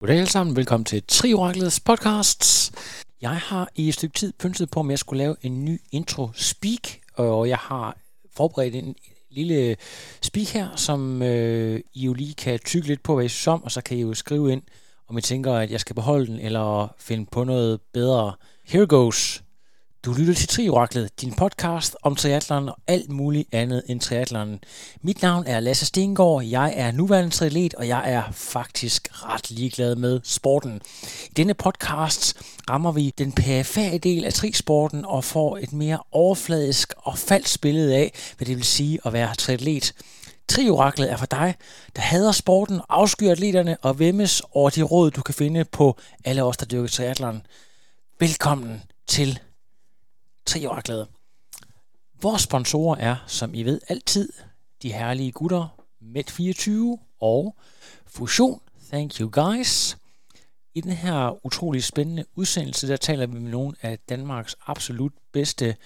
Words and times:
Goddag 0.00 0.16
alle 0.16 0.30
sammen, 0.30 0.56
velkommen 0.56 0.84
til 0.84 1.02
Trioraklets 1.08 1.80
podcast. 1.80 2.74
Jeg 3.20 3.36
har 3.36 3.68
i 3.74 3.88
et 3.88 3.94
stykke 3.94 4.14
tid 4.14 4.32
pyntet 4.38 4.70
på, 4.70 4.80
om 4.80 4.90
jeg 4.90 4.98
skulle 4.98 5.18
lave 5.18 5.36
en 5.42 5.64
ny 5.64 5.80
intro 5.92 6.28
speak, 6.34 6.98
og 7.14 7.48
jeg 7.48 7.58
har 7.58 7.96
forberedt 8.36 8.74
en 8.74 8.94
lille 9.30 9.76
speak 10.22 10.46
her, 10.46 10.68
som 10.76 11.22
øh, 11.22 11.80
I 11.94 12.04
jo 12.04 12.12
lige 12.12 12.34
kan 12.34 12.58
tykke 12.64 12.88
lidt 12.88 13.02
på, 13.02 13.14
hvad 13.14 13.24
I 13.24 13.28
synes 13.28 13.46
om, 13.46 13.64
og 13.64 13.70
så 13.70 13.80
kan 13.80 13.96
I 13.96 14.00
jo 14.00 14.14
skrive 14.14 14.52
ind, 14.52 14.62
om 15.08 15.18
I 15.18 15.20
tænker, 15.20 15.54
at 15.54 15.70
jeg 15.70 15.80
skal 15.80 15.94
beholde 15.94 16.26
den, 16.26 16.40
eller 16.40 16.94
finde 16.98 17.26
på 17.32 17.44
noget 17.44 17.80
bedre. 17.92 18.32
Here 18.64 18.86
goes. 18.86 19.42
Du 20.06 20.12
lytter 20.12 20.34
til 20.34 20.48
Trioraklet, 20.48 21.20
din 21.20 21.32
podcast 21.32 21.96
om 22.02 22.16
triatlon 22.16 22.68
og 22.68 22.76
alt 22.86 23.10
muligt 23.10 23.48
andet 23.54 23.82
end 23.86 24.00
triatlon. 24.00 24.60
Mit 25.02 25.22
navn 25.22 25.46
er 25.46 25.60
Lasse 25.60 25.86
Stengård, 25.86 26.44
jeg 26.44 26.72
er 26.76 26.92
nuværende 26.92 27.30
triatlet, 27.30 27.74
og 27.74 27.88
jeg 27.88 28.12
er 28.12 28.22
faktisk 28.32 29.08
ret 29.12 29.50
ligeglad 29.50 29.96
med 29.96 30.20
sporten. 30.24 30.80
I 31.30 31.34
denne 31.36 31.54
podcast 31.54 32.36
rammer 32.70 32.92
vi 32.92 33.14
den 33.18 33.32
perifære 33.32 33.98
del 33.98 34.24
af 34.24 34.32
trisporten 34.32 35.04
og 35.04 35.24
får 35.24 35.58
et 35.58 35.72
mere 35.72 35.98
overfladisk 36.12 36.92
og 36.96 37.18
falsk 37.18 37.60
billede 37.60 37.96
af, 37.96 38.12
hvad 38.36 38.46
det 38.46 38.56
vil 38.56 38.64
sige 38.64 38.98
at 39.04 39.12
være 39.12 39.34
triatlet. 39.34 39.92
Trioraklet 40.48 41.12
er 41.12 41.16
for 41.16 41.26
dig, 41.26 41.54
der 41.96 42.02
hader 42.02 42.32
sporten, 42.32 42.80
afskyr 42.88 43.30
atleterne 43.30 43.76
og 43.82 43.98
vemmes 43.98 44.42
over 44.52 44.70
de 44.70 44.82
råd, 44.82 45.10
du 45.10 45.22
kan 45.22 45.34
finde 45.34 45.64
på 45.64 45.98
alle 46.24 46.44
os, 46.44 46.56
der 46.56 46.66
dyrker 46.66 46.88
triathlon. 46.88 47.42
Velkommen 48.20 48.82
til 49.08 49.40
Trioraklet. 50.46 51.08
Vores 52.22 52.42
sponsorer 52.42 52.96
er, 52.96 53.16
som 53.26 53.54
I 53.54 53.62
ved, 53.62 53.80
altid 53.88 54.32
de 54.82 54.92
herlige 54.92 55.32
gutter 55.32 55.82
Med24 56.02 56.70
og 57.20 57.56
Fusion. 58.06 58.60
Thank 58.90 59.20
you 59.20 59.30
guys. 59.32 59.96
I 60.74 60.80
den 60.80 60.92
her 60.92 61.46
utrolig 61.46 61.84
spændende 61.84 62.24
udsendelse, 62.34 62.88
der 62.88 62.96
taler 62.96 63.26
vi 63.26 63.38
med 63.38 63.50
nogle 63.50 63.76
af 63.82 63.98
Danmarks 64.08 64.56
absolut 64.66 65.12
bedste 65.32 65.76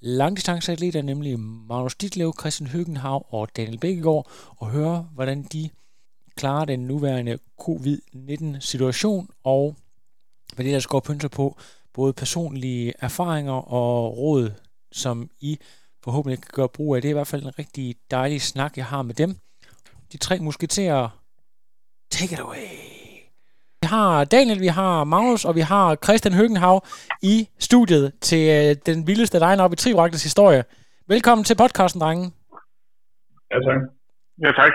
langdistanceatleter, 0.00 1.02
nemlig 1.02 1.40
Magnus 1.40 1.94
Ditlev, 1.94 2.34
Christian 2.40 2.70
Høgenhav 2.70 3.26
og 3.28 3.48
Daniel 3.56 3.78
Bækkegaard, 3.78 4.30
og 4.56 4.70
høre, 4.70 5.08
hvordan 5.14 5.42
de 5.42 5.70
klarer 6.36 6.64
den 6.64 6.80
nuværende 6.80 7.38
covid-19-situation, 7.58 9.30
og 9.44 9.76
hvad 10.54 10.64
det 10.64 10.74
der 10.74 10.80
skal 10.80 11.00
pynter 11.00 11.28
på, 11.28 11.58
både 12.00 12.12
personlige 12.12 12.92
erfaringer 12.98 13.58
og 13.72 14.18
råd, 14.18 14.50
som 14.92 15.30
I 15.40 15.58
forhåbentlig 16.04 16.42
kan 16.42 16.50
gøre 16.54 16.68
brug 16.68 16.94
af. 16.94 17.02
Det 17.02 17.08
er 17.08 17.16
i 17.16 17.20
hvert 17.20 17.26
fald 17.26 17.42
en 17.42 17.58
rigtig 17.58 17.96
dejlig 18.10 18.42
snak, 18.42 18.76
jeg 18.76 18.84
har 18.84 19.02
med 19.02 19.14
dem. 19.14 19.30
De 20.12 20.18
tre 20.18 20.38
musketerer, 20.38 21.08
take 22.10 22.32
it 22.34 22.40
away. 22.40 22.68
Vi 23.82 23.86
har 23.86 24.24
Daniel, 24.24 24.60
vi 24.60 24.66
har 24.66 25.04
Magnus, 25.04 25.44
og 25.44 25.54
vi 25.54 25.60
har 25.60 25.96
Christian 26.04 26.34
Høgenhav 26.34 26.86
i 27.22 27.48
studiet 27.58 28.12
til 28.20 28.42
øh, 28.56 28.76
den 28.86 29.06
vildeste 29.06 29.38
line 29.38 29.62
op 29.62 29.72
i 29.72 29.76
Trivragtes 29.76 30.22
historie. 30.22 30.64
Velkommen 31.08 31.44
til 31.44 31.56
podcasten, 31.56 32.00
drenge. 32.00 32.32
Ja, 33.50 33.58
tak. 33.66 33.80
Ja, 34.44 34.50
tak. 34.52 34.72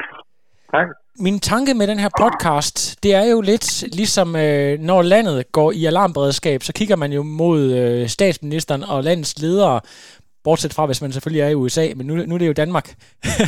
Tak 0.71 1.02
min 1.19 1.39
tanke 1.39 1.73
med 1.73 1.87
den 1.87 1.99
her 1.99 2.09
podcast, 2.21 2.95
det 3.03 3.13
er 3.13 3.23
jo 3.23 3.41
lidt 3.41 3.95
ligesom, 3.95 4.35
øh, 4.35 4.79
når 4.79 5.01
landet 5.01 5.51
går 5.51 5.71
i 5.71 5.85
alarmberedskab, 5.85 6.63
så 6.63 6.73
kigger 6.73 6.95
man 6.95 7.13
jo 7.13 7.23
mod 7.23 7.71
øh, 7.71 8.09
statsministeren 8.09 8.83
og 8.83 9.03
landets 9.03 9.39
ledere, 9.39 9.79
bortset 10.43 10.73
fra, 10.73 10.85
hvis 10.85 11.01
man 11.01 11.11
selvfølgelig 11.11 11.41
er 11.41 11.47
i 11.47 11.55
USA, 11.55 11.87
men 11.95 12.07
nu, 12.07 12.15
nu 12.15 12.35
er 12.35 12.39
det 12.39 12.47
jo 12.47 12.53
Danmark. 12.53 12.95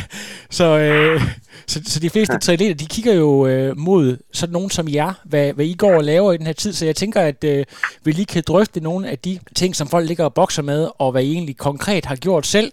så, 0.50 0.64
øh, 0.64 1.22
så, 1.66 1.80
så 1.86 2.00
de 2.00 2.10
fleste 2.10 2.38
triatleter, 2.38 2.74
de 2.74 2.86
kigger 2.86 3.14
jo 3.14 3.46
øh, 3.46 3.78
mod 3.78 4.16
sådan 4.32 4.52
nogen 4.52 4.70
som 4.70 4.88
jer, 4.88 5.12
hvad, 5.24 5.52
hvad 5.52 5.64
I 5.64 5.74
går 5.74 5.94
og 5.94 6.04
laver 6.04 6.32
i 6.32 6.36
den 6.36 6.46
her 6.46 6.52
tid, 6.52 6.72
så 6.72 6.84
jeg 6.84 6.96
tænker, 6.96 7.20
at 7.20 7.44
øh, 7.44 7.64
vi 8.04 8.12
lige 8.12 8.26
kan 8.26 8.42
drøfte 8.46 8.80
nogle 8.80 9.08
af 9.08 9.18
de 9.18 9.38
ting, 9.56 9.76
som 9.76 9.88
folk 9.88 10.08
ligger 10.08 10.24
og 10.24 10.34
bokser 10.34 10.62
med, 10.62 10.88
og 10.98 11.12
hvad 11.12 11.24
I 11.24 11.32
egentlig 11.32 11.56
konkret 11.56 12.04
har 12.04 12.16
gjort 12.16 12.46
selv. 12.46 12.72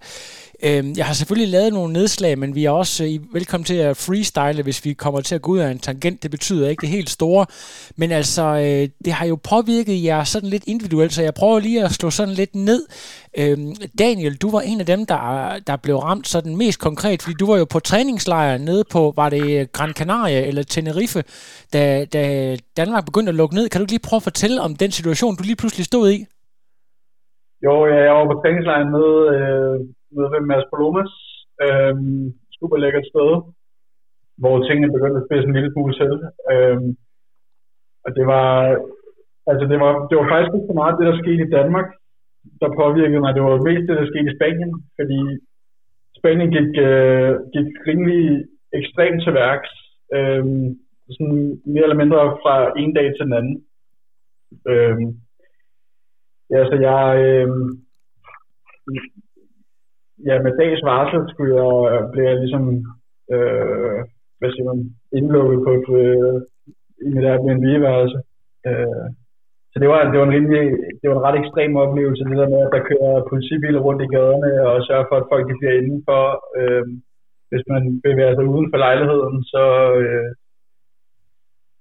Øh, 0.64 0.98
jeg 0.98 1.06
har 1.06 1.14
selvfølgelig 1.14 1.52
lavet 1.52 1.74
nogle 1.74 1.94
nedslag, 1.94 2.40
men 2.40 2.56
vi 2.56 2.66
er 2.66 2.70
også 2.70 3.04
øh, 3.04 3.34
velkommen 3.34 3.66
til 3.66 3.74
at 3.74 3.98
freestyle, 3.98 4.64
hvis 4.64 4.86
vi 4.86 4.94
kommer 4.94 5.22
til 5.22 5.36
at 5.36 5.42
gå 5.42 5.52
ud 5.52 5.60
af 5.60 5.72
en 5.72 5.80
tangent. 5.80 6.24
Det 6.24 6.32
betyder 6.32 6.70
ikke 6.70 6.82
det 6.82 6.90
helt 6.90 7.10
store. 7.10 7.46
Men 7.96 8.12
altså, 8.12 8.44
øh, 8.44 8.90
det 9.06 9.14
har 9.14 9.26
jo 9.26 9.36
påvirket 9.36 10.04
jer 10.04 10.24
sådan 10.24 10.50
lidt 10.50 10.64
individuelt, 10.68 11.14
så 11.14 11.22
jeg 11.22 11.34
prøver 11.34 11.60
lige 11.60 11.84
at 11.84 11.92
slå 11.92 12.10
sådan 12.10 12.34
lidt 12.34 12.56
ned. 12.56 12.86
Øh, 13.38 13.58
Daniel, 14.00 14.36
du 14.36 14.52
var 14.52 14.62
en 14.62 14.80
af 14.80 14.86
dem, 14.86 15.06
der, 15.06 15.60
der 15.68 15.76
blev 15.76 15.98
ramt 15.98 16.28
sådan 16.28 16.56
mest 16.56 16.80
konkret, 16.80 17.22
fordi 17.22 17.36
du 17.40 17.46
var 17.46 17.58
jo 17.58 17.66
på 17.66 17.80
træningslejr 17.80 18.58
nede 18.58 18.84
på, 18.92 19.14
var 19.16 19.30
det 19.30 19.60
øh, 19.60 19.68
Gran 19.74 19.94
Canaria 19.94 20.46
eller 20.46 20.64
Tenerife, 20.64 21.24
da, 21.74 22.06
da 22.06 22.56
Danmark 22.78 23.06
begyndte 23.06 23.30
at 23.30 23.36
lukke 23.36 23.56
ned. 23.56 23.70
Kan 23.70 23.82
du 23.82 23.88
lige 23.90 24.00
prøve 24.00 24.18
at 24.18 24.24
fortælle 24.24 24.62
om 24.62 24.76
den 24.76 24.92
situation, 24.92 25.36
du 25.36 25.44
lige 25.44 25.56
pludselig 25.56 25.86
stod 25.86 26.12
i? 26.12 26.26
Jo, 27.66 27.74
ja, 27.92 27.98
jeg 28.08 28.14
var 28.18 28.26
på 28.30 28.40
træningslejren 28.42 28.92
med 28.98 29.10
øh, 29.36 29.76
nede 30.16 30.32
ved 30.34 30.42
Mads 30.50 30.68
Palomas. 30.72 31.12
Øh, 31.66 31.96
super 32.60 32.78
lækkert 32.78 33.10
sted, 33.12 33.30
hvor 34.42 34.56
tingene 34.68 34.94
begyndte 34.96 35.20
at 35.20 35.28
spidse 35.28 35.48
en 35.48 35.58
lille 35.58 35.72
smule 35.72 35.94
til. 36.02 36.12
Øh, 36.52 36.80
og 38.06 38.10
det 38.18 38.26
var, 38.34 38.50
altså 39.50 39.66
det 39.72 39.78
var, 39.84 39.92
det 40.08 40.16
var 40.18 40.28
faktisk 40.32 40.54
ikke 40.56 40.70
så 40.72 40.76
meget 40.82 40.98
det, 41.00 41.06
der 41.10 41.22
skete 41.24 41.44
i 41.46 41.54
Danmark, 41.58 41.88
der 42.62 42.78
påvirkede 42.82 43.24
mig. 43.24 43.32
Det 43.34 43.44
var 43.44 43.68
mest 43.68 43.86
det, 43.90 44.00
der 44.00 44.12
skete 44.12 44.30
i 44.30 44.38
Spanien, 44.38 44.72
fordi 44.98 45.20
Spanien 46.20 46.50
gik, 46.58 46.72
øh, 46.88 47.32
gik 47.56 47.70
rimelig 47.88 48.24
ekstremt 48.80 49.20
til 49.24 49.34
værks. 49.42 49.72
Øh, 50.16 50.46
sådan 51.16 51.62
mere 51.74 51.86
eller 51.88 52.02
mindre 52.02 52.20
fra 52.44 52.56
en 52.82 52.94
dag 52.98 53.08
til 53.14 53.26
den 53.28 53.34
anden. 53.40 53.58
Øhm, 54.72 55.08
ja, 56.54 56.60
så 56.70 56.76
jeg, 56.90 57.04
øh, 57.28 57.48
ja, 60.28 60.36
med 60.46 60.54
dags 60.60 60.84
varsel 60.90 61.22
skulle 61.30 61.54
jeg, 61.62 61.76
øh, 61.92 62.04
blev 62.12 62.24
jeg 62.30 62.38
ligesom, 62.44 62.64
øh, 63.34 64.00
hvad 64.40 64.50
siger 64.52 64.66
man, 64.70 64.80
indlukket 65.18 65.60
på 65.66 65.72
et, 65.78 65.90
øh, 66.04 66.36
i 67.06 67.10
mit 67.16 67.26
Airbnb-værelse. 67.32 68.20
Øh, 68.68 69.08
så 69.72 69.76
det 69.82 69.90
var, 69.90 70.00
det 70.12 70.20
var 70.20 70.28
en 70.28 70.36
rimelig, 70.38 70.64
det 71.00 71.06
var 71.10 71.16
en 71.18 71.26
ret 71.28 71.40
ekstrem 71.42 71.76
oplevelse, 71.84 72.24
det 72.24 72.38
der 72.42 72.54
med, 72.54 72.62
at 72.66 72.74
der 72.76 72.88
kører 72.90 73.28
politibiler 73.32 73.82
rundt 73.88 74.02
i 74.06 74.12
gaderne 74.16 74.52
og 74.70 74.84
sørger 74.88 75.06
for, 75.10 75.16
at 75.20 75.30
folk 75.32 75.44
de 75.50 75.60
bliver 75.60 75.76
indenfor. 75.82 76.24
Øh, 76.60 76.86
hvis 77.50 77.66
man 77.74 77.84
bevæger 78.06 78.34
sig 78.36 78.46
uden 78.54 78.68
for 78.72 78.78
lejligheden, 78.86 79.38
så, 79.54 79.64
øh, 80.02 80.30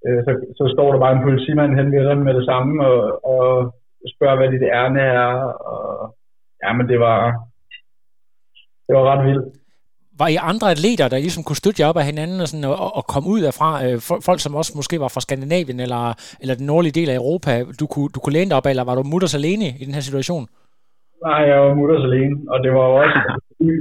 øh, 0.07 0.21
så, 0.27 0.33
så 0.59 0.65
står 0.75 0.89
der 0.93 1.01
bare 1.05 1.15
en 1.17 1.27
politimand 1.27 1.73
hen 1.79 1.93
ved 1.93 2.15
med 2.15 2.35
det 2.39 2.45
samme 2.51 2.73
og, 2.87 3.01
og 3.35 3.47
spørger, 4.15 4.37
hvad 4.37 4.51
dit 4.55 4.69
ærne 4.81 5.01
er. 5.01 5.33
Og, 5.73 6.17
ja, 6.63 6.73
men 6.73 6.89
det 6.89 6.99
var, 7.01 7.19
det 8.87 8.93
var 8.97 9.05
ret 9.11 9.27
vildt. 9.29 9.47
Var 10.19 10.29
I 10.29 10.37
andre 10.51 10.71
atleter, 10.71 11.09
der 11.09 11.19
ligesom 11.19 11.45
kunne 11.45 11.63
støtte 11.63 11.81
jer 11.81 11.89
op 11.91 11.97
af 11.97 12.07
hinanden 12.11 12.41
og, 12.41 12.49
sådan, 12.49 12.65
og, 12.65 12.97
og 12.99 13.05
komme 13.13 13.29
ud 13.35 13.41
derfra? 13.47 13.69
Øh, 13.85 13.97
folk, 14.29 14.41
som 14.41 14.55
også 14.61 14.73
måske 14.77 15.01
var 15.05 15.11
fra 15.15 15.25
Skandinavien 15.27 15.81
eller, 15.81 16.03
eller 16.43 16.55
den 16.61 16.67
nordlige 16.67 16.97
del 17.01 17.11
af 17.11 17.17
Europa, 17.23 17.53
du 17.81 17.87
kunne, 17.93 18.09
du 18.15 18.19
kunne 18.21 18.37
læne 18.37 18.51
dig 18.51 18.59
op 18.59 18.67
af, 18.67 18.71
eller 18.71 18.85
var 18.85 18.95
du 18.95 19.03
mutters 19.13 19.35
alene 19.41 19.67
i 19.81 19.85
den 19.87 19.95
her 19.95 20.05
situation? 20.09 20.45
Nej, 21.27 21.41
jeg 21.51 21.59
var 21.65 21.75
mutters 21.81 22.05
alene, 22.11 22.37
og 22.53 22.59
det 22.65 22.73
var 22.79 22.87
også, 23.03 23.19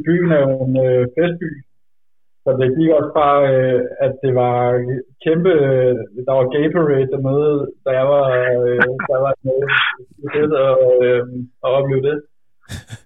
byen 0.07 0.31
er 0.37 0.41
jo 0.47 0.53
en 0.65 0.75
øh, 0.87 1.01
festby, 1.17 1.49
så 2.43 2.49
det 2.59 2.67
gik 2.77 2.91
også 2.99 3.11
bare, 3.21 3.39
øh, 3.53 3.81
at 4.05 4.13
det 4.23 4.31
var 4.41 4.55
kæmpe, 5.25 5.51
øh, 5.69 5.95
der 6.27 6.33
var 6.37 6.53
gay 6.55 6.65
parade 6.75 7.11
dernede, 7.13 7.55
da 7.85 7.89
jeg 7.99 8.07
var, 8.15 8.25
øh, 8.39 8.85
der 9.11 9.19
var 9.25 9.33
med, 9.47 9.59
og, 10.85 10.91
øh, 11.07 11.23
og 11.63 11.69
opleve 11.77 12.03
det. 12.09 12.17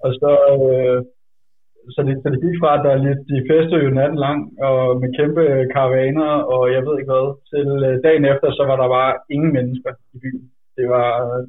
Og 0.06 0.10
så, 0.20 0.32
øh, 0.58 1.00
så 1.94 2.00
det, 2.08 2.14
så 2.24 2.28
det 2.34 2.44
gik 2.46 2.58
fra, 2.62 2.72
at 2.78 2.84
der 2.86 3.04
lidt, 3.08 3.22
de 3.32 3.48
festede 3.50 3.84
jo 3.86 3.90
natten 3.90 4.20
lang, 4.26 4.40
og 4.68 4.78
med 5.02 5.10
kæmpe 5.20 5.44
karavaner, 5.74 6.32
og 6.54 6.62
jeg 6.76 6.82
ved 6.86 6.96
ikke 6.98 7.12
hvad, 7.12 7.28
til 7.52 7.68
øh, 7.88 7.96
dagen 8.06 8.26
efter, 8.34 8.48
så 8.58 8.64
var 8.70 8.78
der 8.82 8.88
bare 8.98 9.14
ingen 9.36 9.52
mennesker 9.58 9.92
i 10.16 10.18
byen. 10.24 10.46
Det 10.78 10.86
var, 10.96 11.10
øh, 11.26 11.42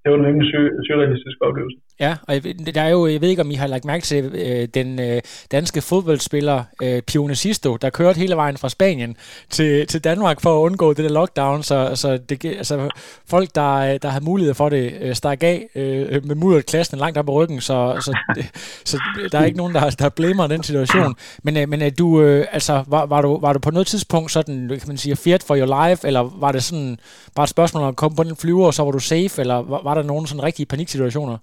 det 0.00 0.08
var 0.10 0.18
en 0.18 0.26
rimelig 0.28 0.48
sy- 0.52 0.76
surrealistisk 0.86 1.38
oplevelse. 1.48 1.80
Ja, 2.00 2.16
og 2.22 2.34
der 2.74 2.82
er 2.82 2.88
jo, 2.88 3.06
jeg 3.06 3.20
ved 3.20 3.28
ikke, 3.28 3.42
om 3.42 3.50
I 3.50 3.54
har 3.54 3.66
lagt 3.66 3.84
mærke 3.84 4.04
til 4.04 4.24
øh, 4.24 4.68
den 4.74 5.00
øh, 5.00 5.20
danske 5.50 5.80
fodboldspiller 5.80 6.64
øh, 6.82 7.02
Pione 7.02 7.34
Sisto, 7.34 7.76
der 7.76 7.90
kørte 7.90 8.18
hele 8.18 8.36
vejen 8.36 8.56
fra 8.56 8.68
Spanien 8.68 9.16
til, 9.50 9.86
til 9.86 10.04
Danmark 10.04 10.40
for 10.40 10.58
at 10.58 10.64
undgå 10.64 10.92
det 10.92 11.04
der 11.04 11.10
lockdown, 11.10 11.62
så, 11.62 11.90
så 11.94 12.18
det, 12.28 12.44
altså, 12.44 12.88
folk, 13.26 13.54
der, 13.54 13.74
øh, 13.74 13.98
der 14.02 14.08
havde 14.08 14.24
mulighed 14.24 14.54
for 14.54 14.68
det, 14.68 14.92
øh, 15.00 15.14
stak 15.14 15.42
af 15.42 15.66
øh, 15.74 16.26
med 16.26 16.34
mudret 16.34 16.66
klassen 16.66 16.98
langt 16.98 17.18
op 17.18 17.26
på 17.26 17.32
ryggen, 17.32 17.60
så, 17.60 18.00
så, 18.00 18.18
det, 18.34 18.46
så 18.84 18.98
der 19.32 19.38
er 19.38 19.44
ikke 19.44 19.58
nogen, 19.58 19.74
der, 19.74 19.90
der 19.90 20.08
blæmer 20.08 20.46
den 20.46 20.62
situation. 20.62 21.16
Men, 21.42 21.56
øh, 21.56 21.68
men 21.68 21.82
øh, 21.82 21.92
du, 21.98 22.20
øh, 22.20 22.46
altså, 22.52 22.84
var, 22.86 23.06
var, 23.06 23.22
du, 23.22 23.40
var 23.40 23.52
du 23.52 23.58
på 23.58 23.70
noget 23.70 23.86
tidspunkt 23.86 24.32
sådan, 24.32 24.68
kan 24.68 24.80
man 24.86 24.96
sige, 24.96 25.16
feared 25.16 25.40
for 25.46 25.56
your 25.56 25.88
life, 25.88 26.06
eller 26.06 26.30
var 26.40 26.52
det 26.52 26.62
sådan 26.62 26.98
bare 27.34 27.44
et 27.44 27.50
spørgsmål 27.50 27.82
om 27.82 27.88
at 27.88 27.96
komme 27.96 28.16
på 28.16 28.24
den 28.24 28.36
flyver, 28.36 28.66
og 28.66 28.74
så 28.74 28.84
var 28.84 28.90
du 28.90 28.98
safe, 28.98 29.40
eller 29.40 29.54
var, 29.54 29.80
var 29.82 29.94
der 29.94 30.02
nogen 30.02 30.26
sådan 30.26 30.42
rigtige 30.42 30.66
paniksituationer? 30.66 31.38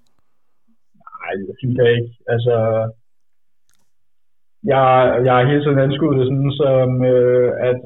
Nej, 1.26 1.34
det 1.48 1.56
synes 1.58 1.76
jeg 1.82 1.88
ikke. 1.96 2.10
Altså, 2.34 2.56
jeg, 4.72 4.84
jeg 5.24 5.32
har 5.34 5.44
hele 5.50 5.62
tiden 5.64 5.78
anskuet 5.78 6.18
det 6.18 6.26
sådan, 6.26 6.52
som 6.62 7.04
øh, 7.04 7.50
at, 7.68 7.80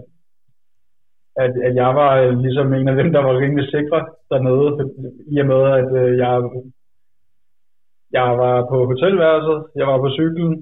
at, 1.45 1.53
at 1.67 1.75
jeg 1.83 1.91
var 2.01 2.31
ligesom 2.45 2.75
en 2.75 2.89
af 2.89 2.97
dem, 2.97 3.13
der 3.13 3.23
var 3.27 3.39
rimelig 3.39 3.67
sikre 3.71 4.01
dernede, 4.31 4.71
i 5.35 5.37
og 5.43 5.47
med, 5.53 5.63
at 5.81 5.91
øh, 6.03 6.19
jeg, 6.23 6.33
jeg 8.19 8.29
var 8.43 8.57
på 8.71 8.77
hotelværelset, 8.91 9.59
jeg 9.77 9.87
var 9.87 9.99
på 9.99 10.11
cyklen, 10.19 10.53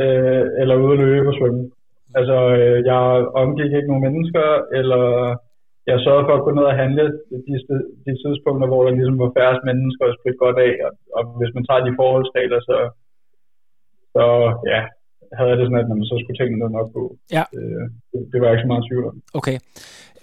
øh, 0.00 0.44
eller 0.60 0.76
ude 0.82 0.92
at 0.92 0.98
løbe 0.98 1.28
og 1.28 1.34
svømme. 1.38 1.70
Altså, 2.18 2.36
øh, 2.58 2.84
jeg 2.90 3.00
omgik 3.42 3.72
ikke 3.72 3.90
nogen 3.90 4.06
mennesker, 4.06 4.46
eller 4.78 5.04
jeg 5.90 5.96
sørgede 6.04 6.26
for 6.28 6.34
at 6.36 6.44
gå 6.46 6.50
ned 6.58 6.66
og 6.72 6.78
handle 6.82 7.04
de, 7.46 7.54
de 8.06 8.12
tidspunkter, 8.22 8.66
hvor 8.70 8.82
der 8.82 8.92
ligesom 8.96 9.18
var 9.24 9.36
færrest 9.38 9.62
mennesker 9.68 10.04
og 10.06 10.16
spritte 10.18 10.42
godt 10.44 10.58
af. 10.68 10.72
Og, 10.86 10.92
og 11.16 11.22
hvis 11.38 11.54
man 11.56 11.64
tager 11.64 11.86
de 11.86 11.98
forholdsregler, 12.00 12.60
så, 12.68 12.76
så 14.14 14.24
ja, 14.72 14.80
havde 15.36 15.50
jeg 15.50 15.58
det 15.58 15.66
sådan, 15.66 15.82
at 15.82 15.88
man 15.90 16.10
så 16.10 16.16
skulle 16.20 16.38
tænke 16.38 16.58
noget 16.58 16.76
nok 16.78 16.88
på. 16.96 17.02
Ja. 17.36 17.44
Øh, 17.56 17.84
det, 18.10 18.20
det 18.30 18.36
var 18.38 18.46
jeg 18.46 18.54
ikke 18.54 18.66
så 18.66 18.72
meget 18.72 18.86
tvivl 18.88 19.04
om. 19.10 19.16
Okay. 19.40 19.58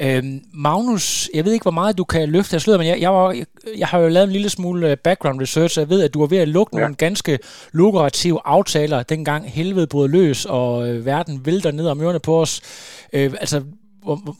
Øhm, 0.05 0.37
Magnus, 0.67 1.05
jeg 1.35 1.45
ved 1.45 1.53
ikke, 1.53 1.67
hvor 1.69 1.79
meget 1.81 1.97
du 1.97 2.03
kan 2.03 2.29
løfte 2.29 2.55
af 2.55 2.61
sløret, 2.61 2.79
men 2.79 2.87
jeg, 2.87 2.97
jeg, 3.01 3.11
var, 3.13 3.31
jeg, 3.31 3.45
jeg 3.81 3.87
har 3.87 3.99
jo 3.99 4.07
lavet 4.07 4.27
en 4.27 4.37
lille 4.37 4.49
smule 4.49 4.91
øh, 4.91 4.97
background 4.97 5.41
research, 5.41 5.73
og 5.77 5.81
jeg 5.81 5.89
ved, 5.89 6.03
at 6.03 6.13
du 6.13 6.19
var 6.19 6.27
ved 6.27 6.37
at 6.37 6.47
lukke 6.47 6.71
ja. 6.75 6.81
nogle 6.81 6.95
ganske 6.95 7.39
lukrative 7.73 8.39
aftaler, 8.45 9.03
dengang 9.03 9.51
helvede 9.51 9.87
brød 9.91 10.07
løs, 10.09 10.45
og 10.45 10.89
øh, 10.89 11.05
verden 11.05 11.35
vælter 11.45 11.71
ned 11.71 11.87
om 11.87 12.01
ørerne 12.01 12.19
på 12.25 12.41
os. 12.41 12.53
Øh, 13.13 13.31
altså, 13.43 13.57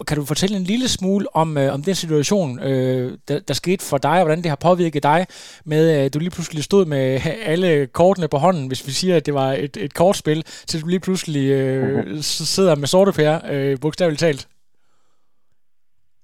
kan 0.07 0.17
du 0.17 0.25
fortælle 0.25 0.55
en 0.57 0.63
lille 0.63 0.87
smule 0.97 1.25
om, 1.41 1.57
øh, 1.57 1.73
om 1.75 1.81
den 1.81 1.95
situation, 1.95 2.49
øh, 2.69 3.05
der, 3.27 3.37
der 3.47 3.53
skete 3.53 3.83
for 3.89 3.97
dig, 3.97 4.17
og 4.19 4.25
hvordan 4.25 4.43
det 4.43 4.53
har 4.53 4.61
påvirket 4.69 5.03
dig, 5.03 5.19
med 5.65 5.83
at 5.91 6.13
du 6.13 6.19
lige 6.19 6.35
pludselig 6.37 6.63
stod 6.63 6.85
med 6.85 7.05
alle 7.51 7.87
kortene 7.87 8.27
på 8.33 8.37
hånden, 8.37 8.67
hvis 8.67 8.87
vi 8.87 8.91
siger, 8.91 9.15
at 9.17 9.25
det 9.25 9.33
var 9.33 9.51
et, 9.65 9.77
et 9.85 9.93
kortspil, 9.93 10.41
til 10.67 10.81
du 10.81 10.87
lige 10.87 11.05
pludselig 11.07 11.45
øh, 11.51 11.99
uh-huh. 11.99 12.21
sidder 12.55 12.75
med 12.75 12.87
sorte 12.87 13.11
pære, 13.19 13.37
øh, 13.53 13.77
bogstaveligt 13.81 14.19
talt? 14.25 14.41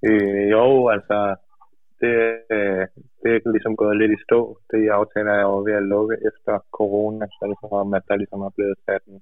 Øh, 0.08 0.50
jo, 0.56 0.88
altså, 0.94 1.18
det, 2.00 2.14
øh, 2.56 2.84
det 3.22 3.30
er 3.34 3.52
ligesom 3.56 3.76
gået 3.82 3.96
lidt 4.00 4.12
i 4.16 4.24
stå. 4.26 4.40
Det 4.72 4.82
aftaler 4.98 5.32
jeg 5.38 5.46
jo 5.50 5.56
ved 5.68 5.74
at 5.80 5.88
lukke 5.94 6.16
efter 6.28 6.54
corona, 6.78 7.24
så 7.34 7.40
det 7.48 7.54
er 7.56 7.60
som 7.62 7.72
om, 7.82 7.94
at 7.98 8.04
der 8.08 8.16
ligesom 8.16 8.40
er 8.48 8.52
blevet 8.56 8.78
sat 8.86 9.02
en 9.12 9.20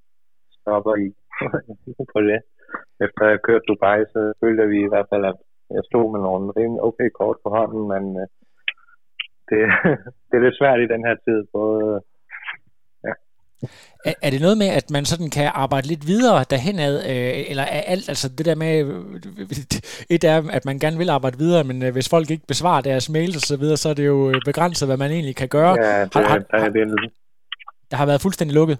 stopper 0.67 0.95
i 1.05 1.07
på 2.13 2.19
det 2.29 2.39
efter 3.05 3.23
jeg 3.31 3.39
kørte 3.47 3.65
Dubai, 3.67 3.99
så 4.13 4.19
følte 4.41 4.67
vi 4.73 4.79
i 4.83 4.91
hvert 4.93 5.09
fald, 5.11 5.25
at 5.31 5.37
jeg 5.75 5.83
stod 5.89 6.05
med 6.13 6.21
nogle 6.27 6.45
rimelig 6.57 6.81
okay 6.89 7.09
kort 7.19 7.37
på 7.43 7.49
hånden, 7.57 7.83
men 7.93 8.03
øh, 8.21 8.27
det, 9.49 9.59
det 10.27 10.35
er 10.35 10.45
lidt 10.45 10.59
svært 10.59 10.79
i 10.79 10.91
den 10.93 11.01
her 11.07 11.15
tid. 11.25 11.39
Både, 11.57 11.87
ja. 13.05 13.13
Er, 14.09 14.13
er 14.25 14.29
det 14.31 14.41
noget 14.41 14.57
med, 14.63 14.69
at 14.79 14.87
man 14.95 15.05
sådan 15.05 15.29
kan 15.37 15.47
arbejde 15.63 15.87
lidt 15.87 16.07
videre 16.13 16.39
derhenad, 16.53 16.95
øh, 17.11 17.51
eller 17.51 17.63
er 17.77 17.83
alt, 17.93 18.09
altså 18.11 18.27
det 18.37 18.45
der 18.49 18.55
med, 18.55 18.73
et 20.15 20.23
er, 20.23 20.37
at 20.57 20.65
man 20.65 20.79
gerne 20.79 20.97
vil 20.97 21.09
arbejde 21.09 21.37
videre, 21.37 21.63
men 21.63 21.77
øh, 21.85 21.91
hvis 21.93 22.09
folk 22.09 22.27
ikke 22.31 22.51
besvarer 22.53 22.81
deres 22.81 23.09
mails 23.09 23.35
og 23.35 23.41
så 23.41 23.57
videre, 23.57 23.77
så 23.77 23.89
er 23.89 23.93
det 23.93 24.07
jo 24.07 24.33
begrænset, 24.45 24.87
hvad 24.87 24.97
man 24.97 25.11
egentlig 25.11 25.35
kan 25.35 25.49
gøre. 25.57 25.73
Ja, 25.83 26.03
det, 26.03 26.13
har, 26.13 26.23
har, 26.23 26.39
der, 26.39 26.69
det, 26.69 27.11
der 27.91 27.97
har 27.97 28.05
været 28.05 28.21
fuldstændig 28.21 28.55
lukket. 28.55 28.77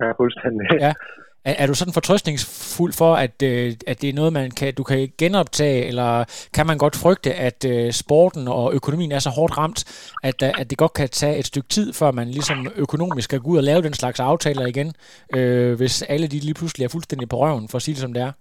Ja, 0.00 0.10
fuldstændig. 0.20 0.66
Ja. 0.86 0.92
Er, 1.44 1.54
er 1.58 1.66
du 1.66 1.74
sådan 1.74 1.92
fortrøstningsfuld 1.92 2.92
for, 2.92 3.14
at, 3.14 3.42
øh, 3.42 3.72
at 3.86 4.02
det 4.02 4.10
er 4.10 4.14
noget, 4.14 4.32
man 4.32 4.50
kan, 4.50 4.74
du 4.74 4.82
kan 4.82 5.08
genoptage, 5.18 5.84
eller 5.84 6.24
kan 6.54 6.66
man 6.66 6.78
godt 6.78 6.96
frygte, 6.96 7.34
at 7.34 7.64
øh, 7.64 7.92
sporten 7.92 8.48
og 8.48 8.74
økonomien 8.74 9.12
er 9.12 9.18
så 9.18 9.30
hårdt 9.30 9.58
ramt, 9.58 10.12
at, 10.22 10.42
øh, 10.42 10.50
at 10.58 10.70
det 10.70 10.78
godt 10.78 10.92
kan 10.92 11.08
tage 11.08 11.38
et 11.38 11.46
stykke 11.46 11.68
tid, 11.68 11.92
før 11.92 12.10
man 12.10 12.28
ligesom 12.28 12.72
økonomisk 12.76 13.24
skal 13.24 13.40
gå 13.40 13.50
ud 13.50 13.56
og 13.56 13.62
lave 13.62 13.82
den 13.82 13.94
slags 13.94 14.20
aftaler 14.20 14.66
igen, 14.66 14.92
øh, 15.34 15.76
hvis 15.76 16.02
alle 16.02 16.26
de 16.26 16.38
lige 16.38 16.54
pludselig 16.54 16.84
er 16.84 16.88
fuldstændig 16.88 17.28
på 17.28 17.36
røven, 17.38 17.68
for 17.68 17.76
at 17.76 17.82
sige 17.82 17.94
det 17.94 18.00
som 18.00 18.12
det 18.12 18.22
er? 18.22 18.32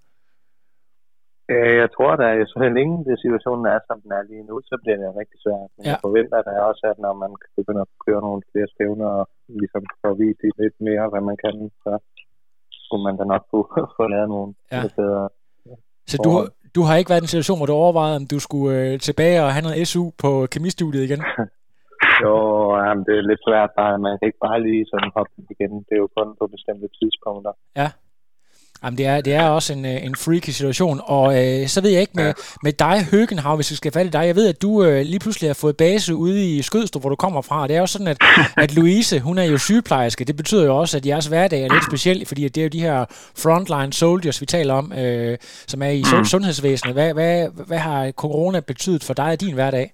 Jeg 1.83 1.89
tror 1.95 2.13
da, 2.21 2.25
at 2.42 2.47
så 2.53 2.59
længe 2.77 2.97
det 3.07 3.15
situationen 3.25 3.65
er, 3.74 3.80
som 3.88 3.97
den 4.03 4.12
er 4.18 4.24
lige 4.31 4.45
nu, 4.50 4.56
så 4.69 4.75
bliver 4.81 4.97
det 5.01 5.18
rigtig 5.21 5.39
svært. 5.45 5.69
Men 5.75 5.83
ja. 5.86 5.89
jeg 5.92 5.97
forventer 6.06 6.39
da 6.47 6.51
også, 6.69 6.83
at 6.92 6.97
når 7.06 7.13
man 7.24 7.31
begynder 7.57 7.83
at 7.88 7.94
køre 8.06 8.21
nogle 8.27 8.42
flere 8.51 8.68
stævner 8.74 9.09
og 9.19 9.25
ligesom 9.59 9.83
får 10.01 10.13
vist 10.21 10.42
lidt 10.63 10.77
mere, 10.88 11.06
hvad 11.12 11.24
man 11.30 11.38
kan, 11.45 11.56
så 11.83 11.94
skulle 12.86 13.03
man 13.07 13.15
da 13.19 13.24
nok 13.33 13.44
kunne 13.51 13.88
få 13.97 14.03
lavet 14.13 14.30
nogle 14.36 14.51
ja. 14.71 14.81
bedre. 15.00 15.30
Så 16.12 16.18
du, 16.25 16.31
du 16.75 16.81
har 16.88 16.95
ikke 16.95 17.09
været 17.12 17.24
i 17.24 17.27
en 17.27 17.33
situation, 17.33 17.59
hvor 17.59 17.69
du 17.71 17.77
overvejede, 17.83 18.19
om 18.21 18.27
du 18.33 18.39
skulle 18.47 18.71
øh, 18.81 19.00
tilbage 19.07 19.38
og 19.45 19.53
have 19.53 19.65
noget 19.65 19.88
SU 19.92 20.03
på 20.24 20.30
kemistudiet 20.53 21.03
igen? 21.07 21.21
jo, 22.24 22.33
jamen, 22.86 23.03
det 23.07 23.13
er 23.18 23.30
lidt 23.31 23.44
svært 23.47 23.71
bare. 23.80 24.03
Man 24.07 24.13
kan 24.18 24.27
ikke 24.30 24.44
bare 24.47 24.59
lige 24.68 24.86
sådan 24.92 25.12
hoppe 25.18 25.33
igen. 25.53 25.74
Det 25.88 25.94
er 25.95 26.01
jo 26.06 26.09
kun 26.18 26.30
på 26.39 26.45
bestemte 26.56 26.88
tidspunkter. 27.00 27.53
Ja. 27.81 27.89
Jamen, 28.83 28.98
det 28.98 29.06
er, 29.06 29.22
det 29.22 29.33
er 29.33 29.48
også 29.50 29.74
en, 29.74 29.86
øh, 29.86 29.98
en 30.07 30.16
freaky 30.25 30.51
situation. 30.60 30.98
Og 31.18 31.25
øh, 31.39 31.68
så 31.74 31.81
ved 31.83 31.92
jeg 31.95 32.01
ikke 32.01 32.18
med, 32.22 32.25
ja. 32.25 32.33
med 32.66 32.74
dig, 32.86 32.98
Høgenhav, 33.12 33.56
hvis 33.56 33.72
vi 33.72 33.75
skal 33.75 33.92
falde 33.98 34.12
dig. 34.18 34.24
Jeg 34.31 34.36
ved, 34.36 34.48
at 34.54 34.62
du 34.62 34.72
øh, 34.86 35.00
lige 35.12 35.24
pludselig 35.24 35.50
har 35.50 35.60
fået 35.63 35.77
base 35.77 36.16
ude 36.16 36.39
i 36.51 36.62
Skødstrup, 36.62 37.01
hvor 37.04 37.10
du 37.10 37.19
kommer 37.25 37.42
fra. 37.50 37.68
Det 37.68 37.75
er 37.75 37.80
jo 37.86 37.92
sådan, 37.95 38.12
at, 38.13 38.19
at 38.63 38.75
Louise, 38.77 39.19
hun 39.27 39.38
er 39.38 39.48
jo 39.54 39.57
sygeplejerske. 39.57 40.25
Det 40.30 40.36
betyder 40.42 40.66
jo 40.66 40.74
også, 40.81 40.98
at 40.98 41.06
jeres 41.06 41.27
hverdag 41.27 41.60
er 41.63 41.74
lidt 41.74 41.89
speciel, 41.92 42.19
fordi 42.27 42.42
det 42.44 42.57
er 42.57 42.68
jo 42.68 42.75
de 42.77 42.86
her 42.88 43.00
frontline 43.44 43.94
soldiers, 43.94 44.42
vi 44.42 44.45
taler 44.45 44.74
om, 44.81 44.86
øh, 45.01 45.38
som 45.71 45.81
er 45.81 45.92
i 46.00 46.04
mm. 46.18 46.25
sundhedsvæsenet. 46.33 46.94
Hvad, 46.98 47.13
hvad, 47.18 47.36
hvad 47.69 47.81
har 47.88 48.12
corona 48.12 48.60
betydet 48.71 49.04
for 49.07 49.13
dig 49.21 49.30
i 49.33 49.42
din 49.45 49.56
hverdag? 49.60 49.88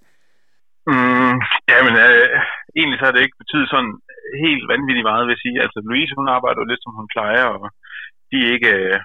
Mm, 0.92 1.36
jamen, 1.72 1.94
øh, 2.06 2.28
egentlig 2.80 2.98
så 3.00 3.06
har 3.06 3.14
det 3.14 3.24
ikke 3.26 3.42
betydet 3.44 3.68
sådan 3.74 3.94
helt 4.46 4.66
vanvittigt 4.74 5.08
meget, 5.10 5.24
vil 5.26 5.36
jeg 5.36 5.44
sige. 5.46 5.58
Altså, 5.66 5.80
Louise, 5.88 6.14
hun 6.20 6.28
arbejder 6.36 6.60
jo 6.62 6.70
lidt, 6.72 6.84
som 6.84 6.94
hun 7.00 7.08
plejer, 7.16 7.46
og 7.56 7.64
de 8.32 8.38
er 8.46 8.50
ikke, 8.56 8.72
øh, 8.82 9.00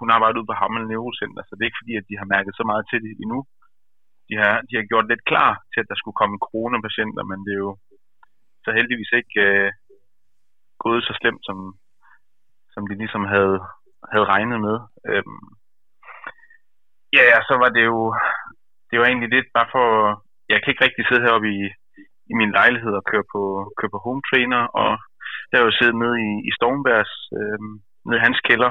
hun 0.00 0.10
arbejder 0.14 0.38
ude 0.40 0.50
på 0.50 0.58
Hammel 0.60 0.84
Neurocenter, 0.86 1.42
så 1.44 1.52
det 1.52 1.62
er 1.62 1.70
ikke 1.70 1.82
fordi, 1.82 1.94
at 1.96 2.08
de 2.10 2.18
har 2.20 2.32
mærket 2.34 2.52
så 2.56 2.64
meget 2.70 2.84
til 2.90 2.98
det 3.04 3.12
endnu. 3.22 3.40
De 4.28 4.34
har, 4.40 4.54
de 4.68 4.72
har 4.78 4.90
gjort 4.90 5.06
lidt 5.08 5.24
klar 5.30 5.50
til, 5.72 5.80
at 5.82 5.90
der 5.90 5.96
skulle 5.98 6.20
komme 6.20 6.44
coronapatienter, 6.46 7.24
men 7.30 7.38
det 7.46 7.52
er 7.54 7.62
jo 7.68 7.72
så 8.64 8.70
heldigvis 8.78 9.12
ikke 9.20 9.34
øh, 9.48 9.70
gået 10.84 11.02
så 11.04 11.12
slemt, 11.20 11.42
som, 11.48 11.58
som 12.74 12.82
de 12.90 12.94
ligesom 13.02 13.24
havde, 13.34 13.58
havde 14.12 14.30
regnet 14.34 14.58
med. 14.66 14.76
Øhm, 15.10 15.44
ja, 17.16 17.24
så 17.48 17.54
var 17.62 17.70
det 17.76 17.84
jo, 17.90 17.98
det 18.90 18.96
var 18.98 19.06
egentlig 19.06 19.30
lidt 19.36 19.48
bare 19.56 19.68
for, 19.74 19.86
jeg 20.52 20.58
kan 20.58 20.70
ikke 20.70 20.84
rigtig 20.84 21.04
sidde 21.06 21.24
heroppe 21.26 21.48
i, 21.58 21.60
i 22.30 22.32
min 22.40 22.52
lejlighed 22.58 22.92
og 23.00 23.04
køre 23.10 23.26
på, 23.32 23.42
køre 23.78 23.94
på 23.94 24.00
home 24.06 24.22
trainer, 24.30 24.62
og 24.80 24.90
der 25.48 25.54
har 25.58 25.64
jo 25.64 25.78
siddet 25.78 25.96
nede 26.02 26.16
i, 26.28 26.30
i 26.48 26.50
Stormbergs 26.56 27.14
øh, 27.38 27.60
ned 28.06 28.16
i 28.18 28.24
hans 28.26 28.40
kælder. 28.48 28.70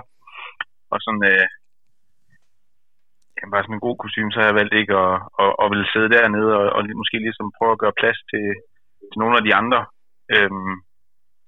Og 0.94 0.98
sådan, 1.06 1.24
øh, 1.32 1.48
bare 3.52 3.64
sådan 3.64 3.78
en 3.78 3.88
god 3.88 3.96
kostume, 3.98 4.32
så 4.32 4.38
har 4.40 4.48
jeg 4.50 4.60
valgt 4.62 4.76
ikke 4.82 4.96
at, 5.06 5.16
at, 5.44 5.52
at 5.62 5.68
ville 5.72 5.92
sidde 5.94 6.14
dernede 6.16 6.52
og, 6.60 6.66
og 6.76 6.82
måske 7.02 7.18
ligesom 7.26 7.56
prøve 7.58 7.74
at 7.74 7.82
gøre 7.84 8.00
plads 8.02 8.20
til, 8.32 8.46
til 9.10 9.18
nogle 9.22 9.36
af 9.40 9.44
de 9.48 9.54
andre, 9.62 9.80
øh, 10.34 10.52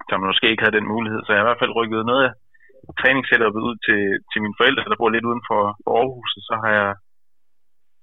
som 0.09 0.17
måske 0.29 0.49
ikke 0.49 0.63
havde 0.63 0.77
den 0.79 0.91
mulighed. 0.93 1.19
Så 1.21 1.29
jeg 1.29 1.39
har 1.39 1.45
i 1.45 1.49
hvert 1.49 1.63
fald 1.63 1.77
rykket 1.79 2.09
noget 2.11 2.23
af 2.27 2.93
træningssetup 2.99 3.55
ud 3.69 3.75
til, 3.87 4.01
til 4.29 4.39
mine 4.43 4.57
forældre, 4.59 4.89
der 4.91 4.99
bor 4.99 5.11
lidt 5.13 5.29
uden 5.29 5.43
for, 5.49 5.61
for 5.83 5.91
Aarhus, 5.99 6.31
og 6.39 6.43
så 6.49 6.55
har 6.63 6.71
jeg 6.79 6.89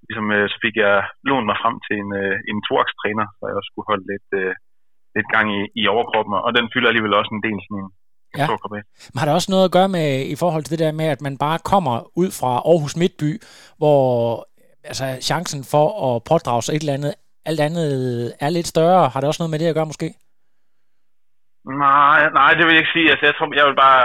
ligesom, 0.07 0.27
øh, 0.37 0.45
så 0.51 0.57
fik 0.65 0.75
jeg 0.85 0.95
lånt 1.27 1.47
mig 1.49 1.57
frem 1.63 1.75
til 1.85 1.95
en, 2.03 2.11
øh, 2.21 2.35
en 2.51 2.59
træner, 3.01 3.27
så 3.37 3.41
jeg 3.47 3.57
også 3.57 3.71
skulle 3.71 3.89
holde 3.91 4.05
lidt, 4.11 4.29
øh, 4.41 4.53
lidt 5.15 5.29
gang 5.35 5.47
i, 5.59 5.61
i 5.81 5.83
overkroppen, 5.93 6.33
og 6.47 6.51
den 6.57 6.65
fylder 6.73 6.89
alligevel 6.89 7.19
også 7.19 7.31
en 7.33 7.45
del 7.47 7.59
sådan 7.63 7.81
en, 7.83 7.89
Ja. 8.37 8.47
Men 9.11 9.17
har 9.19 9.25
det 9.25 9.35
også 9.35 9.51
noget 9.51 9.65
at 9.65 9.75
gøre 9.77 9.89
med, 9.97 10.07
i 10.33 10.35
forhold 10.35 10.63
til 10.63 10.71
det 10.71 10.83
der 10.85 10.91
med, 10.91 11.07
at 11.15 11.21
man 11.21 11.37
bare 11.37 11.59
kommer 11.71 11.95
ud 12.21 12.29
fra 12.39 12.51
Aarhus 12.69 12.95
Midtby, 13.01 13.31
hvor 13.77 14.01
altså, 14.83 15.05
chancen 15.21 15.61
for 15.73 15.87
at 16.07 16.23
pådrage 16.31 16.61
sig 16.61 16.73
et 16.73 16.83
eller 16.83 16.97
andet, 16.99 17.13
alt 17.45 17.59
andet 17.59 17.91
er 18.45 18.49
lidt 18.49 18.67
større. 18.67 19.09
Har 19.09 19.19
det 19.19 19.27
også 19.27 19.41
noget 19.41 19.53
med 19.53 19.59
det 19.59 19.71
at 19.71 19.77
gøre 19.77 19.91
måske? 19.91 20.09
Nej, 21.65 22.19
nej, 22.39 22.51
det 22.57 22.63
vil 22.65 22.75
jeg 22.75 22.83
ikke 22.83 22.95
sige. 22.97 23.09
Altså, 23.11 23.25
jeg 23.25 23.35
tror, 23.35 23.47
jeg 23.59 23.65
vil 23.69 23.77
bare... 23.87 24.01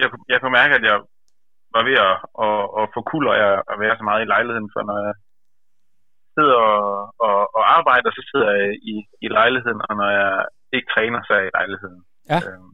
Jeg, 0.00 0.08
jeg 0.32 0.38
kunne 0.40 0.58
mærke, 0.60 0.74
at 0.78 0.84
jeg 0.90 0.98
var 1.74 1.82
ved 1.88 1.96
at, 2.08 2.14
at, 2.44 2.60
at 2.80 2.84
få 2.94 3.00
kul, 3.10 3.24
og 3.30 3.34
at 3.72 3.76
være 3.84 3.96
så 3.98 4.04
meget 4.08 4.22
i 4.22 4.32
lejligheden, 4.34 4.70
for 4.74 4.80
når 4.88 4.98
jeg 5.06 5.14
sidder 6.36 6.60
og, 6.74 6.84
og, 7.26 7.36
og 7.56 7.62
arbejder, 7.78 8.10
så 8.10 8.22
sidder 8.30 8.50
jeg 8.58 8.68
i, 8.92 8.94
i 9.24 9.28
lejligheden, 9.38 9.80
og 9.88 9.92
når 10.00 10.10
jeg 10.20 10.32
ikke 10.76 10.88
træner, 10.94 11.20
så 11.22 11.32
er 11.32 11.40
jeg 11.42 11.50
i 11.50 11.56
lejligheden. 11.58 12.00
Ja. 12.32 12.38
Øhm, 12.48 12.72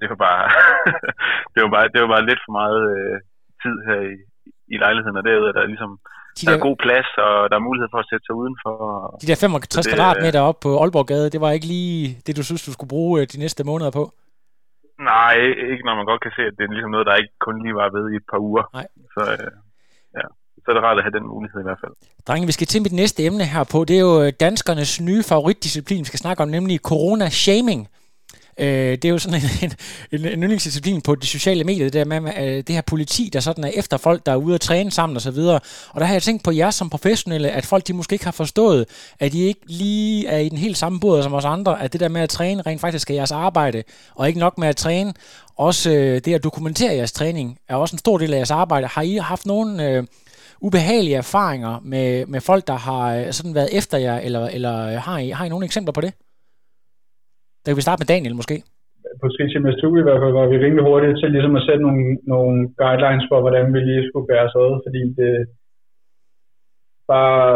det 0.00 0.06
var 0.12 0.18
bare, 0.28 0.42
det 1.52 1.60
var 1.64 1.70
bare, 1.76 1.86
det 1.92 1.98
var 2.02 2.10
bare 2.14 2.24
lidt 2.30 2.40
for 2.46 2.52
meget 2.60 2.80
øh, 2.96 3.14
tid 3.62 3.76
her 3.88 4.00
i, 4.12 4.14
i 4.74 4.76
lejligheden, 4.84 5.16
og 5.20 5.24
derude 5.28 5.48
er 5.50 5.56
der 5.58 5.72
ligesom, 5.72 5.92
De 6.38 6.46
der 6.46 6.50
der, 6.52 6.58
er 6.58 6.66
god 6.68 6.76
plads, 6.84 7.08
og 7.26 7.34
der 7.50 7.56
er 7.60 7.66
mulighed 7.68 7.88
for 7.94 8.00
at 8.02 8.08
sætte 8.10 8.24
sig 8.28 8.34
udenfor. 8.42 8.74
de 9.22 9.26
der 9.30 9.36
65 9.36 9.86
det- 9.86 9.90
kvadratmeter 9.92 10.40
op 10.50 10.58
på 10.64 10.70
Aalborggade, 10.82 11.30
det 11.34 11.40
var 11.44 11.50
ikke 11.56 11.68
lige 11.76 11.98
det, 12.26 12.32
du 12.38 12.44
synes, 12.48 12.62
du 12.66 12.72
skulle 12.72 12.92
bruge 12.96 13.12
øh, 13.20 13.24
de 13.32 13.38
næste 13.44 13.62
måneder 13.70 13.92
på? 14.00 14.04
Nej, 15.12 15.34
ikke 15.72 15.84
når 15.88 15.94
man 16.00 16.06
godt 16.10 16.22
kan 16.26 16.32
se, 16.36 16.42
at 16.50 16.54
det 16.58 16.64
er 16.64 16.72
ligesom 16.76 16.90
noget, 16.94 17.06
der 17.08 17.14
ikke 17.22 17.34
kun 17.46 17.56
lige 17.64 17.74
var 17.80 17.88
ved 17.96 18.04
i 18.12 18.16
et 18.20 18.26
par 18.32 18.40
uger. 18.48 18.64
Nej. 18.78 18.86
Så, 19.14 19.22
øh, 19.34 19.50
ja. 20.18 20.24
så 20.62 20.66
er 20.70 20.74
det 20.76 20.82
rart 20.86 20.98
at 20.98 21.04
have 21.06 21.16
den 21.18 21.26
mulighed 21.34 21.58
i 21.60 21.66
hvert 21.68 21.80
fald. 21.84 21.94
Drenge, 22.28 22.46
vi 22.50 22.52
skal 22.58 22.66
til 22.66 22.82
mit 22.82 22.92
næste 23.02 23.20
emne 23.28 23.44
her 23.54 23.64
på. 23.72 23.78
Det 23.88 23.96
er 23.96 24.04
jo 24.10 24.14
øh, 24.24 24.32
danskernes 24.44 24.92
nye 25.00 25.22
favoritdisciplin, 25.32 26.00
vi 26.04 26.10
skal 26.12 26.18
snakke 26.24 26.42
om, 26.42 26.48
nemlig 26.48 26.76
corona-shaming. 26.90 27.82
Øh, 28.58 28.66
det 28.66 29.04
er 29.04 29.08
jo 29.08 29.18
sådan 29.18 29.40
en, 29.62 29.72
en, 30.12 30.26
en 30.26 30.42
yndlingsdisciplin 30.42 31.00
på 31.00 31.14
de 31.14 31.26
sociale 31.26 31.64
medier, 31.64 31.84
det 31.84 31.92
der 31.92 32.04
med 32.04 32.32
øh, 32.40 32.56
det 32.56 32.68
her 32.68 32.82
politi, 32.82 33.30
der 33.32 33.40
sådan 33.40 33.64
er 33.64 33.70
efter 33.74 33.96
folk, 33.96 34.26
der 34.26 34.32
er 34.32 34.36
ude 34.36 34.54
at 34.54 34.60
træne 34.60 34.90
sammen 34.90 35.16
og 35.16 35.22
så 35.22 35.30
videre. 35.30 35.60
Og 35.90 36.00
der 36.00 36.06
har 36.06 36.14
jeg 36.14 36.22
tænkt 36.22 36.44
på 36.44 36.50
jer 36.50 36.70
som 36.70 36.90
professionelle, 36.90 37.50
at 37.50 37.66
folk 37.66 37.86
de 37.88 37.92
måske 37.92 38.12
ikke 38.12 38.24
har 38.24 38.32
forstået, 38.32 38.86
at 39.20 39.34
I 39.34 39.42
ikke 39.42 39.60
lige 39.66 40.26
er 40.26 40.38
i 40.38 40.48
den 40.48 40.58
helt 40.58 40.78
samme 40.78 41.00
båd 41.00 41.22
som 41.22 41.34
os 41.34 41.44
andre, 41.44 41.82
at 41.82 41.92
det 41.92 42.00
der 42.00 42.08
med 42.08 42.20
at 42.20 42.30
træne 42.30 42.62
rent 42.62 42.80
faktisk 42.80 43.10
er 43.10 43.14
jeres 43.14 43.32
arbejde, 43.32 43.82
og 44.14 44.28
ikke 44.28 44.40
nok 44.40 44.58
med 44.58 44.68
at 44.68 44.76
træne, 44.76 45.14
også 45.56 45.90
øh, 45.90 46.20
det 46.24 46.34
at 46.34 46.44
dokumentere 46.44 46.94
jeres 46.94 47.12
træning 47.12 47.58
er 47.68 47.76
også 47.76 47.94
en 47.94 47.98
stor 47.98 48.18
del 48.18 48.32
af 48.32 48.36
jeres 48.36 48.50
arbejde. 48.50 48.86
Har 48.86 49.02
I 49.02 49.16
haft 49.16 49.46
nogen 49.46 49.80
øh, 49.80 50.04
ubehagelige 50.60 51.16
erfaringer 51.16 51.80
med, 51.84 52.26
med 52.26 52.40
folk, 52.40 52.66
der 52.66 52.76
har 52.76 53.14
øh, 53.14 53.32
sådan 53.32 53.54
været 53.54 53.68
efter 53.72 53.98
jer, 53.98 54.18
eller, 54.18 54.48
eller 54.48 54.86
øh, 54.86 54.94
har, 54.94 55.18
I, 55.18 55.30
har 55.30 55.44
I 55.44 55.48
nogle 55.48 55.64
eksempler 55.64 55.92
på 55.92 56.00
det? 56.00 56.12
Der 57.62 57.68
kan 57.70 57.80
vi 57.80 57.86
starte 57.86 58.00
med 58.00 58.10
Daniel 58.14 58.34
måske. 58.40 58.56
på 59.20 59.26
Skichimas 59.34 59.78
Tour 59.80 59.98
i 59.98 60.06
hvert 60.06 60.20
fald 60.22 60.38
var 60.40 60.46
vi 60.52 60.56
rimelig 60.64 60.84
hurtige 60.84 61.16
til 61.20 61.30
ligesom 61.30 61.56
at 61.56 61.66
sætte 61.66 61.82
nogle, 61.86 62.04
nogle 62.34 62.54
guidelines 62.82 63.26
for, 63.30 63.38
hvordan 63.40 63.66
vi 63.74 63.80
lige 63.80 64.06
skulle 64.08 64.28
bære 64.30 64.46
os 64.48 64.58
ad, 64.62 64.72
fordi 64.84 65.00
det 65.18 65.32
bare, 67.12 67.46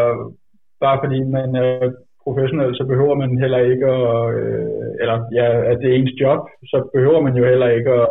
bare 0.84 0.98
fordi 1.02 1.18
man 1.36 1.48
er 1.64 1.70
professionel, 2.24 2.70
så 2.78 2.84
behøver 2.92 3.14
man 3.22 3.30
heller 3.42 3.60
ikke 3.72 3.86
at, 3.98 4.22
øh, 4.40 4.90
eller 5.02 5.16
ja, 5.38 5.46
at 5.70 5.76
det 5.80 5.88
er 5.90 5.96
ens 5.98 6.14
job, 6.22 6.40
så 6.70 6.78
behøver 6.94 7.20
man 7.26 7.34
jo 7.38 7.44
heller 7.52 7.68
ikke 7.78 7.92
at, 8.02 8.08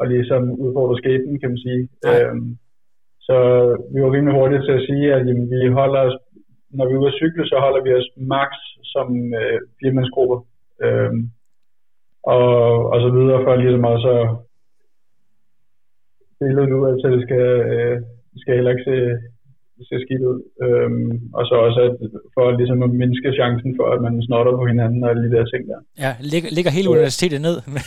at 0.00 0.06
ligesom 0.14 0.42
udfordre 0.64 0.96
skæbnen, 1.00 1.40
kan 1.40 1.50
man 1.52 1.60
sige. 1.66 1.82
Nej. 2.04 2.22
Øhm, 2.22 2.50
så 3.26 3.36
vi 3.92 3.98
var 4.02 4.12
rimelig 4.12 4.34
hurtige 4.38 4.64
til 4.66 4.74
at 4.78 4.86
sige, 4.88 5.06
at 5.14 5.22
jamen, 5.28 5.46
vi 5.52 5.58
holder 5.80 6.00
os, 6.08 6.16
når 6.76 6.84
vi 6.86 6.94
er 6.94 7.02
ude 7.02 7.12
at 7.12 7.18
cykle, 7.22 7.44
så 7.50 7.56
holder 7.64 7.82
vi 7.86 7.90
os 8.00 8.08
max 8.16 8.50
som 8.94 9.08
øh, 9.40 9.58
firmandsgrupper. 9.80 10.38
Øhm, 10.82 11.30
og, 12.22 12.46
og 12.92 12.98
så 13.04 13.10
videre, 13.16 13.44
for 13.44 13.56
ligesom 13.56 13.84
også 13.84 14.08
at 14.20 14.28
billedet 16.40 16.72
ud 16.78 16.86
af, 16.90 16.94
så 17.02 17.08
det 17.14 17.22
skal, 17.26 17.46
øh, 17.74 17.96
skal 18.42 18.54
heller 18.54 18.70
ikke 18.74 18.84
se, 18.90 18.96
se 19.88 19.96
skidt 20.04 20.22
ud. 20.30 20.38
Øhm, 20.64 21.12
og 21.34 21.42
så 21.46 21.54
også 21.66 21.80
at, 21.86 21.92
for 22.34 22.50
ligesom 22.60 22.82
at 22.82 22.90
mindske 22.90 23.32
chancen 23.38 23.70
for, 23.78 23.86
at 23.94 24.00
man 24.02 24.22
snotter 24.22 24.52
på 24.56 24.66
hinanden 24.66 25.04
og 25.04 25.10
alle 25.10 25.22
de 25.28 25.36
der 25.36 25.44
ting 25.52 25.62
der. 25.70 25.80
Ja, 26.04 26.10
ligger, 26.32 26.48
ligger 26.56 26.70
hele 26.70 26.90
universitetet 26.90 27.40
ned 27.40 27.56
med, 27.74 27.86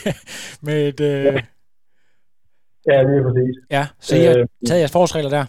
med 0.66 0.78
et... 0.90 1.00
Øh, 1.10 1.24
Ja. 1.24 2.92
Ja, 2.94 3.02
lige 3.10 3.22
præcis. 3.26 3.54
ja, 3.70 3.84
så 4.00 4.16
I 4.16 4.24
har 4.24 4.38
Øh, 4.38 4.46
taget 4.66 4.80
jeres 4.80 4.92
forholdsregler 4.92 5.30
der. 5.38 5.44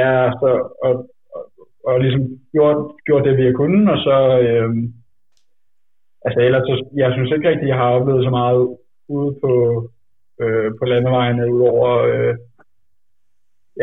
Ja, 0.00 0.30
så, 0.40 0.48
og, 0.84 0.92
og, 1.36 1.42
og 1.86 2.00
ligesom 2.00 2.22
gjort, 2.52 2.76
gjort 3.06 3.24
det, 3.24 3.36
vi 3.36 3.44
har 3.44 3.52
kunnet, 3.52 3.90
og 3.94 3.98
så, 3.98 4.16
øhm, 4.40 4.82
altså 6.26 6.40
ellers, 6.46 6.64
så, 6.68 6.74
jeg 7.02 7.10
synes 7.12 7.30
ikke 7.32 7.48
rigtigt, 7.48 7.72
jeg 7.72 7.80
har 7.82 7.90
oplevet 7.96 8.24
så 8.24 8.30
meget 8.40 8.62
ude 9.16 9.32
på, 9.42 9.52
øh, 10.42 10.70
på 10.78 10.84
landevejene, 10.92 11.52
udover, 11.54 11.88
øh, 12.12 12.34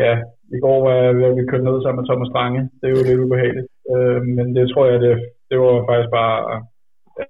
ja, 0.02 0.12
i 0.56 0.58
går 0.64 0.78
var 0.86 0.94
jeg, 0.94 1.36
vi 1.36 1.46
kørte 1.50 1.64
ned 1.68 1.82
sammen 1.82 2.00
med 2.00 2.08
Thomas 2.08 2.28
Strange, 2.32 2.60
det 2.78 2.86
er 2.86 2.94
jo 2.96 3.06
lidt 3.08 3.24
ubehageligt, 3.24 3.68
øh, 3.92 4.20
men 4.36 4.46
det 4.56 4.64
tror 4.68 4.84
jeg, 4.90 5.00
det, 5.04 5.14
det 5.48 5.56
var 5.60 5.88
faktisk 5.90 6.10
bare, 6.20 6.36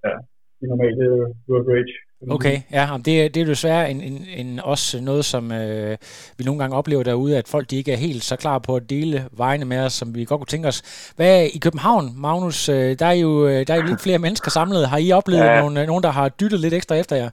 ja, 0.04 0.14
de 0.59 0.64
normale 0.73 1.06
road 1.49 1.64
øh, 1.64 1.68
rage. 1.71 1.94
Okay, 2.30 2.56
ja, 2.72 2.84
og 2.92 2.98
det, 2.98 3.06
det 3.34 3.36
er 3.36 3.44
jo 3.44 3.48
desværre 3.50 3.90
en, 3.90 4.00
en, 4.00 4.16
en, 4.36 4.60
også 4.64 5.00
noget, 5.02 5.24
som 5.24 5.52
øh, 5.52 5.96
vi 6.38 6.42
nogle 6.44 6.60
gange 6.60 6.76
oplever 6.76 7.02
derude, 7.02 7.38
at 7.38 7.48
folk 7.48 7.70
de 7.70 7.76
ikke 7.76 7.92
er 7.92 7.96
helt 7.96 8.22
så 8.22 8.36
klar 8.36 8.58
på 8.58 8.76
at 8.76 8.90
dele 8.90 9.16
vejene 9.36 9.64
med 9.64 9.78
os, 9.86 9.92
som 9.92 10.14
vi 10.14 10.24
godt 10.24 10.40
kunne 10.40 10.46
tænke 10.54 10.68
os. 10.68 11.12
Hvad 11.16 11.46
i 11.56 11.58
København, 11.58 12.04
Magnus, 12.26 12.68
øh, 12.68 12.90
der 13.00 13.06
er 13.06 13.18
jo, 13.26 13.30
øh, 13.50 13.58
der 13.66 13.72
er 13.74 13.76
jo 13.80 13.86
lidt 13.90 14.02
flere 14.06 14.18
mennesker 14.26 14.50
samlet. 14.50 14.88
Har 14.92 14.98
I 15.06 15.12
oplevet 15.12 15.44
Ja. 15.44 15.60
nogen, 15.60 15.86
nogen, 15.92 16.02
der 16.02 16.12
har 16.18 16.28
dyttet 16.40 16.60
lidt 16.60 16.74
ekstra 16.74 16.94
efter 17.02 17.16
jer? 17.22 17.30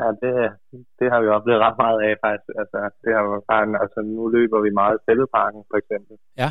Ja, 0.00 0.06
det, 0.22 0.32
det 0.98 1.06
har 1.12 1.20
vi 1.24 1.28
oplevet 1.36 1.60
ret 1.66 1.78
meget 1.84 1.98
af 2.08 2.12
faktisk. 2.26 2.48
Altså, 2.62 2.78
det 3.02 3.10
har 3.16 3.60
en- 3.66 3.80
altså, 3.84 4.00
nu 4.16 4.22
løber 4.36 4.58
vi 4.66 4.70
meget 4.80 4.96
i 4.98 5.04
Fældeparken, 5.06 5.62
for 5.70 5.76
eksempel. 5.82 6.14
Ja. 6.42 6.50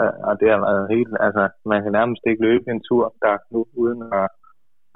Øh, 0.00 0.14
Og 0.28 0.34
det 0.40 0.48
har 0.52 0.60
været 0.66 0.84
helt, 0.96 1.12
altså, 1.26 1.42
man 1.72 1.80
kan 1.84 1.92
nærmest 1.98 2.22
ikke 2.30 2.42
løbe 2.48 2.66
en 2.74 2.82
tur, 2.88 3.04
der 3.24 3.34
nu 3.54 3.60
uden 3.82 4.00
at, 4.20 4.26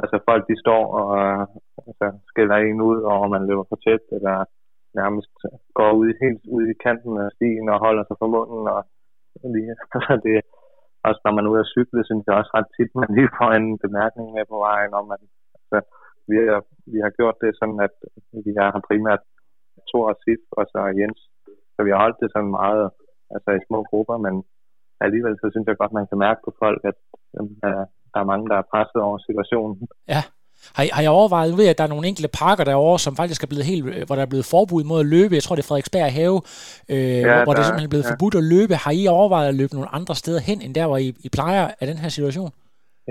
altså 0.02 0.16
folk 0.28 0.42
de 0.50 0.56
står 0.64 0.82
og 1.00 1.08
øh, 1.22 1.42
altså, 1.88 2.06
skælder 2.30 2.56
en 2.56 2.80
ud, 2.90 2.98
og 3.12 3.30
man 3.34 3.46
løber 3.48 3.64
for 3.68 3.78
tæt, 3.84 4.04
eller 4.16 4.36
nærmest 5.00 5.34
går 5.78 5.90
ud, 6.00 6.08
helt 6.24 6.44
ud 6.56 6.64
i 6.72 6.80
kanten 6.84 7.14
af 7.24 7.28
stien 7.36 7.66
og 7.72 7.78
holder 7.86 8.04
sig 8.06 8.16
for 8.20 8.28
munden, 8.34 8.62
og 8.74 8.80
lige, 9.54 9.74
altså 9.94 10.14
det, 10.24 10.36
også 11.08 11.20
når 11.24 11.32
man 11.34 11.44
er 11.44 11.52
ude 11.52 11.64
at 11.64 11.72
cykle, 11.74 12.04
synes 12.04 12.24
jeg 12.26 12.34
også 12.40 12.52
ret 12.56 12.70
tit, 12.76 12.90
man 13.02 13.10
lige 13.16 13.34
får 13.38 13.50
en 13.60 13.68
bemærkning 13.84 14.28
med 14.36 14.44
på 14.52 14.56
vejen, 14.66 14.92
om 14.98 15.04
man, 15.12 15.20
altså, 15.58 15.78
vi, 16.30 16.36
har, 16.50 16.62
vi 16.92 16.98
har 17.04 17.12
gjort 17.18 17.36
det 17.42 17.50
sådan, 17.60 17.80
at 17.86 17.94
vi 18.46 18.52
har 18.60 18.86
primært 18.88 19.22
Thor 19.88 20.06
og 20.12 20.16
Sif, 20.22 20.42
og 20.58 20.64
så 20.72 20.80
Jens, 20.98 21.20
så 21.74 21.80
vi 21.86 21.90
har 21.92 22.00
holdt 22.04 22.20
det 22.22 22.28
sådan 22.30 22.54
meget, 22.60 22.86
altså 23.34 23.50
i 23.54 23.66
små 23.68 23.78
grupper, 23.90 24.16
men 24.26 24.34
alligevel 25.04 25.34
så 25.38 25.46
synes 25.50 25.66
jeg 25.66 25.80
godt, 25.80 25.98
man 25.98 26.08
kan 26.10 26.18
mærke 26.26 26.40
på 26.44 26.52
folk, 26.62 26.80
at 26.90 26.98
der 28.14 28.20
er 28.20 28.28
mange, 28.32 28.48
der 28.52 28.56
er 28.58 28.66
presset 28.72 29.00
over 29.06 29.18
situationen. 29.28 29.88
Ja. 30.14 30.22
Har 30.76 30.82
I, 30.86 30.88
har 30.96 31.02
I 31.02 31.06
overvejet, 31.18 31.56
ved 31.56 31.64
jeg, 31.64 31.74
at 31.74 31.78
der 31.78 31.84
er 31.84 31.94
nogle 31.94 32.08
enkelte 32.10 32.30
parker 32.42 32.64
derovre, 32.64 32.98
som 32.98 33.16
faktisk 33.20 33.42
er 33.42 33.50
blevet 33.52 33.66
helt, 33.72 33.84
øh, 33.94 34.02
hvor 34.06 34.14
der 34.16 34.22
er 34.26 34.32
blevet 34.32 34.50
forbud 34.54 34.82
mod 34.90 35.00
at 35.04 35.10
løbe. 35.16 35.34
Jeg 35.38 35.42
tror, 35.44 35.54
det 35.56 35.62
er 35.64 35.68
Frederiksberg 35.70 36.12
Have, 36.20 36.36
øh, 36.94 36.96
ja, 36.96 37.34
hvor, 37.34 37.44
hvor 37.44 37.52
det 37.52 37.58
der- 37.60 37.66
simpelthen 37.68 37.88
er 37.90 37.94
blevet 37.94 38.08
ja. 38.08 38.12
forbudt 38.12 38.34
at 38.42 38.44
løbe. 38.54 38.74
Har 38.84 38.92
I 39.00 39.02
overvejet 39.18 39.48
at 39.52 39.58
løbe 39.60 39.74
nogle 39.78 39.90
andre 39.98 40.14
steder 40.22 40.40
hen, 40.48 40.58
end 40.64 40.72
der, 40.78 40.86
hvor 40.90 40.98
I, 41.06 41.08
I 41.26 41.28
plejer 41.38 41.64
af 41.80 41.84
den 41.90 41.98
her 42.02 42.10
situation? 42.18 42.50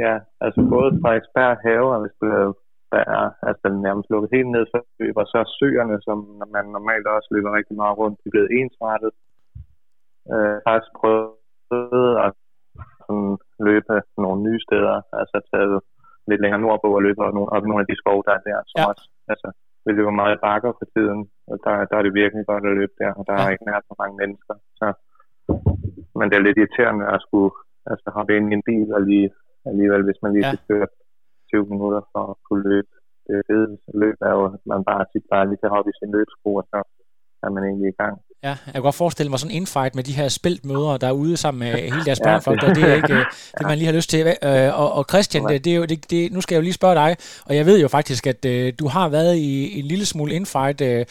Ja, 0.04 0.14
altså 0.46 0.60
både 0.76 0.90
Frederiksberg 1.02 1.54
Have 1.66 1.88
er 1.96 2.00
vist 2.06 2.20
blevet 2.24 2.54
der 2.96 3.04
er 3.20 3.26
altså 3.50 3.68
nærmest 3.88 4.08
lukket 4.14 4.30
helt 4.36 4.52
ned 4.56 4.66
for 4.72 4.80
løb, 5.00 5.16
og 5.22 5.26
så 5.32 5.38
er 5.44 5.48
søerne, 5.60 5.98
som 6.08 6.18
man 6.56 6.66
normalt 6.78 7.08
også 7.16 7.28
løber 7.36 7.58
rigtig 7.60 7.76
meget 7.82 7.96
rundt, 8.02 8.16
de 8.22 8.28
er 8.30 8.36
blevet 8.36 8.52
ensrettet. 8.60 9.12
Øh, 10.34 10.56
faktisk 10.68 10.92
prøvet 11.02 12.12
at 12.26 12.32
sådan, 13.06 13.34
løbe 13.68 13.94
nogle 14.24 14.40
nye 14.48 14.62
steder, 14.68 14.96
altså 15.20 15.38
taget 15.52 15.80
lidt 16.30 16.42
længere 16.44 16.62
nordpå 16.66 16.88
og 16.98 17.02
løbe 17.08 17.20
op 17.26 17.34
nogle, 17.38 17.52
op 17.56 17.64
nogle 17.70 17.84
af 17.84 17.88
de 17.90 18.00
skove, 18.02 18.24
der 18.28 18.34
er 18.38 18.44
der, 18.50 18.58
som 18.72 18.78
Ja. 18.80 18.86
også, 18.92 19.06
altså, 19.34 19.50
vi 19.86 19.92
løber 19.98 20.14
meget 20.24 20.38
bakker 20.48 20.72
for 20.80 20.86
tiden, 20.96 21.20
og 21.50 21.56
der, 21.64 21.74
der 21.90 21.96
er 21.98 22.04
det 22.06 22.14
virkelig 22.22 22.44
godt 22.52 22.66
at 22.70 22.76
løbe 22.80 22.96
der, 23.02 23.12
og 23.20 23.24
der 23.28 23.34
Ja. 23.36 23.42
er 23.46 23.50
ikke 23.54 23.66
nær 23.68 23.80
så 23.90 23.94
mange 24.02 24.16
mennesker, 24.22 24.56
så 24.80 24.88
men 26.20 26.26
det 26.30 26.36
er 26.38 26.46
lidt 26.48 26.58
irriterende 26.62 27.06
at 27.16 27.20
skulle 27.26 27.52
altså, 27.92 28.08
hoppe 28.18 28.32
ind 28.38 28.46
i 28.52 28.56
en 28.60 28.68
bil 28.70 28.88
og 28.98 29.02
lige, 29.10 29.30
alligevel, 29.70 30.04
hvis 30.08 30.20
man 30.24 30.32
lige 30.34 30.46
ja. 30.48 30.52
skal 30.54 30.66
køre 30.70 30.88
20 31.50 31.66
minutter 31.74 32.02
for 32.14 32.24
at 32.32 32.38
kunne 32.48 32.64
løbe. 32.72 32.92
Det 33.28 33.36
fede 33.48 33.68
løb 34.04 34.18
er 34.30 34.34
jo, 34.38 34.44
at 34.56 34.62
man 34.72 34.82
bare 34.90 35.04
tit 35.12 35.26
bare 35.34 35.46
lige 35.50 35.62
kan 35.64 35.74
hoppe 35.76 35.90
i 35.92 35.98
sin 36.00 36.12
løbsko, 36.16 36.50
og 36.60 36.66
så 36.72 36.80
er 37.46 37.50
man 37.56 37.64
egentlig 37.70 37.90
i 37.92 38.00
gang. 38.02 38.16
Ja, 38.44 38.54
jeg 38.66 38.74
kan 38.74 38.82
godt 38.82 38.96
forestille 39.04 39.30
mig 39.30 39.40
sådan 39.40 39.52
en 39.56 39.62
infight 39.62 39.96
med 39.96 40.04
de 40.10 40.18
her 40.20 40.28
spæltmøder, 40.40 40.98
der 41.02 41.08
er 41.08 41.12
ude 41.24 41.38
sammen 41.38 41.60
med 41.66 41.74
hele 41.94 42.06
deres 42.10 42.20
Ja, 42.24 42.26
børneflok, 42.28 42.56
det- 42.56 42.68
der, 42.68 42.74
det 42.74 42.84
er 42.92 42.96
ikke 43.02 43.14
øh, 43.20 43.26
det, 43.58 43.64
man 43.70 43.78
lige 43.78 43.90
har 43.92 43.98
lyst 44.00 44.10
til. 44.14 44.20
Øh, 44.50 44.70
Og, 44.82 44.90
og 44.98 45.04
Christian, 45.12 45.44
det, 45.50 45.66
det 45.66 45.72
er 45.74 45.78
jo, 45.82 45.86
det, 45.92 45.98
det, 46.12 46.20
nu 46.36 46.40
skal 46.42 46.54
jeg 46.56 46.60
jo 46.62 46.68
lige 46.68 46.80
spørge 46.82 46.96
dig, 47.04 47.12
og 47.48 47.54
jeg 47.60 47.66
ved 47.70 47.78
jo 47.86 47.88
faktisk, 47.98 48.24
at 48.34 48.42
øh, 48.54 48.66
du 48.82 48.86
har 48.96 49.06
været 49.18 49.36
i 49.50 49.80
en 49.80 49.86
lille 49.92 50.06
smule 50.14 50.32
infight. 50.40 50.80
Er, 50.82 51.04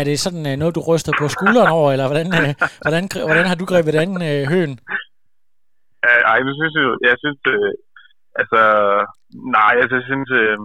er 0.00 0.04
det 0.04 0.16
sådan 0.24 0.58
noget, 0.58 0.74
du 0.78 0.82
ryster 0.90 1.12
på 1.20 1.24
skulderen 1.36 1.70
over, 1.78 1.88
eller 1.94 2.06
hvordan, 2.10 2.26
hvordan, 2.84 3.04
hvordan 3.30 3.46
har 3.50 3.56
du 3.60 3.64
grebet 3.72 3.92
den? 4.00 4.10
Øh, 6.08 6.20
ej, 6.32 6.38
nu 6.46 6.50
synes 6.58 6.72
jeg 6.78 6.84
jo, 6.88 6.92
jeg 7.08 7.16
synes, 7.24 7.40
øh, 7.54 7.72
altså, 8.40 8.60
nej, 9.58 9.72
altså, 9.82 9.94
jeg 10.00 10.06
synes, 10.10 10.30
øh, 10.42 10.56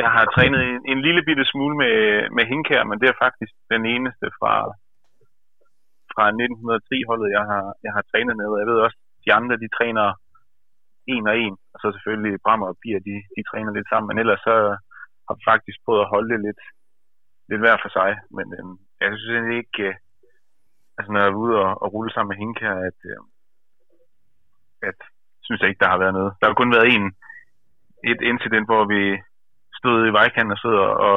jeg 0.00 0.08
har 0.16 0.24
trænet 0.34 0.60
en, 0.70 0.76
en 0.92 0.98
lille 1.06 1.22
bitte 1.28 1.44
smule 1.52 1.74
med, 1.82 1.94
med 2.36 2.44
Hinkær, 2.50 2.82
men 2.90 2.96
det 3.00 3.08
er 3.08 3.22
faktisk 3.24 3.52
den 3.74 3.82
eneste 3.94 4.26
fra, 4.38 4.54
fra 6.18 6.26
1910-holdet, 6.42 7.28
jeg 7.38 7.44
har, 7.50 7.64
jeg 7.86 7.92
har 7.96 8.02
trænet 8.10 8.34
med. 8.40 8.48
Jeg 8.60 8.68
ved 8.70 8.78
også, 8.86 8.98
de 9.24 9.30
andre, 9.38 9.54
de 9.64 9.68
træner 9.78 10.06
en 11.14 11.24
og 11.30 11.36
en, 11.44 11.54
og 11.72 11.76
så 11.80 11.86
selvfølgelig 11.92 12.42
Brammer 12.44 12.66
og 12.72 12.78
Pia, 12.82 12.98
de, 13.08 13.16
de 13.36 13.42
træner 13.50 13.72
lidt 13.72 13.88
sammen, 13.88 14.08
men 14.08 14.18
ellers 14.22 14.40
så 14.48 14.54
har 15.26 15.34
vi 15.38 15.42
faktisk 15.52 15.78
prøvet 15.84 16.02
at 16.04 16.12
holde 16.14 16.30
det 16.32 16.40
lidt, 16.46 16.62
lidt 17.50 17.62
hver 17.62 17.76
for 17.82 17.90
sig, 17.98 18.10
men 18.36 18.46
øhm, 18.58 18.76
jeg 19.00 19.06
synes 19.08 19.30
egentlig 19.30 19.58
ikke, 19.62 19.82
øh, 19.88 19.94
altså 20.98 21.08
når 21.10 21.20
jeg 21.20 21.28
er 21.30 21.42
ude 21.44 21.56
og, 21.64 21.70
og 21.82 21.88
rulle 21.94 22.12
sammen 22.12 22.30
med 22.30 22.40
Hinkær, 22.42 22.74
at, 22.88 22.98
øh, 23.10 23.20
at 24.88 24.98
synes 25.44 25.60
jeg 25.60 25.68
ikke, 25.68 25.82
der 25.84 25.92
har 25.94 26.02
været 26.02 26.16
noget. 26.18 26.32
Der 26.40 26.46
har 26.46 26.54
kun 26.60 26.74
været 26.76 26.88
en, 26.96 27.04
et 28.12 28.20
incident, 28.32 28.66
hvor 28.70 28.84
vi 28.94 29.02
stod 29.78 29.98
i 30.06 30.16
vejkanten 30.18 30.54
og 30.54 30.58
stod 30.58 30.76
og, 30.86 30.92
og, 31.08 31.16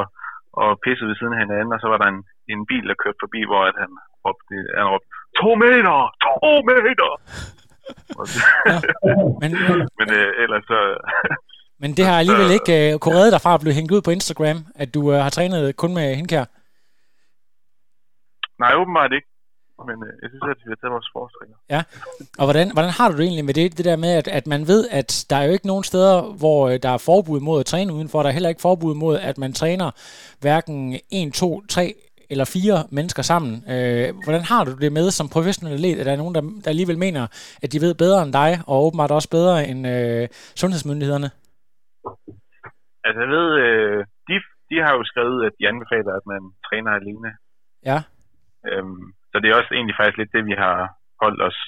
og 0.62 0.68
pissede 0.84 1.08
ved 1.08 1.16
siden 1.16 1.34
af 1.36 1.42
hinanden, 1.44 1.72
og 1.76 1.80
så 1.80 1.88
var 1.92 1.98
der 2.00 2.08
en, 2.08 2.22
en 2.52 2.66
bil, 2.70 2.84
der 2.90 2.96
kørte 3.02 3.20
forbi, 3.24 3.40
hvor 3.50 3.62
at 3.70 3.76
han 3.82 3.92
råbte, 4.24 4.56
han 4.78 4.86
råbte, 4.92 5.08
to 5.40 5.50
meter, 5.62 5.98
to 6.24 6.52
meter! 6.70 7.12
Ja. 8.68 8.76
Men, 9.40 9.50
men, 9.52 9.78
Men 9.98 10.08
øh, 10.18 10.42
ellers 10.42 10.64
så... 10.64 10.78
men 11.82 11.90
det 11.96 12.04
har 12.04 12.18
alligevel 12.18 12.50
ikke 12.58 12.74
uh, 12.94 13.00
kunne 13.00 13.18
redde 13.18 13.30
dig 13.34 13.40
fra 13.40 13.54
at 13.54 13.60
blive 13.60 13.74
hængt 13.74 13.92
ud 13.92 14.02
på 14.02 14.10
Instagram, 14.10 14.58
at 14.74 14.94
du 14.94 15.00
uh, 15.00 15.14
har 15.14 15.30
trænet 15.30 15.76
kun 15.76 15.94
med 15.94 16.14
Hindkær. 16.16 16.44
nej, 18.62 18.72
åbenbart 18.80 19.12
ikke. 19.12 19.28
Men 19.88 19.96
øh, 20.06 20.12
jeg 20.22 20.28
synes, 20.30 20.42
at 20.50 20.58
vi 20.64 20.70
har 20.72 20.78
taget 20.80 20.94
vores 20.96 21.10
forstrækker. 21.16 21.56
Og 22.38 22.44
hvordan, 22.46 22.66
hvordan 22.72 22.90
har 22.98 23.06
du 23.08 23.16
det 23.16 23.24
egentlig 23.24 23.44
med 23.44 23.54
det, 23.54 23.76
det 23.78 23.84
der 23.84 23.96
med, 23.96 24.12
at, 24.20 24.28
at 24.28 24.46
man 24.46 24.62
ved, 24.72 24.88
at 24.90 25.26
der 25.30 25.36
er 25.36 25.44
jo 25.44 25.52
ikke 25.52 25.66
nogen 25.66 25.84
steder, 25.84 26.16
hvor 26.40 26.68
øh, 26.68 26.78
der 26.82 26.88
er 26.88 26.98
forbud 26.98 27.40
mod 27.40 27.60
at 27.60 27.66
træne 27.66 27.92
udenfor. 27.92 28.22
Der 28.22 28.28
er 28.28 28.32
heller 28.32 28.48
ikke 28.48 28.66
forbud 28.68 28.94
mod, 28.94 29.18
at 29.18 29.38
man 29.38 29.52
træner 29.52 29.90
hverken 30.40 31.00
1, 31.10 31.32
2, 31.32 31.66
3 31.66 31.94
eller 32.32 32.46
fire 32.56 32.78
mennesker 32.98 33.22
sammen. 33.32 33.54
Øh, 33.74 34.06
hvordan 34.24 34.44
har 34.50 34.62
du 34.64 34.72
det 34.84 34.92
med 34.98 35.06
som 35.10 35.32
professionel 35.36 35.74
atlet, 35.74 36.00
at 36.00 36.06
der 36.06 36.12
er 36.12 36.22
nogen, 36.22 36.34
der, 36.36 36.42
der 36.62 36.68
alligevel 36.74 36.98
mener, 37.06 37.22
at 37.62 37.68
de 37.72 37.82
ved 37.84 37.94
bedre 38.04 38.22
end 38.22 38.32
dig, 38.42 38.50
og 38.70 38.76
åbenbart 38.86 39.16
også 39.18 39.30
bedre 39.38 39.56
end 39.70 39.80
øh, 39.94 40.24
sundhedsmyndighederne? 40.60 41.30
Altså, 43.06 43.18
jeg 43.24 43.30
ved, 43.36 43.48
øh, 43.64 43.98
de, 44.28 44.34
de 44.70 44.76
har 44.84 44.92
jo 44.98 45.02
skrevet, 45.10 45.38
at 45.46 45.52
de 45.58 45.68
anbefaler, 45.70 46.12
at 46.20 46.26
man 46.32 46.42
træner 46.66 46.90
alene. 47.00 47.30
Ja. 47.90 47.98
Øhm, 48.68 49.04
så 49.30 49.34
det 49.38 49.48
er 49.48 49.58
også 49.60 49.72
egentlig 49.74 49.96
faktisk 49.98 50.18
lidt 50.18 50.34
det, 50.36 50.44
vi 50.50 50.56
har 50.64 50.76
holdt 51.22 51.40
os 51.48 51.58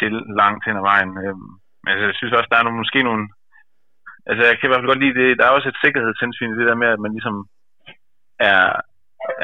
til 0.00 0.12
langt 0.40 0.62
hen 0.66 0.76
ad 0.80 0.84
vejen. 0.90 1.12
Øhm, 1.24 1.50
men 1.82 1.90
altså, 1.92 2.06
jeg 2.10 2.16
synes 2.18 2.34
også, 2.38 2.50
der 2.52 2.58
er 2.58 2.66
nogle, 2.66 2.82
måske 2.82 3.00
nogle... 3.08 3.24
Altså, 4.28 4.42
jeg 4.48 4.54
kan 4.56 4.66
i 4.66 4.70
hvert 4.70 4.80
fald 4.80 4.92
godt 4.92 5.04
lide 5.04 5.18
det. 5.20 5.38
Der 5.38 5.44
er 5.46 5.56
også 5.56 5.68
et 5.68 5.82
sikkerhedshensyn 5.84 6.52
i 6.52 6.58
det 6.58 6.68
der 6.70 6.78
med, 6.82 6.88
at 6.94 7.00
man 7.04 7.12
ligesom 7.16 7.36
er, 8.50 8.60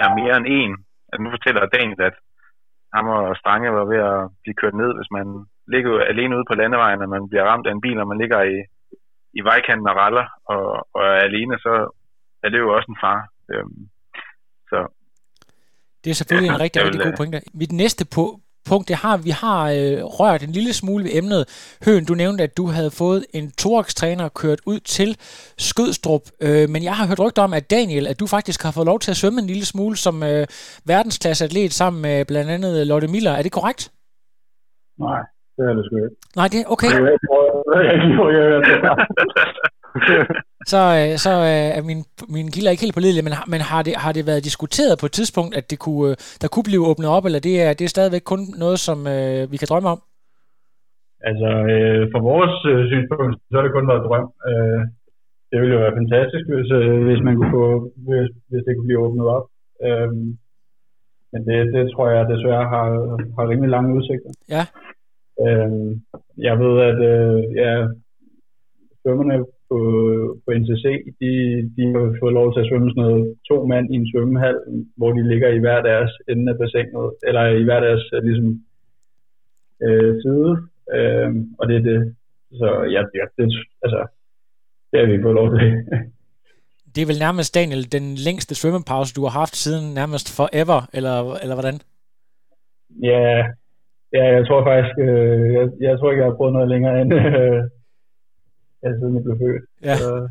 er 0.03 0.09
mere 0.21 0.37
end 0.37 0.47
en. 0.59 0.73
At 1.13 1.19
nu 1.21 1.29
fortæller 1.31 1.73
Daniel, 1.77 2.01
at 2.09 2.17
ham 2.95 3.07
og 3.17 3.37
Strange 3.41 3.73
var 3.79 3.85
ved 3.93 4.01
at 4.13 4.21
blive 4.43 4.59
kørt 4.61 4.77
ned, 4.83 4.91
hvis 4.97 5.11
man 5.17 5.27
ligger 5.73 5.93
alene 6.13 6.37
ude 6.37 6.49
på 6.49 6.55
landevejen, 6.61 7.03
og 7.03 7.09
man 7.09 7.29
bliver 7.29 7.45
ramt 7.51 7.67
af 7.67 7.73
en 7.73 7.85
bil, 7.87 7.99
og 8.03 8.09
man 8.13 8.19
ligger 8.23 8.41
i, 8.55 8.57
i 9.39 9.41
vejkanten 9.51 9.89
og 9.89 9.97
raller, 9.97 10.27
og, 10.55 10.65
og 10.97 11.03
er 11.17 11.23
alene, 11.29 11.59
så 11.59 11.73
er 12.43 12.49
det 12.49 12.59
jo 12.59 12.69
også 12.77 12.89
en 12.93 13.03
far. 13.05 13.19
Øhm, 13.53 13.81
så 14.71 14.79
Det 16.05 16.11
er 16.11 16.15
selvfølgelig 16.15 16.49
Ja, 16.49 16.55
en 16.55 16.61
rigtig, 16.61 16.83
rigtig 16.85 17.01
god 17.01 17.13
øh, 17.13 17.17
pointe. 17.17 17.41
Mit 17.55 17.73
næste 17.73 18.05
på, 18.17 18.25
punkt, 18.69 18.89
det 18.89 18.97
har, 18.97 19.17
vi 19.17 19.31
har 19.31 19.61
øh, 19.71 19.99
rørt 20.19 20.43
en 20.43 20.53
lille 20.59 20.73
smule 20.73 21.05
ved 21.05 21.11
emnet. 21.15 21.43
Høen, 21.85 22.05
du 22.05 22.15
nævnte, 22.15 22.45
at 22.45 22.57
du 22.57 22.67
havde 22.67 22.91
fået 22.91 23.25
en 23.33 23.51
Torax-træner 23.61 24.29
kørt 24.29 24.61
ud 24.67 24.81
til 24.81 25.17
Skødstrup, 25.59 26.25
øh, 26.47 26.69
men 26.69 26.81
jeg 26.85 26.95
har 26.99 27.07
hørt 27.07 27.21
rygter 27.21 27.43
om, 27.43 27.53
at 27.55 27.71
Daniel, 27.71 28.07
at 28.07 28.21
du 28.21 28.27
faktisk 28.27 28.63
har 28.63 28.71
fået 28.71 28.87
lov 28.87 28.99
til 29.01 29.11
at 29.11 29.17
svømme 29.17 29.41
en 29.41 29.47
lille 29.47 29.65
smule 29.65 29.97
som 29.97 30.23
øh, 30.23 30.47
verdensklasseatlet 30.85 31.73
sammen 31.73 32.03
med 32.03 32.25
blandt 32.25 32.51
andet 32.51 32.87
Lotte 32.87 33.09
Miller. 33.09 33.33
Er 33.33 33.43
det 33.43 33.53
korrekt? 33.53 33.83
Nej, 34.99 35.21
det 35.57 35.63
er 35.69 35.75
det 35.77 35.85
sgu 35.87 35.97
ikke. 35.97 36.17
Nej, 36.37 36.49
det 36.53 36.59
er 36.61 36.65
okay. 36.75 36.87
Er 36.87 37.13
ikke, 37.17 37.27
hvor 37.31 37.81
jeg 37.85 37.93
ikke, 37.95 38.17
hvor 38.19 38.31
jeg 38.37 38.45
er. 38.55 38.59
Så, 40.73 40.81
øh, 40.99 41.13
så 41.25 41.33
øh, 41.53 41.69
er 41.79 41.83
min, 41.91 42.01
min 42.37 42.49
kilder 42.55 42.71
ikke 42.71 42.87
helt 42.87 42.99
pålidelige, 42.99 43.27
men, 43.27 43.35
har, 43.39 43.47
men 43.53 43.61
har, 43.71 43.83
det, 43.87 43.95
har 44.05 44.13
det 44.17 44.25
været 44.31 44.49
diskuteret 44.49 44.95
på 45.01 45.07
et 45.07 45.17
tidspunkt, 45.19 45.53
at 45.59 45.71
det 45.71 45.79
kunne, 45.85 46.11
øh, 46.11 46.17
der 46.43 46.49
kunne 46.49 46.69
blive 46.71 46.87
åbnet 46.91 47.09
op, 47.17 47.25
eller 47.29 47.41
det 47.49 47.55
er, 47.65 47.71
det 47.79 47.85
er 47.85 47.95
stadigvæk 47.97 48.25
kun 48.33 48.43
noget, 48.65 48.79
som 48.87 48.99
øh, 49.15 49.43
vi 49.53 49.57
kan 49.61 49.71
drømme 49.71 49.89
om? 49.95 50.01
Altså, 51.29 51.49
øh, 51.73 52.03
fra 52.13 52.21
vores 52.31 52.55
øh, 52.71 52.83
synspunkt, 52.91 53.35
så 53.49 53.55
har 53.57 53.65
det 53.65 53.77
kun 53.77 53.91
været 53.93 54.07
drøm. 54.09 54.27
Øh, 54.49 54.81
det 55.51 55.57
ville 55.61 55.75
jo 55.77 55.81
være 55.85 55.99
fantastisk, 56.01 56.45
hvis, 56.53 56.71
øh, 56.81 56.99
hvis 57.07 57.21
man 57.27 57.35
kunne 57.37 57.55
få, 57.59 57.65
hvis, 58.07 58.29
hvis 58.51 58.63
det 58.65 58.73
kunne 58.75 58.89
blive 58.89 59.05
åbnet 59.07 59.27
op. 59.37 59.47
Øh, 59.87 60.11
men 61.33 61.41
det, 61.49 61.59
det 61.75 61.85
tror 61.93 62.07
jeg 62.11 62.31
desværre 62.33 62.67
har, 62.75 62.87
har 63.37 63.45
rimelig 63.51 63.71
lange 63.77 63.95
udsigter. 63.97 64.31
Ja. 64.57 64.65
Øh, 65.45 65.71
jeg 66.47 66.55
ved, 66.63 66.75
at 66.91 66.99
øh, 67.13 67.39
ja, 67.63 67.71
svømmerne 69.01 69.37
på, 69.71 69.79
på 70.45 70.49
NCC, 70.61 70.85
de, 71.21 71.31
de 71.77 71.83
har 71.95 72.17
fået 72.21 72.35
lov 72.41 72.49
til 72.53 72.61
at 72.61 72.69
svømme 72.69 72.91
sådan 72.91 73.03
noget 73.07 73.25
to 73.51 73.57
mand 73.73 73.87
i 73.93 73.97
en 74.01 74.11
svømmehal, 74.11 74.59
hvor 74.97 75.11
de 75.13 75.29
ligger 75.29 75.49
i 75.49 75.63
hver 75.65 75.81
deres 75.91 76.13
ende 76.31 76.53
af 76.53 76.59
bassinet, 76.59 77.07
eller 77.29 77.45
i 77.61 77.63
hver 77.67 77.81
deres 77.87 78.05
øh, 78.15 78.23
ligesom, 78.29 78.49
øh, 79.85 80.13
side. 80.23 80.51
Øh, 80.97 81.31
og 81.59 81.65
det 81.69 81.77
er 81.77 81.85
det. 81.91 82.01
Så 82.61 82.69
ja, 82.95 83.03
ja 83.19 83.25
det, 83.37 83.45
altså, 83.85 84.01
det 84.91 84.97
har 85.01 85.07
vi 85.07 85.23
fået 85.23 85.39
lov 85.41 85.49
til. 85.51 85.69
Det 86.95 87.03
er 87.03 87.13
vel 87.13 87.27
nærmest, 87.27 87.55
Daniel, 87.55 87.93
den 87.93 88.07
længste 88.27 88.55
svømmepause, 88.55 89.15
du 89.15 89.23
har 89.23 89.35
haft 89.43 89.57
siden 89.57 89.95
nærmest 89.95 90.37
forever, 90.37 90.81
eller, 90.97 91.17
eller 91.43 91.55
hvordan? 91.55 91.79
ja, 93.03 93.45
ja, 94.13 94.25
jeg 94.37 94.47
tror 94.47 94.65
faktisk, 94.65 94.95
øh, 94.99 95.55
jeg, 95.55 95.69
jeg 95.81 95.99
tror 95.99 96.11
ikke, 96.11 96.23
jeg 96.23 96.31
har 96.31 96.37
prøvet 96.37 96.53
noget 96.53 96.69
længere 96.69 97.01
end, 97.01 97.15
øh, 97.19 97.63
ja, 98.83 98.89
siden 98.99 99.15
jeg 99.17 99.23
blev 99.25 99.37
født. 99.43 99.63
Ja. 99.89 99.97
Så, 99.97 100.29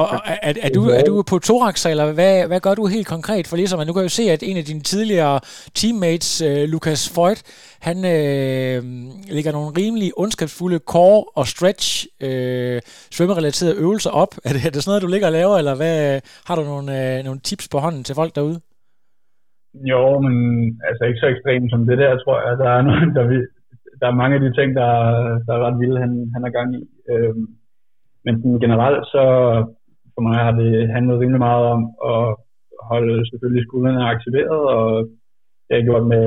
Og, 0.00 0.06
og 0.14 0.20
er, 0.48 0.52
er, 0.66 0.70
du, 0.74 0.82
er 0.98 1.04
du 1.10 1.14
på 1.30 1.36
thorax, 1.48 1.86
eller 1.86 2.06
hvad, 2.18 2.46
hvad 2.50 2.60
gør 2.60 2.74
du 2.74 2.86
helt 2.86 3.08
konkret? 3.14 3.46
For 3.46 3.56
ligesom, 3.56 3.80
at 3.80 3.86
nu 3.86 3.92
kan 3.92 4.02
jeg 4.02 4.10
jo 4.10 4.20
se, 4.20 4.24
at 4.36 4.42
en 4.42 4.56
af 4.56 4.64
dine 4.70 4.80
tidligere 4.92 5.40
teammates, 5.78 6.30
øh, 6.48 6.62
Lukas 6.72 7.02
Foyt, 7.14 7.40
han 7.88 7.96
øh, 8.14 8.78
lægger 9.36 9.52
nogle 9.56 9.70
rimelig 9.80 10.08
ondskabsfulde 10.22 10.78
core 10.92 11.24
og 11.38 11.46
stretch 11.54 11.88
øh, 12.26 12.78
svømmerelaterede 13.16 13.76
øvelser 13.84 14.12
op. 14.22 14.32
Er 14.46 14.52
det, 14.54 14.62
er 14.66 14.72
det 14.72 14.80
sådan 14.82 14.90
noget, 14.90 15.06
du 15.06 15.12
ligger 15.12 15.28
og 15.30 15.36
laver, 15.38 15.56
eller 15.60 15.74
hvad, 15.80 15.96
har 16.48 16.54
du 16.58 16.62
nogle, 16.72 16.90
øh, 17.00 17.24
nogle 17.26 17.40
tips 17.48 17.66
på 17.72 17.78
hånden 17.84 18.04
til 18.04 18.14
folk 18.20 18.32
derude? 18.38 18.58
Jo, 19.92 20.02
men 20.24 20.34
altså 20.88 21.02
ikke 21.08 21.20
så 21.22 21.28
ekstremt 21.34 21.70
som 21.70 21.82
det 21.88 21.98
der, 22.02 22.12
tror 22.22 22.36
jeg. 22.44 22.52
Der 22.62 22.70
er, 22.76 22.82
noget, 22.88 23.08
der, 23.16 23.24
der 24.00 24.06
er 24.08 24.20
mange 24.20 24.34
af 24.38 24.42
de 24.44 24.50
ting, 24.58 24.68
der, 24.80 24.90
der 25.46 25.52
er 25.54 25.62
ret 25.66 25.80
vilde, 25.82 25.98
han, 26.04 26.12
han 26.34 26.42
er 26.48 26.52
gang 26.58 26.68
i. 26.80 26.82
Øh, 27.10 27.34
men 28.24 28.34
sådan 28.36 28.60
generelt, 28.64 29.06
så 29.14 29.22
for 30.14 30.22
mig 30.26 30.38
har 30.46 30.54
det 30.62 30.88
handlet 30.94 31.20
rimelig 31.20 31.42
meget 31.48 31.64
om 31.74 31.82
at 32.12 32.36
holde 32.90 33.16
selvfølgelig 33.30 33.64
skuldrene 33.64 34.10
aktiveret, 34.14 34.60
og 34.78 34.88
det 35.64 35.70
har 35.70 35.76
jeg 35.76 35.84
gjort 35.84 36.06
med, 36.14 36.26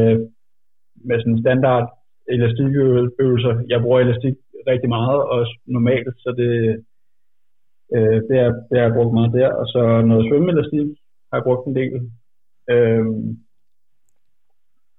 med 1.08 1.18
sådan 1.20 1.42
standard 1.44 1.86
elastikøvelser. 2.34 3.54
Jeg 3.70 3.82
bruger 3.82 4.00
elastik 4.00 4.36
rigtig 4.72 4.90
meget, 4.90 5.20
også 5.24 5.54
normalt, 5.66 6.14
så 6.24 6.30
det, 6.42 6.54
øh, 7.96 8.18
det, 8.28 8.36
har, 8.42 8.52
det 8.68 8.76
har 8.78 8.86
jeg 8.86 8.98
brugt 8.98 9.14
meget 9.14 9.34
der. 9.34 9.50
Og 9.62 9.66
så 9.74 9.82
noget 10.02 10.28
svømmeelastik 10.28 10.88
har 11.30 11.38
jeg 11.38 11.44
brugt 11.48 11.68
en 11.68 11.76
del. 11.76 11.94
Øh, 12.72 13.06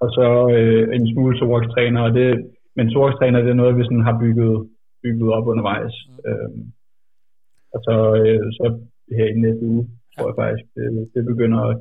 og 0.03 0.09
så 0.17 0.27
øh, 0.57 0.85
en 0.97 1.12
smule 1.12 1.37
thorax-træner, 1.38 2.01
og 2.03 2.14
det, 2.14 2.29
men 2.77 2.91
thorax-træner, 2.91 3.41
det 3.41 3.51
er 3.51 3.62
noget, 3.62 3.79
vi 3.79 3.85
sådan 3.85 4.09
har 4.09 4.19
bygget, 4.21 4.69
bygget 5.03 5.33
op 5.37 5.47
undervejs. 5.53 5.95
Øhm, 6.29 6.63
og 7.75 7.81
så, 7.87 7.97
øh, 8.21 8.45
så 8.59 8.67
her 9.17 9.27
i 9.35 9.41
næste 9.45 9.65
uge, 9.73 9.85
tror 10.15 10.29
jeg 10.31 10.39
faktisk, 10.43 10.65
det, 10.75 10.85
det 11.15 11.23
begynder 11.33 11.61
at, 11.71 11.77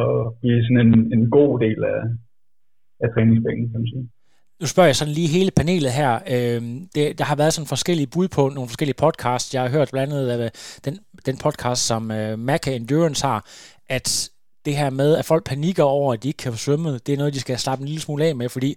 at 0.00 0.10
blive 0.40 0.64
sådan 0.64 0.82
en, 0.86 0.94
en 1.16 1.30
god 1.30 1.52
del 1.64 1.80
af, 1.94 2.00
af 3.02 3.08
træningsbænken, 3.14 3.70
kan 3.70 3.80
man 3.80 3.90
sige. 3.92 4.08
Nu 4.60 4.66
spørger 4.66 4.88
jeg 4.88 4.96
sådan 4.96 5.14
lige 5.14 5.34
hele 5.36 5.50
panelet 5.60 5.92
her. 6.00 6.12
Øhm, 6.34 6.76
det, 6.94 7.18
der 7.18 7.24
har 7.24 7.36
været 7.36 7.52
sådan 7.52 7.74
forskellige 7.76 8.12
bud 8.14 8.28
på 8.36 8.42
nogle 8.54 8.68
forskellige 8.68 9.02
podcasts. 9.04 9.54
Jeg 9.54 9.62
har 9.62 9.70
hørt 9.76 9.88
blandt 9.92 10.12
andet 10.12 10.28
af 10.28 10.50
den, 10.84 10.94
den 11.26 11.36
podcast, 11.44 11.82
som 11.86 12.10
øh, 12.10 12.38
Maca 12.38 12.70
Endurance 12.76 13.26
har, 13.26 13.40
at 13.88 14.30
det 14.68 14.76
her 14.82 14.90
med, 15.02 15.10
at 15.20 15.24
folk 15.32 15.42
panikker 15.52 15.84
over, 15.98 16.08
at 16.14 16.22
de 16.22 16.28
ikke 16.30 16.42
kan 16.44 16.52
få 16.52 16.58
svømmet, 16.66 17.06
det 17.06 17.12
er 17.12 17.18
noget, 17.22 17.34
de 17.36 17.40
skal 17.40 17.58
slappe 17.58 17.80
en 17.82 17.88
lille 17.92 18.02
smule 18.06 18.24
af 18.28 18.32
med, 18.40 18.48
fordi 18.56 18.70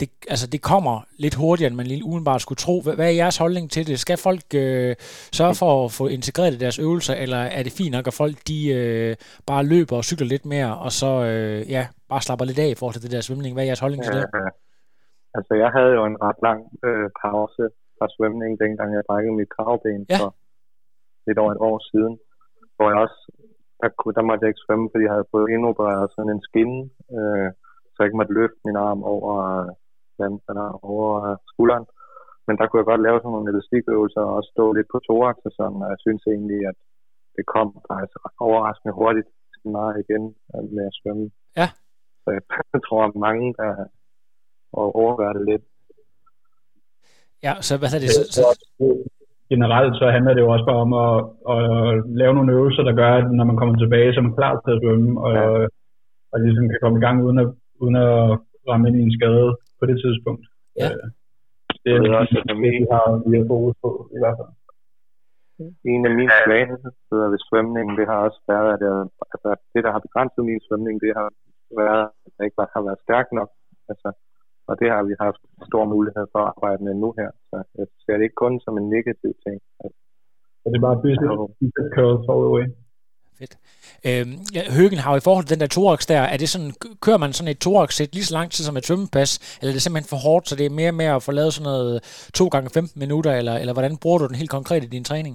det, 0.00 0.08
altså, 0.32 0.46
det 0.54 0.60
kommer 0.72 0.94
lidt 1.24 1.34
hurtigere, 1.34 1.68
end 1.70 1.76
man 1.80 1.86
lige 1.92 2.04
udenbart 2.12 2.40
skulle 2.42 2.60
tro. 2.66 2.74
Hvad, 2.82 2.98
er 2.98 3.18
jeres 3.22 3.36
holdning 3.44 3.66
til 3.74 3.82
det? 3.88 3.96
Skal 4.04 4.16
folk 4.28 4.44
øh, 4.54 4.94
sørge 5.38 5.54
for 5.62 5.70
at 5.84 5.90
få 5.98 6.04
integreret 6.18 6.60
deres 6.64 6.78
øvelser, 6.86 7.14
eller 7.24 7.40
er 7.58 7.62
det 7.66 7.72
fint 7.80 7.92
nok, 7.96 8.06
at 8.06 8.14
folk 8.22 8.36
de, 8.48 8.58
øh, 8.78 9.16
bare 9.50 9.62
løber 9.72 9.96
og 9.96 10.04
cykler 10.04 10.28
lidt 10.34 10.46
mere, 10.54 10.70
og 10.86 10.92
så 11.00 11.10
øh, 11.30 11.70
ja, 11.76 11.82
bare 12.10 12.22
slapper 12.26 12.44
lidt 12.50 12.58
af 12.64 12.68
i 12.74 12.78
forhold 12.78 12.94
til 12.94 13.02
det 13.02 13.12
der 13.14 13.20
svømning? 13.20 13.52
Hvad 13.54 13.64
er 13.64 13.70
jeres 13.70 13.84
holdning 13.84 14.02
til 14.04 14.14
det? 14.18 14.24
Altså, 15.38 15.52
jeg 15.62 15.70
havde 15.76 15.92
jo 15.98 16.02
en 16.10 16.16
ret 16.26 16.40
lang 16.48 16.60
øh, 16.88 17.08
pause 17.22 17.62
fra 17.98 18.06
svømning, 18.16 18.52
dengang 18.64 18.88
jeg 18.96 19.02
brækkede 19.08 19.34
mit 19.40 19.50
kravben 19.56 20.00
Ja. 20.10 20.18
for 20.20 20.30
lidt 21.26 21.38
over 21.42 21.52
et 21.56 21.60
år 21.68 21.76
siden, 21.90 22.14
hvor 22.76 22.86
jeg 22.90 22.98
også, 23.04 23.20
der, 23.82 23.90
kunne, 23.98 24.14
der 24.18 24.24
måtte 24.28 24.42
jeg 24.42 24.50
ikke 24.50 24.64
svømme, 24.66 24.88
fordi 24.90 25.04
jeg 25.06 25.14
havde 25.16 25.32
fået 25.34 25.52
indopereret 25.56 26.12
sådan 26.14 26.32
en 26.34 26.46
skinne, 26.48 26.80
øh, 27.16 27.48
så 27.90 27.96
jeg 27.98 28.06
ikke 28.06 28.20
måtte 28.20 28.36
løfte 28.40 28.60
min 28.66 28.78
arm 28.86 29.00
over, 29.14 29.34
øh, 30.20 30.32
eller 30.50 30.68
over 30.92 31.10
øh, 31.28 31.36
skulderen. 31.52 31.86
Men 32.46 32.54
der 32.58 32.64
kunne 32.66 32.80
jeg 32.80 32.90
godt 32.92 33.06
lave 33.06 33.18
sådan 33.18 33.34
nogle 33.34 33.50
elastikøvelser 33.52 34.22
og 34.26 34.34
også 34.38 34.50
stå 34.54 34.64
lidt 34.72 34.88
på 34.92 34.98
thorax 35.06 35.36
og 35.48 35.52
sådan, 35.58 35.78
og 35.84 35.88
jeg 35.92 36.00
synes 36.04 36.22
egentlig, 36.32 36.60
at 36.70 36.78
det 37.36 37.44
kom 37.54 37.68
faktisk 37.90 38.18
overraskende 38.46 38.94
hurtigt 39.00 39.28
til 39.52 39.70
mig 39.76 39.88
igen 40.04 40.24
øh, 40.52 40.64
med 40.74 40.84
at 40.90 40.96
svømme. 40.98 41.26
Ja. 41.60 41.68
Så 42.22 42.28
jeg 42.36 42.42
tror, 42.86 43.02
at 43.08 43.14
mange, 43.26 43.46
der 43.60 43.70
overgør 44.72 45.32
det 45.32 45.44
lidt. 45.50 45.64
Ja, 47.46 47.52
så 47.66 47.72
hvad 47.78 47.88
er 47.96 48.00
det? 48.04 48.10
Så, 48.16 48.22
så... 48.36 48.42
Generelt 49.52 49.94
så 50.00 50.06
handler 50.16 50.32
det 50.34 50.42
jo 50.44 50.50
også 50.54 50.66
bare 50.70 50.82
om 50.86 50.92
at, 51.06 51.14
at 51.54 51.62
lave 52.20 52.34
nogle 52.34 52.52
øvelser, 52.56 52.82
der 52.88 52.98
gør, 53.00 53.10
at 53.20 53.26
når 53.38 53.44
man 53.50 53.58
kommer 53.60 53.76
tilbage, 53.78 54.12
så 54.12 54.18
er 54.20 54.26
man 54.28 54.38
klar 54.40 54.52
til 54.54 54.74
at 54.74 54.80
svømme, 54.82 55.10
og, 55.24 55.32
ja. 55.34 55.66
og 56.32 56.36
ligesom 56.44 56.68
kan 56.68 56.82
komme 56.82 56.98
i 56.98 57.04
gang 57.06 57.16
uden 57.26 57.38
at, 57.44 57.48
uden 57.82 57.96
at 58.06 58.14
ramme 58.68 58.88
ind 58.88 58.96
i 58.98 59.06
en 59.06 59.16
skade 59.18 59.50
på 59.78 59.84
det 59.90 59.96
tidspunkt. 60.04 60.44
Ja. 60.80 60.88
Øh, 60.90 61.06
det 61.82 61.90
er 61.92 62.00
det, 62.04 62.12
også, 62.20 62.34
det, 62.48 62.56
vi 62.64 62.86
har, 62.92 63.06
vi 63.30 63.34
har 63.38 63.46
fokus 63.54 63.76
på 63.84 63.90
i 64.16 64.18
hvert 64.22 64.36
fald. 64.38 64.52
En 65.94 66.02
af 66.08 66.14
mine 66.18 66.34
svagheder 66.40 67.28
ved 67.32 67.40
svømning, 67.48 67.86
det 67.98 68.06
har 68.10 68.18
også 68.26 68.40
været, 68.52 68.68
at 68.74 68.80
jeg, 68.88 68.96
altså, 69.34 69.50
det, 69.72 69.80
der 69.84 69.92
har 69.94 70.06
begrænset 70.06 70.42
min 70.50 70.62
svømning, 70.66 70.96
det 71.04 71.12
har 71.18 71.28
været, 71.80 72.04
at 72.24 72.30
jeg 72.36 72.44
ikke 72.46 72.60
bare 72.60 72.74
har 72.76 72.84
været 72.88 73.04
stærk 73.06 73.26
nok. 73.38 73.50
Altså, 73.90 74.08
og 74.72 74.76
det 74.80 74.88
har 74.94 75.02
vi 75.08 75.14
haft 75.26 75.42
stor 75.68 75.84
mulighed 75.94 76.24
for 76.32 76.38
at 76.42 76.48
arbejde 76.52 76.80
med 76.86 76.94
nu 77.02 77.08
her. 77.20 77.30
Så 77.50 77.56
jeg 77.78 77.86
ser 78.04 78.14
det 78.16 78.24
ikke 78.26 78.42
kun 78.44 78.54
som 78.64 78.74
en 78.80 78.86
negativ 78.96 79.32
ting. 79.44 79.56
Så 80.60 80.66
det 80.70 80.76
er 80.78 80.86
bare 80.88 81.02
business 81.06 81.32
curls 81.96 82.26
all 82.32 82.42
the 82.46 82.52
way. 82.56 82.64
Fedt. 83.38 83.54
Øhm, 84.08 84.34
ja, 84.56 84.62
Høgen 84.76 85.02
har 85.04 85.10
jo 85.12 85.18
i 85.20 85.26
forhold 85.26 85.44
til 85.44 85.54
den 85.54 85.62
der 85.64 85.74
thorax 85.76 86.00
der, 86.12 86.22
er 86.34 86.38
det 86.42 86.48
sådan, 86.54 86.72
kører 87.04 87.20
man 87.24 87.32
sådan 87.32 87.52
et 87.54 87.60
thorax 87.64 87.88
sæt 87.94 88.14
lige 88.14 88.28
så 88.28 88.34
lang 88.38 88.48
tid 88.50 88.62
som 88.64 88.76
et 88.76 88.86
svømmepas, 88.86 89.30
eller 89.58 89.70
er 89.70 89.76
det 89.76 89.82
simpelthen 89.84 90.12
for 90.12 90.20
hårdt, 90.26 90.44
så 90.48 90.54
det 90.58 90.66
er 90.66 90.78
mere 90.80 90.94
med 91.00 91.08
at 91.16 91.24
få 91.26 91.32
lavet 91.38 91.52
sådan 91.54 91.68
noget 91.70 91.90
2 92.34 92.48
gange 92.54 92.68
15 92.70 93.00
minutter, 93.04 93.32
eller, 93.40 93.54
eller 93.62 93.74
hvordan 93.76 94.00
bruger 94.02 94.18
du 94.18 94.26
den 94.30 94.40
helt 94.42 94.54
konkret 94.56 94.82
i 94.84 94.94
din 94.96 95.08
træning? 95.10 95.34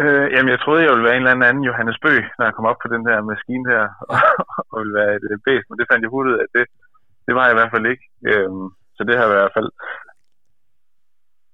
Øh, 0.00 0.26
jamen, 0.34 0.50
jeg 0.54 0.60
troede, 0.60 0.84
jeg 0.84 0.92
ville 0.92 1.08
være 1.08 1.16
en 1.16 1.26
eller 1.26 1.50
anden 1.50 1.68
Johannes 1.70 1.98
Bøg, 2.04 2.22
når 2.38 2.44
jeg 2.46 2.54
kom 2.56 2.70
op 2.70 2.80
på 2.82 2.88
den 2.94 3.02
der 3.08 3.28
maskine 3.32 3.66
her, 3.72 3.84
og, 4.12 4.18
og 4.70 4.74
ville 4.80 4.96
være 5.00 5.12
et, 5.16 5.24
et 5.34 5.42
bæst, 5.46 5.66
men 5.68 5.76
det 5.78 5.86
fandt 5.90 6.02
jeg 6.04 6.14
hurtigt 6.16 6.42
at 6.44 6.50
det, 6.56 6.66
det 7.26 7.34
var 7.36 7.44
jeg 7.44 7.54
i 7.54 7.58
hvert 7.60 7.74
fald 7.74 7.86
ikke. 7.92 8.04
Øhm, 8.30 8.68
så 8.96 9.00
det 9.08 9.14
har 9.16 9.26
i 9.26 9.36
hvert 9.36 9.54
fald... 9.56 9.70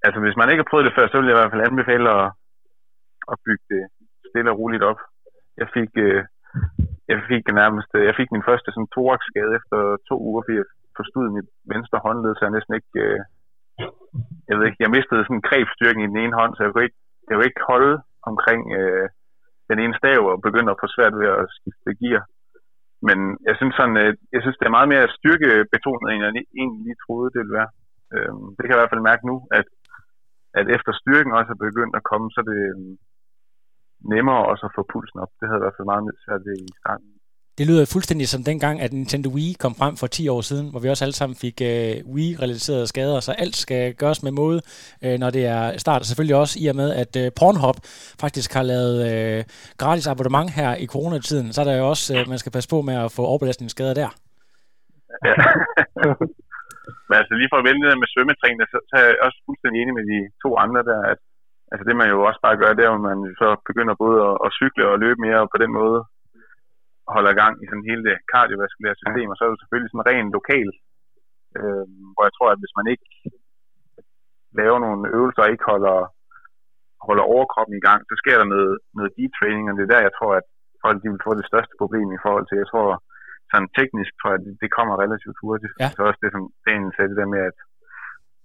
Altså, 0.06 0.18
hvis 0.24 0.38
man 0.40 0.48
ikke 0.50 0.62
har 0.62 0.70
prøvet 0.70 0.86
det 0.86 0.96
før, 0.96 1.06
så 1.06 1.16
vil 1.16 1.28
jeg 1.28 1.36
i 1.36 1.40
hvert 1.40 1.54
fald 1.54 1.68
anbefale 1.70 2.08
at, 2.20 2.26
at 3.32 3.36
bygge 3.46 3.64
det 3.72 3.82
stille 4.28 4.50
og 4.52 4.58
roligt 4.60 4.84
op. 4.90 5.00
Jeg 5.60 5.68
fik, 5.76 5.90
øh, 6.06 6.22
jeg 7.10 7.18
fik 7.30 7.44
nærmest, 7.62 7.90
øh, 7.96 8.04
jeg 8.08 8.14
fik 8.20 8.30
min 8.32 8.46
første 8.48 8.68
sådan 8.70 8.92
thorax-skade 8.94 9.52
efter 9.58 9.78
to 10.08 10.16
uger, 10.28 10.42
fordi 10.42 10.56
jeg 10.62 10.68
forstod 10.98 11.26
mit 11.38 11.48
venstre 11.74 11.98
håndled, 12.06 12.32
så 12.34 12.42
jeg 12.44 12.56
næsten 12.56 12.74
ikke, 12.78 12.94
øh, 13.06 13.20
jeg 14.48 14.54
ved 14.56 14.64
ikke, 14.66 14.84
jeg 14.84 14.94
mistede 14.96 15.24
sådan 15.24 15.46
grebstyrken 15.48 16.02
i 16.02 16.10
den 16.12 16.18
ene 16.24 16.38
hånd, 16.40 16.52
så 16.54 16.60
jeg 16.62 16.72
kunne 16.72 16.86
ikke, 16.88 17.00
jeg 17.28 17.34
kunne 17.34 17.48
ikke 17.50 17.68
holde 17.72 17.94
omkring 18.30 18.60
øh, 18.78 19.06
den 19.70 19.78
ene 19.84 19.98
stav 20.00 20.20
og 20.32 20.42
begyndte 20.46 20.72
at 20.72 20.80
få 20.82 20.86
svært 20.96 21.14
ved 21.20 21.28
at 21.36 21.44
skifte 21.56 21.90
gear. 22.00 22.22
Men 23.08 23.18
jeg 23.48 23.54
synes, 23.56 23.74
sådan, 23.76 23.96
øh, 24.02 24.12
jeg 24.34 24.40
synes 24.42 24.56
det 24.58 24.66
er 24.66 24.76
meget 24.78 24.92
mere 24.94 25.14
styrkebetonet, 25.18 26.06
end 26.08 26.24
jeg 26.24 26.32
egentlig 26.60 26.82
lige 26.86 27.02
troede, 27.04 27.30
det 27.32 27.40
ville 27.40 27.58
være. 27.60 27.70
Øhm, 28.14 28.46
det 28.54 28.62
kan 28.62 28.72
jeg 28.72 28.78
i 28.78 28.82
hvert 28.82 28.94
fald 28.94 29.10
mærke 29.10 29.24
nu, 29.30 29.36
at, 29.58 29.66
at 30.58 30.66
efter 30.76 30.92
styrken 31.00 31.32
også 31.38 31.50
er 31.52 31.64
begyndt 31.66 31.94
at 31.96 32.08
komme, 32.10 32.26
så 32.30 32.38
er 32.42 32.48
det 32.52 32.60
øhm, 32.70 32.94
nemmere 34.12 34.46
også 34.50 34.64
at 34.68 34.74
få 34.76 34.82
pulsen 34.92 35.18
op. 35.24 35.32
Det 35.38 35.46
havde 35.46 35.58
jeg 35.58 35.62
i 35.62 35.66
hvert 35.66 35.78
fald 35.78 35.92
meget 35.92 36.22
svært 36.24 36.42
ved 36.46 36.56
i 36.68 36.78
starten. 36.80 37.15
Det 37.58 37.66
lyder 37.66 37.92
fuldstændig 37.94 38.28
som 38.28 38.42
dengang, 38.50 38.76
at 38.80 38.92
Nintendo 38.92 39.28
Wii 39.36 39.52
kom 39.62 39.74
frem 39.80 39.94
for 40.00 40.06
10 40.06 40.28
år 40.34 40.40
siden, 40.50 40.66
hvor 40.70 40.80
vi 40.80 40.88
også 40.88 41.04
alle 41.04 41.18
sammen 41.20 41.36
fik 41.44 41.56
øh, 41.70 41.94
Wii-relaterede 42.14 42.86
skader, 42.92 43.20
så 43.20 43.32
alt 43.42 43.56
skal 43.64 43.82
gøres 44.02 44.22
med 44.22 44.32
måde, 44.42 44.58
øh, 45.04 45.16
når 45.22 45.30
det 45.36 45.44
er 45.56 45.62
start. 45.84 46.06
Selvfølgelig 46.06 46.36
også 46.42 46.54
i 46.62 46.66
og 46.72 46.76
med, 46.80 46.88
at 47.02 47.12
øh, 47.22 47.26
Pornhub 47.38 47.76
faktisk 48.24 48.48
har 48.58 48.64
lavet 48.72 48.96
øh, 49.10 49.40
gratis 49.82 50.06
abonnement 50.12 50.50
her 50.58 50.70
i 50.84 50.86
coronatiden, 50.94 51.48
så 51.52 51.58
er 51.62 51.66
der 51.68 51.76
jo 51.80 51.86
også, 51.92 52.06
øh, 52.16 52.22
man 52.32 52.38
skal 52.40 52.52
passe 52.56 52.68
på 52.74 52.78
med 52.88 52.96
at 53.04 53.12
få 53.16 53.22
overbelastningsskader 53.30 53.94
der. 54.02 54.10
Ja. 55.28 55.34
Men 57.08 57.16
altså 57.20 57.34
lige 57.40 57.50
for 57.52 57.58
at 57.60 57.66
vende 57.68 57.82
det 57.82 58.02
med 58.02 58.08
svømmetræning, 58.12 58.58
så, 58.72 58.78
så 58.88 58.94
er 59.00 59.04
jeg 59.06 59.24
også 59.26 59.38
fuldstændig 59.46 59.78
enig 59.78 59.94
med 59.98 60.04
de 60.12 60.18
to 60.42 60.50
andre 60.64 60.82
der, 60.90 61.00
at 61.12 61.18
altså 61.72 61.84
det 61.88 61.96
man 62.00 62.08
jo 62.14 62.18
også 62.28 62.40
bare 62.46 62.56
gør, 62.62 62.70
det 62.78 62.84
er, 62.84 62.92
at 62.98 63.06
man 63.10 63.20
så 63.42 63.48
begynder 63.68 64.02
både 64.04 64.18
at, 64.28 64.34
at 64.46 64.54
cykle 64.58 64.84
og 64.92 65.00
løbe 65.04 65.20
mere, 65.26 65.40
og 65.44 65.50
på 65.54 65.58
den 65.64 65.72
måde 65.80 65.98
holder 67.14 67.32
gang 67.42 67.54
i 67.62 67.64
sådan 67.66 67.88
hele 67.90 68.02
det 68.08 68.16
kardiovaskulære 68.32 69.00
system, 69.02 69.28
og 69.32 69.36
så 69.36 69.42
er 69.44 69.50
det 69.50 69.60
selvfølgelig 69.60 69.90
sådan 69.90 70.08
rent 70.10 70.30
lokal, 70.38 70.68
øh, 71.58 71.86
hvor 72.12 72.24
jeg 72.28 72.34
tror, 72.36 72.48
at 72.52 72.62
hvis 72.62 72.76
man 72.78 72.86
ikke 72.92 73.06
laver 74.60 74.78
nogle 74.84 75.02
øvelser 75.16 75.42
og 75.44 75.50
ikke 75.52 75.66
holder, 75.72 75.98
holder 77.08 77.24
overkroppen 77.34 77.74
i 77.76 77.84
gang, 77.88 78.00
så 78.08 78.14
sker 78.22 78.36
der 78.38 78.48
noget, 78.54 78.74
noget 78.98 79.10
deep 79.18 79.32
training, 79.38 79.64
og 79.66 79.74
det 79.76 79.84
er 79.84 79.92
der, 79.94 80.06
jeg 80.06 80.14
tror, 80.18 80.32
at 80.40 80.46
folk 80.84 80.96
de 81.02 81.08
vil 81.12 81.26
få 81.26 81.32
det 81.40 81.48
største 81.50 81.74
problem 81.80 82.08
i 82.12 82.22
forhold 82.24 82.46
til, 82.46 82.56
jeg 82.62 82.68
tror, 82.72 82.88
sådan 83.50 83.70
teknisk 83.78 84.12
tror 84.20 84.30
jeg, 84.34 84.40
det, 84.44 84.52
det 84.62 84.70
kommer 84.76 84.94
relativt 85.04 85.38
hurtigt. 85.44 85.72
Ja. 85.82 85.88
Så 85.96 86.00
også 86.08 86.20
det, 86.24 86.30
som 86.32 86.42
Daniel 86.66 86.92
sagde, 86.94 87.10
det 87.12 87.20
der 87.22 87.34
med, 87.34 87.42
at 87.50 87.58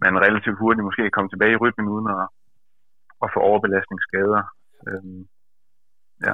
man 0.03 0.23
relativt 0.27 0.59
hurtigt 0.61 0.87
måske 0.87 1.03
kommer 1.15 1.29
tilbage 1.31 1.55
i 1.55 1.61
rytmen 1.63 1.87
uden 1.95 2.07
at, 2.17 2.25
at 3.23 3.27
få 3.33 3.39
overbelastningsskader. 3.49 4.41
Øhm, 4.87 5.21
ja. 6.27 6.33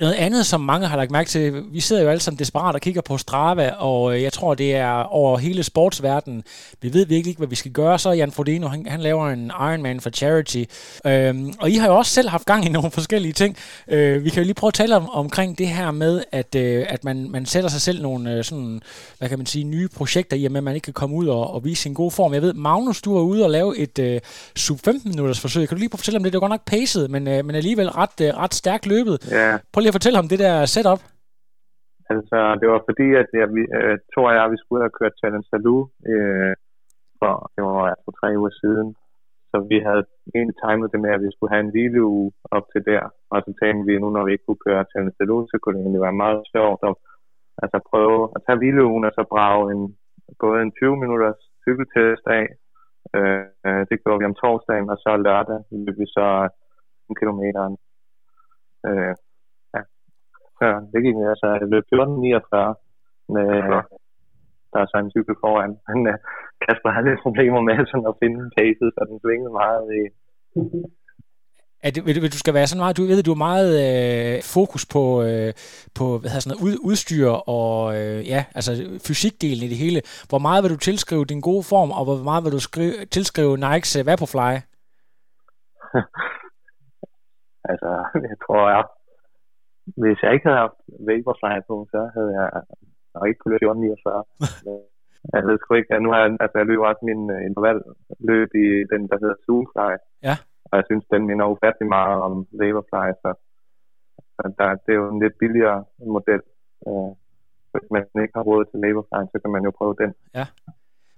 Noget 0.00 0.14
andet, 0.14 0.46
som 0.46 0.60
mange 0.60 0.86
har 0.86 0.96
lagt 0.96 1.10
mærke 1.10 1.28
til, 1.30 1.62
vi 1.72 1.80
sidder 1.80 2.02
jo 2.02 2.08
alle 2.08 2.20
sammen 2.20 2.38
desperat 2.38 2.74
og 2.74 2.80
kigger 2.80 3.00
på 3.00 3.18
Strava, 3.18 3.70
og 3.70 4.22
jeg 4.22 4.32
tror, 4.32 4.54
det 4.54 4.74
er 4.74 4.92
over 4.92 5.38
hele 5.38 5.62
sportsverdenen. 5.62 6.42
Vi 6.82 6.92
ved 6.92 7.06
virkelig 7.06 7.26
ikke, 7.26 7.38
hvad 7.38 7.48
vi 7.48 7.54
skal 7.54 7.70
gøre. 7.70 7.98
Så 7.98 8.10
Jan 8.10 8.32
Frodeno, 8.32 8.68
han, 8.68 8.86
han 8.86 9.00
laver 9.00 9.28
en 9.28 9.46
Ironman 9.60 10.00
for 10.00 10.10
charity. 10.10 10.64
Øhm, 11.06 11.54
og 11.60 11.70
I 11.70 11.74
har 11.74 11.88
jo 11.88 11.96
også 11.96 12.12
selv 12.12 12.28
haft 12.28 12.46
gang 12.46 12.66
i 12.66 12.68
nogle 12.68 12.90
forskellige 12.90 13.32
ting. 13.32 13.56
Øh, 13.88 14.24
vi 14.24 14.30
kan 14.30 14.42
jo 14.42 14.44
lige 14.44 14.54
prøve 14.54 14.68
at 14.68 14.74
tale 14.74 14.96
om, 14.96 15.10
omkring 15.10 15.58
det 15.58 15.68
her 15.68 15.90
med, 15.90 16.22
at, 16.32 16.54
øh, 16.54 16.86
at 16.88 17.04
man, 17.04 17.30
man 17.30 17.46
sætter 17.46 17.70
sig 17.70 17.80
selv 17.80 18.02
nogle 18.02 18.32
øh, 18.32 18.44
sådan, 18.44 18.80
hvad 19.18 19.28
kan 19.28 19.38
man 19.38 19.46
sige, 19.46 19.64
nye 19.64 19.88
projekter, 19.88 20.36
i 20.36 20.44
og 20.44 20.52
med, 20.52 20.58
at 20.58 20.64
man 20.64 20.74
ikke 20.74 20.84
kan 20.84 20.94
komme 20.94 21.16
ud 21.16 21.26
og, 21.26 21.54
og 21.54 21.64
vise 21.64 21.82
sin 21.82 21.94
gode 21.94 22.10
form. 22.10 22.34
Jeg 22.34 22.42
ved, 22.42 22.52
Magnus, 22.52 23.02
du 23.02 23.16
er 23.16 23.22
ude 23.22 23.44
og 23.44 23.50
lave 23.50 23.78
et 23.78 23.98
øh, 23.98 24.20
sub 24.56 24.80
15 24.84 25.10
minutters 25.10 25.40
forsøg. 25.40 25.68
Kan 25.68 25.76
du 25.76 25.78
lige 25.78 25.88
prøve 25.88 25.96
at 25.96 26.00
fortælle 26.00 26.16
om 26.16 26.22
det? 26.22 26.32
Det 26.32 26.40
var 26.40 26.48
godt 26.48 26.52
nok 26.52 26.64
pacet, 26.64 27.10
men, 27.10 27.28
øh, 27.28 27.44
men 27.44 27.56
alligevel 27.56 27.88
ret, 27.90 28.20
øh, 28.20 28.36
ret 28.36 28.54
stærkt 28.54 28.86
løbet. 28.86 29.18
Ja. 29.30 29.56
Prøv 29.72 29.80
lige 29.80 29.92
at 29.94 29.98
fortælle 29.98 30.20
ham 30.20 30.30
det 30.32 30.40
der 30.44 30.54
setup. 30.74 31.02
Altså, 32.12 32.38
det 32.60 32.66
var 32.72 32.80
fordi, 32.88 33.08
at 33.22 33.28
jeg, 33.40 33.48
vi, 33.56 33.62
øh, 33.78 33.96
to 34.14 34.20
og 34.28 34.34
jeg, 34.36 34.52
vi 34.52 34.58
skulle 34.58 34.78
ud 34.78 34.88
og 34.88 34.94
køre 34.98 35.18
Challenge 35.20 35.48
Salou 35.50 35.80
øh, 36.10 36.52
for, 37.18 37.32
det 37.54 37.62
var 37.66 37.76
altså 37.94 38.10
tre 38.20 38.28
uger 38.40 38.54
siden. 38.62 38.88
Så 39.50 39.56
vi 39.70 39.78
havde 39.86 40.04
egentlig 40.34 40.56
timet 40.62 40.92
det 40.92 41.00
med, 41.04 41.12
at 41.16 41.24
vi 41.26 41.30
skulle 41.32 41.52
have 41.54 41.64
en 41.66 41.74
hvileuge 41.74 42.32
op 42.56 42.66
til 42.72 42.82
der. 42.90 43.02
Og 43.32 43.38
så 43.44 43.50
tænkte 43.60 43.82
vi, 43.88 43.94
nu 43.98 44.08
når 44.10 44.24
vi 44.24 44.32
ikke 44.32 44.46
kunne 44.46 44.64
køre 44.66 44.88
Challenge 44.90 45.16
Salou, 45.16 45.38
så 45.50 45.56
kunne 45.58 45.74
det 45.74 45.82
egentlig 45.82 46.06
være 46.06 46.22
meget 46.24 46.42
sjovt 46.54 46.80
at 46.88 46.94
altså, 47.62 47.78
prøve 47.90 48.20
at 48.36 48.40
tage 48.46 48.60
hvileugen 48.60 49.04
og 49.08 49.12
så 49.18 49.22
brage 49.34 49.64
en, 49.72 49.82
både 50.42 50.58
en 50.62 50.72
20 50.72 50.96
minutters 51.02 51.40
cykeltest 51.64 52.24
af. 52.38 52.46
Øh, 53.16 53.46
øh, 53.66 53.82
det 53.88 53.96
gjorde 54.02 54.20
vi 54.20 54.30
om 54.30 54.38
torsdagen, 54.42 54.90
og 54.92 54.98
så 55.04 55.10
lørdag 55.26 55.60
løb 55.84 55.96
vi 56.02 56.06
så 56.16 56.26
en 57.08 57.14
kilometeren. 57.20 57.76
Øh, 58.88 59.14
Ja, 60.64 60.72
det 60.92 60.98
gik 61.04 61.16
altså, 61.32 61.46
jeg 61.60 61.68
løb 61.72 61.84
14.49 61.92 61.94
med, 63.34 63.48
ja. 63.72 63.80
der 64.72 64.78
er 64.82 64.88
så 64.88 64.96
en 64.98 65.14
cykel 65.14 65.36
foran. 65.42 65.72
Men 65.88 65.98
uh, 66.10 66.16
Kasper 66.62 66.90
havde 66.94 67.08
lidt 67.08 67.24
problemer 67.26 67.60
med 67.68 67.76
sådan 67.90 68.10
at 68.10 68.18
finde 68.22 68.40
pacet, 68.56 68.88
så 68.94 69.00
den 69.10 69.18
svingede 69.22 69.52
meget 69.62 69.86
i, 70.00 70.02
at 71.86 71.94
det, 71.94 72.32
du 72.32 72.38
skal 72.38 72.54
være 72.54 72.66
sådan 72.66 72.82
meget, 72.82 72.96
du 72.96 73.02
ved, 73.02 73.22
du 73.22 73.32
er 73.32 73.46
meget 73.50 73.70
øh, 73.84 74.42
fokus 74.56 74.86
på, 74.94 75.02
øh, 75.26 75.50
på 75.98 76.04
hvad 76.18 76.28
hedder 76.30 76.44
sådan 76.44 76.52
noget, 76.54 76.66
ud, 76.66 76.74
udstyr 76.90 77.30
og 77.56 77.74
øh, 77.98 78.28
ja, 78.32 78.40
altså 78.54 78.72
fysikdelen 79.06 79.64
i 79.64 79.70
det 79.72 79.78
hele. 79.84 80.00
Hvor 80.28 80.40
meget 80.46 80.62
vil 80.62 80.70
du 80.74 80.76
tilskrive 80.76 81.24
din 81.24 81.40
gode 81.40 81.64
form, 81.72 81.90
og 81.98 82.04
hvor 82.04 82.16
meget 82.28 82.44
vil 82.44 82.52
du 82.52 82.62
skrive, 82.68 82.92
tilskrive 83.16 83.56
Nikes 83.64 83.96
uh, 83.98 84.06
Vaporfly? 84.06 84.52
altså, 87.70 87.90
jeg 88.30 88.36
tror, 88.44 88.62
jeg 88.74 88.84
hvis 90.02 90.18
jeg 90.22 90.32
ikke 90.32 90.46
havde 90.48 90.62
haft 90.64 90.80
Vaporfly 91.08 91.56
på, 91.68 91.76
så 91.92 92.00
havde 92.14 92.32
jeg 92.40 92.48
nok 93.14 93.26
ikke 93.28 93.40
kunne 93.40 93.52
løbe 93.54 93.80
49. 93.80 94.24
jeg 95.34 95.42
ved 95.46 95.58
sgu 95.58 95.74
ikke, 95.74 96.00
nu 96.04 96.08
har 96.12 96.20
jeg, 96.22 96.30
altså 96.44 96.56
jeg 96.58 96.66
løber 96.66 96.86
også 96.86 97.04
min 97.10 97.22
uh, 97.34 97.40
intervalløb 97.48 98.50
i 98.64 98.66
den, 98.92 99.02
der 99.10 99.16
hedder 99.22 99.38
Zoomfly. 99.44 99.92
Ja. 100.28 100.34
Og 100.68 100.72
jeg 100.78 100.84
synes, 100.88 101.04
den 101.14 101.22
minder 101.26 101.52
ufattelig 101.54 101.88
meget 101.96 102.16
om 102.26 102.34
Vaporfly, 102.60 103.08
så, 103.22 103.30
så 104.36 104.42
der, 104.58 104.68
det 104.84 104.90
er 104.92 105.00
jo 105.02 105.08
en 105.14 105.22
lidt 105.24 105.36
billigere 105.42 105.84
model. 106.16 106.42
Uh, 106.86 107.12
hvis 107.72 107.88
man 108.14 108.22
ikke 108.24 108.36
har 108.38 108.48
råd 108.50 108.64
til 108.64 108.80
Vaporfly, 108.84 109.22
så 109.32 109.36
kan 109.42 109.50
man 109.54 109.62
jo 109.66 109.70
prøve 109.78 109.96
den. 110.02 110.10
Ja. 110.38 110.46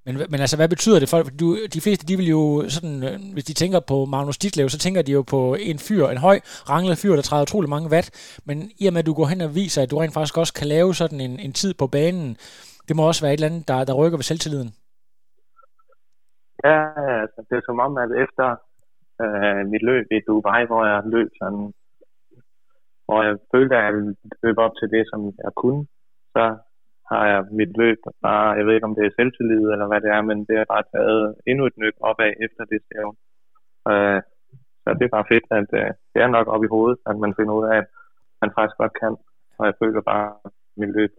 Men, 0.06 0.14
men 0.32 0.40
altså, 0.44 0.56
hvad 0.56 0.68
betyder 0.68 0.98
det? 1.00 1.08
For 1.08 1.20
du, 1.40 1.46
de 1.74 1.80
fleste, 1.84 2.06
de 2.06 2.16
vil 2.16 2.28
jo 2.36 2.42
sådan, 2.76 2.98
øh, 3.08 3.16
hvis 3.34 3.48
de 3.50 3.54
tænker 3.62 3.80
på 3.80 3.96
Magnus 4.14 4.38
Ditlev, 4.38 4.68
så 4.68 4.78
tænker 4.78 5.02
de 5.02 5.12
jo 5.18 5.22
på 5.34 5.40
en 5.70 5.78
fyr, 5.86 6.04
en 6.06 6.24
høj, 6.28 6.38
ranglet 6.72 6.98
fyr, 7.02 7.14
der 7.14 7.22
træder 7.28 7.46
utrolig 7.46 7.70
mange 7.74 7.90
watt. 7.92 8.08
Men 8.48 8.56
i 8.82 8.86
og 8.86 8.92
med, 8.92 9.02
at 9.02 9.06
du 9.06 9.14
går 9.14 9.26
hen 9.32 9.40
og 9.40 9.54
viser, 9.60 9.82
at 9.82 9.90
du 9.90 9.96
rent 9.98 10.14
faktisk 10.14 10.38
også 10.38 10.54
kan 10.60 10.68
lave 10.76 10.94
sådan 10.94 11.20
en, 11.26 11.34
en 11.46 11.52
tid 11.60 11.72
på 11.80 11.86
banen, 11.86 12.28
det 12.86 12.96
må 12.96 13.02
også 13.06 13.22
være 13.24 13.32
et 13.32 13.40
eller 13.40 13.50
andet, 13.50 13.68
der, 13.68 13.84
der 13.84 13.94
rykker 14.00 14.18
ved 14.18 14.28
selvtilliden. 14.30 14.70
Ja, 16.66 16.78
altså, 17.22 17.38
det 17.48 17.54
er 17.56 17.64
som 17.66 17.78
om, 17.86 17.92
at 18.04 18.10
efter 18.24 18.46
øh, 19.22 19.62
mit 19.72 19.84
løb 19.90 20.06
i 20.16 20.18
Dubai, 20.26 20.62
hvor 20.70 20.82
jeg 20.90 20.98
løb 21.14 21.30
sådan, 21.42 21.64
hvor 23.06 23.20
jeg 23.26 23.34
følte, 23.54 23.76
at 23.76 23.84
jeg 23.84 23.92
løb 24.44 24.58
op 24.66 24.74
til 24.80 24.88
det, 24.94 25.04
som 25.10 25.20
jeg 25.44 25.52
kunne, 25.62 25.82
så 26.34 26.44
har 27.10 27.24
jeg 27.32 27.40
mit 27.60 27.72
løb 27.82 27.98
bare, 28.22 28.48
jeg 28.58 28.66
ved 28.66 28.74
ikke 28.74 28.88
om 28.90 28.94
det 28.94 29.04
er 29.06 29.16
selvtillid 29.18 29.64
eller 29.72 29.86
hvad 29.88 30.00
det 30.00 30.10
er, 30.16 30.22
men 30.30 30.38
det 30.48 30.56
er 30.56 30.72
bare 30.74 30.84
taget 30.94 31.34
endnu 31.50 31.66
et 31.66 31.76
nyk 31.82 31.96
opad 32.00 32.32
efter 32.46 32.62
det 32.70 32.80
stævn. 32.86 33.16
Øh, 33.90 34.20
så 34.82 34.88
det 34.98 35.04
er 35.04 35.16
bare 35.16 35.30
fedt, 35.32 35.46
at 35.58 35.70
øh, 35.80 35.90
det 36.12 36.20
er 36.22 36.34
nok 36.36 36.46
op 36.54 36.64
i 36.64 36.72
hovedet, 36.74 36.98
at 37.10 37.16
man 37.24 37.34
finder 37.38 37.54
ud 37.60 37.66
af, 37.74 37.78
at 37.78 37.86
man 38.42 38.50
faktisk 38.56 38.76
godt 38.82 38.94
kan. 39.02 39.14
Og 39.58 39.64
jeg 39.68 39.74
føler 39.82 40.00
bare, 40.12 40.28
at 40.44 40.50
mit 40.80 40.92
løb 40.96 41.10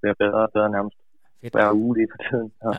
bliver 0.00 0.14
bedre 0.22 0.40
og 0.46 0.50
bedre 0.54 0.70
nærmest 0.76 0.96
fedt. 1.40 1.54
hver 1.54 1.72
uge 1.82 1.96
lige 1.96 2.08
for 2.12 2.20
tiden. 2.28 2.52
Ja. 2.64 2.70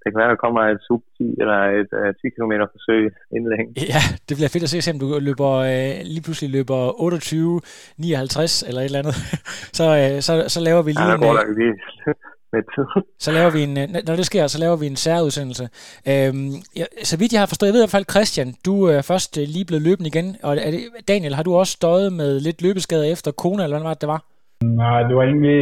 Det 0.00 0.06
kan 0.08 0.20
være, 0.22 0.32
der 0.34 0.44
kommer 0.44 0.62
et 0.74 0.80
sub 0.86 1.02
10 1.16 1.34
eller 1.42 1.58
et 1.78 1.90
uh, 2.00 2.10
10 2.20 2.34
km 2.36 2.52
forsøg 2.74 3.02
inden 3.34 3.48
længe. 3.54 3.68
Ja, 3.94 4.02
det 4.26 4.34
bliver 4.38 4.52
fedt 4.54 4.66
at 4.66 4.70
se, 4.70 4.90
om 4.94 5.00
du 5.04 5.08
løber, 5.28 5.52
uh, 5.70 5.94
lige 6.12 6.24
pludselig 6.26 6.50
løber 6.56 6.80
28, 7.02 7.60
59 7.98 8.62
eller 8.68 8.80
et 8.80 8.84
eller 8.84 9.02
andet. 9.02 9.16
så, 9.78 9.84
uh, 9.98 10.16
så, 10.26 10.32
så 10.54 10.60
laver 10.68 10.82
vi 10.86 10.90
lige 10.90 11.08
ja, 11.08 11.12
der 11.12 11.18
går 11.24 11.32
en, 11.32 11.36
der 11.36 11.46
lige 11.60 11.74
med 12.52 12.62
tid. 12.74 12.86
Så 13.24 13.30
laver 13.36 13.50
vi 13.56 13.60
en, 13.68 13.74
når 14.08 14.16
det 14.20 14.26
sker, 14.30 14.44
så 14.46 14.58
laver 14.64 14.76
vi 14.80 14.86
en 14.86 15.00
særudsendelse. 15.06 15.64
Øhm, 16.10 16.52
ja, 16.80 16.86
så 17.10 17.14
vidt 17.20 17.32
jeg 17.32 17.40
har 17.42 17.50
forstået, 17.52 17.68
jeg 17.68 17.74
ved 17.76 17.82
i 17.82 17.86
hvert 17.86 17.96
fald, 17.98 18.14
Christian, 18.14 18.48
du 18.68 18.74
er 18.94 19.02
først 19.10 19.30
lige 19.54 19.68
blevet 19.68 19.86
løbende 19.88 20.10
igen, 20.12 20.28
og 20.46 20.50
er 20.66 20.70
det, 20.74 20.80
Daniel, 21.12 21.34
har 21.38 21.44
du 21.48 21.52
også 21.60 21.72
støjet 21.80 22.10
med 22.20 22.30
lidt 22.46 22.58
løbeskader 22.66 23.06
efter 23.14 23.30
kone, 23.42 23.62
eller 23.62 23.76
hvad 23.76 23.88
var 23.88 23.94
det, 23.94 24.02
det 24.04 24.14
var? 24.14 24.22
Nej, 24.82 25.00
det 25.08 25.14
var 25.16 25.24
egentlig, 25.30 25.60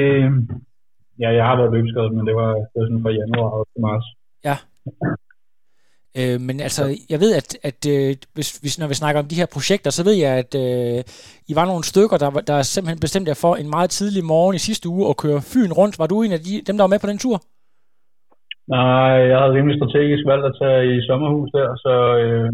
ja, 1.22 1.28
jeg 1.38 1.44
har 1.48 1.56
været 1.60 1.74
løbeskadet, 1.76 2.12
men 2.16 2.24
det 2.28 2.34
var, 2.40 2.50
det 2.70 2.76
var 2.78 2.86
sådan 2.88 3.04
fra 3.04 3.12
januar 3.20 3.50
og 3.58 3.62
til 3.72 3.80
marts. 3.86 4.08
Ja. 4.44 4.56
Øh, 6.18 6.40
men 6.40 6.56
altså, 6.60 6.82
jeg 7.12 7.20
ved, 7.20 7.30
at, 7.40 7.48
at 7.70 7.80
øh, 7.94 8.16
hvis, 8.34 8.48
hvis, 8.62 8.78
når 8.80 8.88
vi 8.88 8.94
snakker 8.94 9.18
om 9.22 9.28
de 9.28 9.40
her 9.40 9.48
projekter, 9.56 9.90
så 9.90 10.02
ved 10.04 10.16
jeg, 10.24 10.32
at 10.42 10.52
øh, 10.64 11.00
I 11.50 11.52
var 11.58 11.66
nogle 11.70 11.84
stykker, 11.84 12.16
der, 12.16 12.30
der 12.50 12.62
simpelthen 12.62 13.00
bestemt 13.06 13.28
jer 13.28 13.38
for 13.44 13.52
en 13.56 13.70
meget 13.76 13.90
tidlig 13.90 14.24
morgen 14.24 14.54
i 14.56 14.66
sidste 14.68 14.88
uge 14.88 15.04
at 15.10 15.16
køre 15.22 15.40
Fyn 15.52 15.72
rundt. 15.80 15.98
Var 15.98 16.06
du 16.06 16.16
en 16.22 16.32
af 16.32 16.40
de, 16.46 16.54
dem, 16.66 16.76
der 16.76 16.84
var 16.84 16.94
med 16.94 17.02
på 17.02 17.10
den 17.10 17.18
tur? 17.24 17.36
Nej, 18.76 19.14
jeg 19.30 19.38
havde 19.38 19.56
rimelig 19.56 19.76
strategisk 19.78 20.24
valgt 20.32 20.46
at 20.50 20.56
tage 20.60 20.82
i 20.94 21.06
sommerhus 21.08 21.50
der, 21.58 21.68
så 21.84 21.94
øh, 22.24 22.50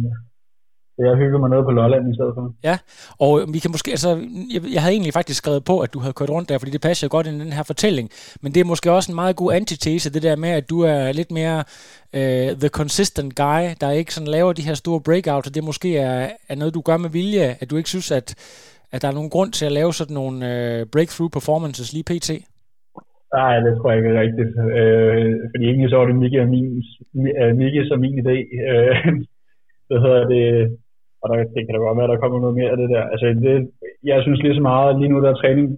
jeg 0.99 1.17
hygger 1.17 1.39
mig 1.39 1.51
noget 1.51 1.65
på 1.65 1.71
Lolland 1.71 2.13
i 2.13 2.15
stedet 2.15 2.33
for. 2.35 2.55
Ja, 2.65 2.77
og 3.19 3.33
vi 3.55 3.59
kan 3.59 3.71
måske, 3.71 3.91
altså, 3.91 4.11
jeg, 4.55 4.61
jeg 4.75 4.83
havde 4.83 4.95
egentlig 4.95 5.13
faktisk 5.13 5.39
skrevet 5.39 5.65
på, 5.65 5.81
at 5.81 5.95
du 5.95 5.99
havde 5.99 6.13
kørt 6.13 6.31
rundt 6.31 6.49
der, 6.49 6.59
fordi 6.59 6.73
det 6.73 6.81
passer 6.81 7.09
godt 7.09 7.27
ind 7.27 7.37
i 7.37 7.45
den 7.45 7.53
her 7.53 7.63
fortælling, 7.63 8.11
men 8.43 8.53
det 8.55 8.61
er 8.61 8.65
måske 8.65 8.93
også 8.93 9.13
en 9.13 9.15
meget 9.15 9.37
god 9.37 9.53
antitese, 9.53 10.13
det 10.13 10.23
der 10.23 10.37
med, 10.37 10.49
at 10.49 10.71
du 10.71 10.81
er 10.81 11.13
lidt 11.13 11.31
mere 11.31 11.59
uh, 12.19 12.51
the 12.63 12.71
consistent 12.81 13.37
guy, 13.37 13.63
der 13.81 13.91
ikke 13.91 14.15
sådan 14.15 14.33
laver 14.37 14.53
de 14.53 14.67
her 14.69 14.75
store 14.75 15.01
breakouts, 15.01 15.49
og 15.49 15.55
det 15.55 15.65
måske 15.65 15.99
er, 15.99 16.29
er 16.49 16.57
noget, 16.57 16.75
du 16.75 16.81
gør 16.81 16.97
med 16.97 17.11
vilje, 17.11 17.57
at 17.61 17.71
du 17.71 17.77
ikke 17.77 17.89
synes, 17.89 18.11
at, 18.13 18.29
at 18.93 19.03
der 19.03 19.09
er 19.09 19.13
nogen 19.19 19.31
grund 19.31 19.53
til 19.53 19.67
at 19.67 19.73
lave 19.73 19.93
sådan 19.93 20.15
nogle 20.15 20.37
uh, 20.37 20.91
breakthrough 20.93 21.31
performances 21.31 21.93
lige 21.93 22.09
pt. 22.11 22.31
Nej, 23.39 23.55
det 23.65 23.73
tror 23.77 23.91
jeg 23.91 23.99
ikke 23.99 24.11
er 24.15 24.21
rigtigt. 24.25 24.53
Øh, 24.79 25.33
fordi 25.51 25.65
egentlig 25.65 25.91
så 25.91 25.97
var 25.97 26.07
det 26.07 26.17
Mikke 26.17 26.41
og 26.41 26.49
min, 26.49 26.69
Mikke 27.61 27.87
som 27.89 28.01
min 28.01 28.19
idé. 28.23 28.37
Øh, 28.71 28.97
hvad 29.89 29.99
hedder 30.05 30.25
det? 30.35 30.45
Og 31.25 31.29
der, 31.31 31.37
det 31.55 31.63
kan 31.63 31.75
da 31.75 31.79
godt 31.79 31.97
være, 31.99 32.09
at 32.09 32.15
der 32.15 32.23
kommer 32.23 32.39
noget 32.41 32.59
mere 32.59 32.71
af 32.75 32.79
det 32.83 32.89
der. 32.95 33.03
Altså, 33.13 33.27
det, 33.47 33.55
jeg 34.11 34.19
synes 34.23 34.41
lige 34.43 34.59
så 34.59 34.65
meget, 34.71 34.99
lige 34.99 35.13
nu 35.13 35.19
der 35.21 35.31
er 35.31 35.41
træning, 35.43 35.69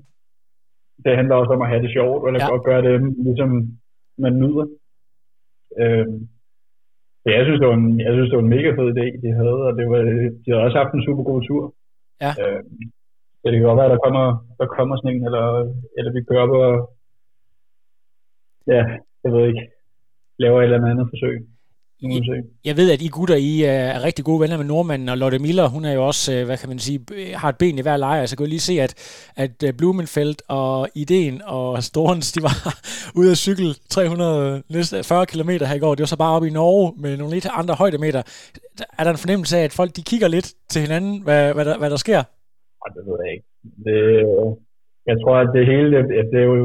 det 1.04 1.16
handler 1.18 1.34
også 1.36 1.52
om 1.56 1.62
at 1.62 1.70
have 1.72 1.82
det 1.84 1.92
sjovt, 1.96 2.20
eller 2.26 2.40
ja. 2.42 2.54
at 2.54 2.64
gøre 2.68 2.82
det, 2.88 2.96
ligesom 3.26 3.50
man 4.24 4.32
nyder. 4.42 4.66
Øhm, 5.82 6.18
så 7.22 7.28
jeg 7.36 7.44
synes, 7.44 7.60
det 7.60 7.68
var 7.68 7.78
en, 7.82 8.00
jeg 8.06 8.12
synes, 8.14 8.28
det 8.30 8.36
var 8.38 8.46
en 8.46 8.54
mega 8.56 8.70
fed 8.76 8.88
idé, 8.94 9.06
de 9.22 9.30
havde, 9.40 9.60
og 9.68 9.72
det 9.78 9.84
var, 9.90 10.00
de 10.42 10.48
havde 10.50 10.64
også 10.66 10.78
haft 10.82 10.94
en 10.94 11.06
super 11.06 11.24
god 11.30 11.40
tur. 11.48 11.64
Ja. 12.24 12.30
Øhm, 12.42 12.78
så 13.40 13.44
det 13.48 13.56
kan 13.56 13.68
godt 13.68 13.80
være, 13.80 13.90
at 13.90 13.94
der 13.96 14.04
kommer, 14.06 14.26
der 14.60 14.66
kommer 14.76 14.94
sådan 14.96 15.12
en, 15.14 15.24
eller, 15.28 15.46
eller 15.98 16.10
vi 16.12 16.26
kører 16.28 16.44
op 16.46 16.54
og, 16.62 16.72
ja, 18.74 18.82
jeg 19.24 19.30
ved 19.32 19.42
ikke, 19.50 19.64
laver 20.38 20.58
et 20.60 20.64
eller 20.64 20.90
andet 20.90 21.08
forsøg. 21.12 21.36
Jeg, 22.02 22.42
jeg 22.64 22.76
ved, 22.76 22.90
at 22.90 23.02
I 23.02 23.08
gutter, 23.08 23.36
I 23.36 23.62
er 23.62 24.02
rigtig 24.02 24.24
gode 24.24 24.40
venner 24.40 24.56
med 24.56 24.64
nordmanden, 24.64 25.08
og 25.08 25.18
Lotte 25.18 25.38
Miller, 25.38 25.68
hun 25.68 25.84
er 25.84 25.92
jo 25.92 26.06
også, 26.06 26.32
øh, 26.32 26.44
hvad 26.44 26.58
kan 26.58 26.68
man 26.68 26.78
sige, 26.78 27.00
har 27.34 27.48
et 27.48 27.58
ben 27.58 27.78
i 27.78 27.82
hver 27.82 27.96
lejr. 27.96 28.26
Så 28.26 28.32
jeg 28.32 28.38
kan 28.38 28.48
lige 28.48 28.60
se, 28.60 28.80
at, 28.80 28.94
at 29.36 29.62
øh, 29.62 29.72
Blumenfeldt 29.72 30.42
og 30.48 30.88
Ideen 30.94 31.42
og 31.44 31.82
Storens, 31.82 32.32
de 32.32 32.42
var 32.42 32.56
ude 33.18 33.30
at 33.30 33.36
cykle 33.36 33.74
340 33.90 35.26
km 35.26 35.50
her 35.50 35.74
i 35.74 35.78
går. 35.78 35.94
Det 35.94 36.00
var 36.00 36.06
så 36.06 36.16
bare 36.16 36.36
oppe 36.36 36.48
i 36.48 36.50
Norge 36.50 36.92
med 36.96 37.16
nogle 37.16 37.34
lidt 37.34 37.46
andre 37.52 37.74
højdemeter. 37.74 38.22
Er 38.98 39.04
der 39.04 39.10
en 39.10 39.18
fornemmelse 39.18 39.58
af, 39.58 39.64
at 39.64 39.72
folk 39.72 39.96
de 39.96 40.02
kigger 40.02 40.28
lidt 40.28 40.52
til 40.70 40.82
hinanden, 40.82 41.22
hvad, 41.22 41.54
hvad, 41.54 41.64
der, 41.64 41.78
hvad 41.78 41.90
der 41.90 41.96
sker? 41.96 42.22
Det 42.94 43.02
ved 43.06 43.18
jeg 43.24 43.32
ikke. 43.32 43.46
Det, 43.84 43.96
jeg 45.10 45.16
tror, 45.22 45.36
at 45.44 45.50
det 45.56 45.70
hele, 45.72 45.90
at 46.20 46.28
det 46.32 46.40
er 46.40 46.48
jo 46.52 46.58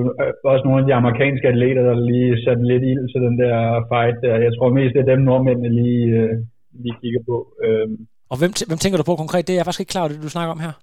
også 0.51 0.63
nogle 0.65 0.81
af 0.81 0.87
de 0.87 0.97
amerikanske 1.01 1.47
atleter, 1.53 1.83
der 1.89 2.05
lige 2.11 2.41
satte 2.43 2.63
lidt 2.71 2.83
ild 2.91 3.05
til 3.11 3.21
den 3.27 3.35
der 3.43 3.55
fight 3.89 4.17
der. 4.23 4.45
Jeg 4.47 4.53
tror 4.53 4.77
mest, 4.77 4.93
det 4.93 5.01
er 5.01 5.11
dem 5.13 5.21
nordmændene 5.29 5.71
lige, 5.81 6.05
øh, 6.19 6.35
lige 6.83 6.99
kigger 7.01 7.21
på. 7.29 7.35
Øhm. 7.65 7.95
Og 8.31 8.35
hvem, 8.39 8.51
hvem 8.69 8.81
tænker 8.81 8.97
du 8.97 9.05
på 9.07 9.15
konkret? 9.23 9.47
Det 9.47 9.53
er 9.53 9.59
jeg 9.59 9.67
faktisk 9.67 9.83
ikke 9.83 9.93
klar 9.93 10.03
over, 10.03 10.11
det 10.11 10.27
du 10.27 10.35
snakker 10.35 10.53
om 10.55 10.63
her. 10.65 10.73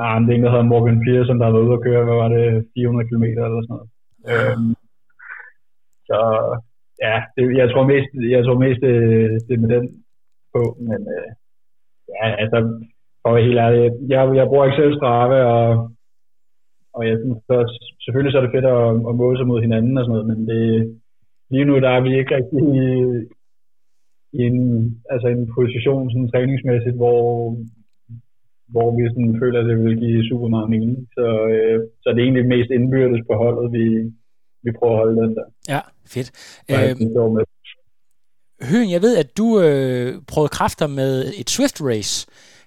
Ja, 0.00 0.08
det 0.24 0.30
er 0.30 0.36
en, 0.36 0.44
der 0.44 0.54
hedder 0.54 0.72
Morgan 0.72 1.02
Pearson, 1.04 1.38
der 1.38 1.46
har 1.46 1.54
været 1.54 1.66
ude 1.68 1.78
at 1.78 1.84
køre, 1.86 2.04
hvad 2.06 2.18
var 2.22 2.30
det, 2.36 2.46
400 2.74 3.08
km 3.08 3.24
eller 3.24 3.62
sådan 3.62 3.74
noget. 3.74 3.88
Ja. 4.26 4.34
Øhm, 4.34 4.72
så 6.08 6.18
ja, 7.06 7.16
det, 7.34 7.42
jeg 7.60 7.66
tror 7.70 7.84
mest, 7.92 8.10
jeg 8.34 8.42
tror 8.44 8.58
mest 8.64 8.80
det, 8.86 8.96
det 9.48 9.56
med 9.62 9.68
den 9.74 9.84
på, 10.54 10.62
men 10.88 11.00
øh, 11.16 11.30
ja, 12.14 12.26
altså, 12.42 12.58
for 13.20 13.28
at 13.28 13.34
være 13.34 13.46
helt 13.48 13.62
ærlig, 13.64 13.80
jeg, 14.12 14.20
jeg 14.38 14.46
bruger 14.50 14.64
ikke 14.66 14.80
selv 14.80 14.94
Strava, 14.98 15.38
og 15.56 15.66
og 16.96 17.02
jeg 17.08 17.16
synes 17.22 17.38
også, 17.60 17.76
selvfølgelig 18.04 18.32
så 18.32 18.38
er 18.38 18.44
det 18.44 18.54
fedt 18.56 18.68
at, 18.76 18.86
at 19.10 19.14
måle 19.20 19.38
sig 19.38 19.46
mod 19.50 19.60
hinanden 19.66 19.98
og 19.98 20.04
sådan 20.04 20.14
noget, 20.14 20.30
men 20.32 20.40
det, 20.50 20.62
lige 21.52 21.68
nu 21.68 21.74
der 21.84 21.90
er 21.96 22.02
vi 22.06 22.10
ikke 22.18 22.34
rigtig 22.38 22.60
i, 22.80 22.86
i 24.38 24.40
en, 24.50 24.60
altså 25.12 25.26
en 25.28 25.44
position 25.58 26.10
sådan 26.10 26.30
træningsmæssigt, 26.32 26.96
hvor, 27.02 27.24
hvor 28.74 28.88
vi 28.96 29.02
sådan 29.08 29.40
føler, 29.42 29.58
at 29.60 29.66
det 29.70 29.76
vil 29.84 30.02
give 30.04 30.28
super 30.30 30.48
meget 30.54 30.68
mening. 30.74 30.94
Så, 31.16 31.26
øh, 31.54 31.78
så 32.02 32.06
det 32.10 32.18
er 32.18 32.26
egentlig 32.28 32.52
mest 32.54 32.70
indbyrdes 32.70 33.22
på 33.28 33.34
holdet, 33.42 33.66
vi, 33.76 33.84
vi 34.64 34.70
prøver 34.78 34.94
at 34.94 35.00
holde 35.02 35.22
den 35.22 35.34
der. 35.38 35.46
Ja, 35.74 35.80
fedt. 36.14 36.28
Øh, 36.70 36.90
Høen, 38.70 38.90
jeg 38.90 39.02
ved, 39.02 39.14
at 39.22 39.30
du 39.38 39.46
øh, 39.64 40.08
prøvede 40.30 40.56
kræfter 40.58 40.86
med 40.86 41.12
et 41.40 41.50
Swift 41.50 41.78
Race 41.90 42.14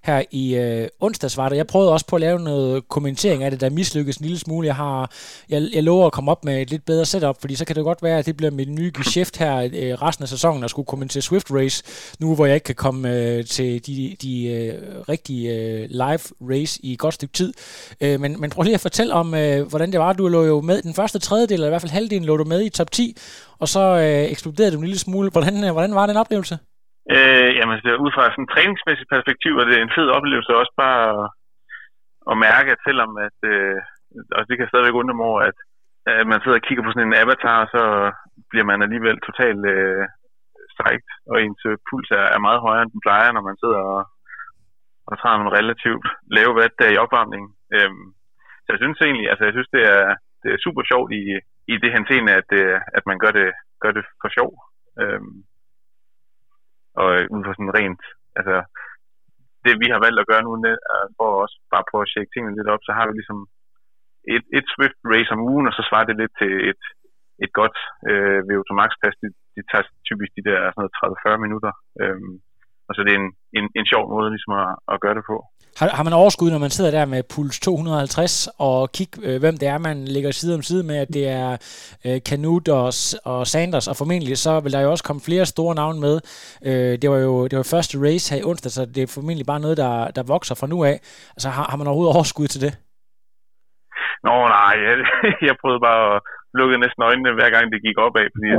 her 0.08 0.24
i 0.32 0.56
øh, 0.56 0.88
onsdags 1.00 1.38
var 1.38 1.50
det. 1.50 1.58
Jeg 1.58 1.68
prøvede 1.68 1.92
også 1.92 2.06
på 2.06 2.16
at 2.16 2.20
lave 2.20 2.40
noget 2.40 2.90
kommentering 2.90 3.44
af 3.44 3.52
det, 3.52 3.62
der 3.62 3.70
mislykkedes 3.70 4.18
en 4.18 4.26
lille 4.26 4.40
smule. 4.40 4.68
Jeg, 4.68 4.76
har, 4.76 5.12
jeg, 5.50 5.70
jeg 5.74 5.84
lover 5.84 6.06
at 6.06 6.12
komme 6.12 6.32
op 6.32 6.46
med 6.46 6.62
et 6.62 6.70
lidt 6.70 6.86
bedre 6.86 7.06
setup, 7.06 7.38
fordi 7.40 7.56
så 7.56 7.66
kan 7.66 7.76
det 7.76 7.84
godt 7.84 8.04
være, 8.04 8.20
at 8.20 8.26
det 8.26 8.38
bliver 8.38 8.52
mit 8.52 8.70
nye 8.70 8.92
geschæft 8.96 9.38
her 9.38 9.58
øh, 9.58 9.94
resten 9.94 10.24
af 10.24 10.30
sæsonen, 10.30 10.64
at 10.64 10.70
skulle 10.70 10.86
kommentere 10.86 11.22
Swift 11.22 11.52
Race, 11.52 11.84
nu 12.20 12.36
hvor 12.36 12.46
jeg 12.46 12.56
ikke 12.56 12.64
kan 12.64 12.76
komme 12.76 13.14
øh, 13.14 13.46
til 13.46 13.88
de, 13.88 14.16
de 14.22 14.48
øh, 14.48 14.74
rigtige 15.10 15.54
øh, 15.54 15.90
live 15.90 16.20
race 16.42 16.80
i 16.84 16.94
et 16.94 17.00
godt 17.00 17.14
stykke 17.14 17.34
tid. 17.34 17.54
Øh, 18.02 18.20
men, 18.20 18.42
men 18.42 18.50
prøv 18.50 18.64
lige 18.64 18.74
at 18.74 18.82
fortælle 18.82 19.14
om, 19.14 19.34
øh, 19.34 19.68
hvordan 19.68 19.92
det 19.92 20.00
var. 20.00 20.14
Du 20.14 20.28
lå 20.28 20.44
jo 20.44 20.62
med 20.62 20.82
den 20.82 20.94
første 20.94 21.20
tredjedel, 21.20 21.54
eller 21.54 21.68
i 21.68 21.70
hvert 21.70 21.82
fald 21.82 21.92
halvdelen 21.92 22.26
lå 22.26 22.38
du 22.38 22.44
med 22.44 22.66
i 22.66 22.70
top 22.70 22.92
10, 22.92 23.18
og 23.60 23.70
så 23.70 23.80
øh, 23.80 24.32
eksploderede 24.32 24.72
du 24.72 24.78
en 24.78 24.86
lille 24.86 25.00
smule. 25.00 25.30
Hvordan, 25.30 25.64
øh, 25.64 25.72
hvordan 25.72 25.96
var 25.96 26.06
den 26.06 26.18
oplevelse? 26.18 26.58
Øh, 27.16 27.50
jamen, 27.58 27.76
det 27.84 27.90
er 27.92 28.04
ud 28.06 28.12
fra 28.16 28.24
sådan 28.26 28.44
en 28.44 28.54
træningsmæssigt 28.54 29.14
perspektiv, 29.16 29.54
er 29.58 29.66
det 29.66 29.78
en 29.80 29.96
fed 29.98 30.08
oplevelse 30.18 30.60
også 30.62 30.74
bare 30.84 31.00
at, 31.14 31.24
at 32.32 32.36
mærke, 32.48 32.70
at 32.76 32.82
selvom 32.88 33.12
at, 33.28 33.38
øh, 33.54 33.80
og 34.38 34.42
det 34.48 34.56
kan 34.58 34.68
stadigvæk 34.70 35.00
undre 35.02 35.16
mig 35.18 35.26
over, 35.32 35.42
at, 35.50 35.58
at 36.22 36.28
man 36.32 36.42
sidder 36.42 36.58
og 36.60 36.66
kigger 36.68 36.84
på 36.84 36.92
sådan 36.92 37.08
en 37.08 37.22
avatar, 37.24 37.60
så 37.76 37.84
bliver 38.50 38.66
man 38.72 38.80
alligevel 38.86 39.18
totalt 39.28 39.64
øh, 39.76 40.06
strækt, 40.74 41.10
og 41.32 41.36
ens 41.44 41.62
øh, 41.70 41.78
puls 41.88 42.10
er, 42.20 42.26
er 42.36 42.46
meget 42.48 42.64
højere, 42.66 42.84
end 42.84 42.94
den 42.96 43.06
plejer, 43.06 43.32
når 43.32 43.44
man 43.50 43.58
sidder 43.62 43.82
og, 43.94 44.02
og 45.10 45.16
tager 45.22 45.38
nogle 45.38 45.56
relativt 45.60 46.06
lave 46.38 46.54
vat 46.60 46.74
der 46.80 46.90
i 46.92 47.02
opvarmningen. 47.04 47.52
Øhm, 47.76 48.06
så 48.64 48.70
jeg 48.74 48.80
synes 48.82 49.00
egentlig, 49.02 49.28
altså 49.32 49.44
jeg 49.46 49.54
synes, 49.54 49.70
det 49.76 49.84
er, 49.96 50.06
det 50.44 50.50
er 50.52 50.64
super 50.66 50.84
sjovt 50.92 51.12
i, 51.22 51.24
i 51.74 51.76
det 51.84 51.92
henseende, 51.96 52.32
at, 52.42 52.50
øh, 52.62 52.80
at 52.98 53.04
man 53.10 53.18
gør 53.24 53.32
det, 53.40 53.50
gør 53.84 53.92
det 53.98 54.06
for 54.22 54.30
sjov. 54.38 54.52
Øhm, 55.02 55.34
og 57.00 57.08
øh, 57.18 57.24
ud 57.36 57.42
fra 57.46 57.56
sådan 57.56 57.76
rent, 57.80 58.04
altså 58.40 58.56
det 59.64 59.74
vi 59.84 59.88
har 59.94 60.00
valgt 60.06 60.22
at 60.22 60.30
gøre 60.32 60.44
nu, 60.46 60.52
for 61.18 61.28
også 61.44 61.58
bare 61.74 61.88
prøve 61.90 62.06
at 62.06 62.12
tjekke 62.12 62.32
tingene 62.32 62.58
lidt 62.58 62.72
op, 62.74 62.84
så 62.88 62.92
har 62.98 63.06
vi 63.08 63.14
ligesom 63.16 63.40
et, 64.36 64.46
et 64.58 64.66
Swift 64.74 65.00
race 65.14 65.32
om 65.36 65.46
ugen, 65.52 65.68
og 65.70 65.74
så 65.78 65.82
svarer 65.90 66.06
det 66.08 66.20
lidt 66.22 66.34
til 66.42 66.52
et, 66.72 66.82
et 67.44 67.52
godt 67.60 67.78
øh, 68.10 68.40
VO2 68.48 68.70
Max 68.80 68.92
pas. 69.02 69.16
De, 69.22 69.28
de 69.56 69.62
tager 69.70 69.86
typisk 70.10 70.32
de 70.38 70.46
der 70.50 70.58
sådan 70.60 70.82
noget 70.82 71.38
30-40 71.38 71.46
minutter. 71.46 71.72
Øhm, 72.02 72.34
og 72.88 72.92
så 72.96 73.00
det 73.06 73.12
er 73.14 73.20
en, 73.24 73.32
en, 73.58 73.68
en 73.80 73.88
sjov 73.92 74.04
måde 74.14 74.30
ligesom 74.36 74.54
at, 74.64 74.70
at 74.94 75.02
gøre 75.04 75.16
det 75.20 75.26
på. 75.32 75.38
Har, 75.80 75.88
har 75.98 76.04
man 76.08 76.20
overskud, 76.22 76.50
når 76.52 76.64
man 76.66 76.76
sidder 76.76 76.92
der 76.98 77.06
med 77.14 77.22
puls 77.34 77.60
250 77.60 78.48
og 78.68 78.78
kigge, 78.98 79.16
øh, 79.28 79.38
hvem 79.44 79.56
det 79.62 79.68
er, 79.74 79.78
man 79.90 79.98
ligger 80.16 80.32
side 80.32 80.56
om 80.58 80.64
side 80.70 80.84
med, 80.90 80.98
at 81.04 81.10
det 81.18 81.26
er 81.42 81.50
øh, 82.06 82.18
Canute 82.30 82.72
og, 82.84 82.92
og 83.32 83.40
Sanders, 83.52 83.88
og 83.92 83.96
formentlig 84.02 84.38
så 84.46 84.54
vil 84.64 84.74
der 84.76 84.82
jo 84.82 84.92
også 84.94 85.06
komme 85.08 85.22
flere 85.30 85.46
store 85.54 85.76
navne 85.82 86.00
med. 86.06 86.16
Øh, 86.70 86.94
det 87.02 87.08
var 87.14 87.20
jo 87.28 87.34
det 87.50 87.58
var 87.60 87.72
første 87.76 87.96
race 88.06 88.26
her 88.30 88.40
i 88.42 88.48
onsdag, 88.50 88.72
så 88.78 88.82
det 88.96 89.02
er 89.04 89.16
formentlig 89.18 89.48
bare 89.52 89.64
noget, 89.66 89.78
der, 89.84 89.94
der 90.18 90.32
vokser 90.34 90.56
fra 90.60 90.72
nu 90.74 90.78
af. 90.92 90.98
Altså 91.36 91.50
har, 91.56 91.66
har 91.72 91.78
man 91.80 91.88
overhovedet 91.88 92.16
overskud 92.16 92.48
til 92.54 92.62
det? 92.66 92.74
Nå 94.26 94.36
nej, 94.58 94.76
jeg, 94.88 94.96
jeg 95.48 95.56
prøvede 95.62 95.86
bare 95.90 96.02
at 96.16 96.20
lukke 96.60 96.84
næsten 96.84 97.02
øjnene 97.10 97.38
hver 97.38 97.50
gang 97.56 97.66
det 97.74 97.86
gik 97.86 97.98
opad, 98.06 98.28
fordi 98.36 98.50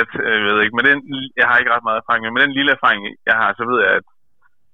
at, 0.00 0.10
øh, 0.26 0.38
jeg 0.46 0.52
ved 0.54 0.62
ikke, 0.64 0.76
men 0.78 0.86
den, 0.88 0.98
jeg 1.40 1.46
har 1.48 1.56
ikke 1.58 1.74
ret 1.74 1.86
meget 1.86 2.00
erfaring, 2.02 2.22
men 2.22 2.34
med 2.34 2.42
den 2.44 2.56
lille 2.58 2.72
erfaring, 2.76 3.00
jeg 3.30 3.36
har, 3.40 3.48
så 3.58 3.62
ved 3.70 3.78
jeg, 3.84 3.92
at 4.00 4.06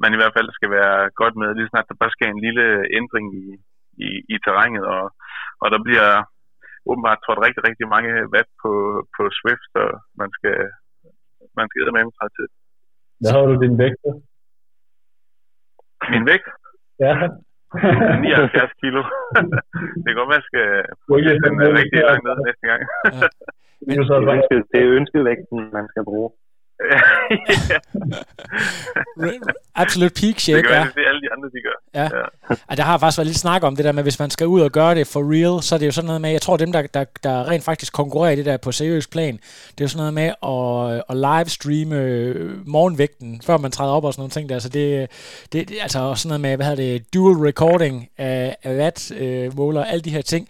man 0.03 0.11
i 0.13 0.19
hvert 0.21 0.35
fald 0.37 0.49
skal 0.59 0.71
være 0.79 0.99
godt 1.21 1.35
med, 1.41 1.49
lige 1.55 1.71
snart 1.71 1.89
der 1.89 2.03
bare 2.03 2.15
sker 2.17 2.29
en 2.31 2.45
lille 2.47 2.67
ændring 2.99 3.27
i, 3.43 3.45
i, 4.07 4.09
i 4.35 4.37
terrænet, 4.45 4.85
og, 4.97 5.05
og 5.63 5.67
der 5.75 5.81
bliver 5.87 6.09
åbenbart 6.91 7.21
trådt 7.21 7.45
rigtig, 7.47 7.63
rigtig 7.69 7.87
mange 7.95 8.13
watt 8.35 8.51
på, 8.63 8.73
på 9.17 9.23
Swift, 9.39 9.65
så 9.75 9.83
man 10.21 10.31
skal, 10.37 10.57
man 11.59 11.67
skal 11.69 11.95
med 11.97 12.13
sig 12.19 12.29
til. 12.37 12.47
Hvad 13.21 13.31
har 13.35 13.45
du 13.51 13.55
din 13.65 13.77
vægt 13.83 13.99
på? 14.05 14.11
Min 16.13 16.25
vægt? 16.31 16.49
Ja. 17.05 17.15
79 17.73 18.73
kilo. 18.83 19.01
det 20.03 20.09
kan 20.09 20.19
godt 20.21 20.33
være, 20.33 20.43
at 20.43 20.47
jeg 20.47 20.51
skal 20.51 20.67
den 21.45 21.55
er 21.67 21.73
rigtig 21.81 22.01
langt 22.09 22.25
ned 22.27 22.37
næste 22.49 22.65
gang. 22.71 22.81
Er, 22.83 23.29
er 24.21 24.35
ønske, 24.37 24.55
det 24.73 24.81
er 24.85 24.91
ønskevægten, 24.99 25.59
man 25.77 25.87
skal 25.93 26.03
bruge. 26.11 26.31
Absolut 29.75 30.15
peak 30.15 30.39
shape, 30.39 30.59
det 30.59 30.67
gør 30.67 30.75
ja. 30.75 30.85
det, 30.85 30.95
det 30.95 31.03
alle 31.09 31.21
de 31.21 31.33
andre, 31.33 31.49
de 31.49 31.61
gør. 31.65 31.83
Ja. 31.95 32.03
ja. 32.03 32.09
ja. 32.71 32.75
der 32.75 32.83
har 32.83 32.99
faktisk 32.99 33.19
været 33.19 33.27
lidt 33.27 33.39
snak 33.39 33.63
om 33.63 33.77
det 33.77 33.85
der 33.85 33.93
med, 33.93 34.03
hvis 34.03 34.19
man 34.19 34.31
skal 34.31 34.47
ud 34.47 34.61
og 34.61 34.71
gøre 34.71 34.95
det 34.95 35.07
for 35.07 35.33
real, 35.33 35.63
så 35.63 35.75
er 35.75 35.79
det 35.79 35.87
jo 35.87 35.93
sådan 35.93 36.07
noget 36.07 36.21
med, 36.21 36.31
jeg 36.31 36.43
tror 36.43 36.57
dem, 36.57 36.73
der, 36.73 36.83
der, 36.83 37.05
der 37.23 37.49
rent 37.49 37.65
faktisk 37.65 37.93
konkurrerer 37.93 38.33
i 38.33 38.37
det 38.37 38.47
der 38.47 38.57
på 38.57 38.73
seriøs 38.73 39.07
plan, 39.07 39.39
det 39.71 39.81
er 39.81 39.85
jo 39.85 39.89
sådan 39.89 39.99
noget 39.99 40.15
med 40.15 40.33
at, 40.43 41.03
at 41.09 41.17
livestreame 41.17 41.97
morgenvægten, 42.65 43.41
før 43.45 43.57
man 43.57 43.71
træder 43.71 43.93
op 43.93 44.05
og 44.05 44.13
sådan 44.13 44.21
nogle 44.21 44.31
ting 44.31 44.49
der. 44.49 44.59
Så 44.59 44.69
det, 44.69 45.11
det, 45.53 45.69
det 45.69 45.77
altså 45.83 46.15
sådan 46.15 46.29
noget 46.29 46.41
med, 46.41 46.57
hvad 46.57 46.67
hedder 46.67 46.83
det, 46.83 47.15
dual 47.15 47.37
recording 47.47 48.09
af, 48.19 48.57
af 48.63 48.77
watt 48.77 49.11
øh, 49.11 49.57
måler, 49.57 49.85
alle 49.85 50.03
de 50.03 50.11
her 50.11 50.23
ting. 50.23 50.49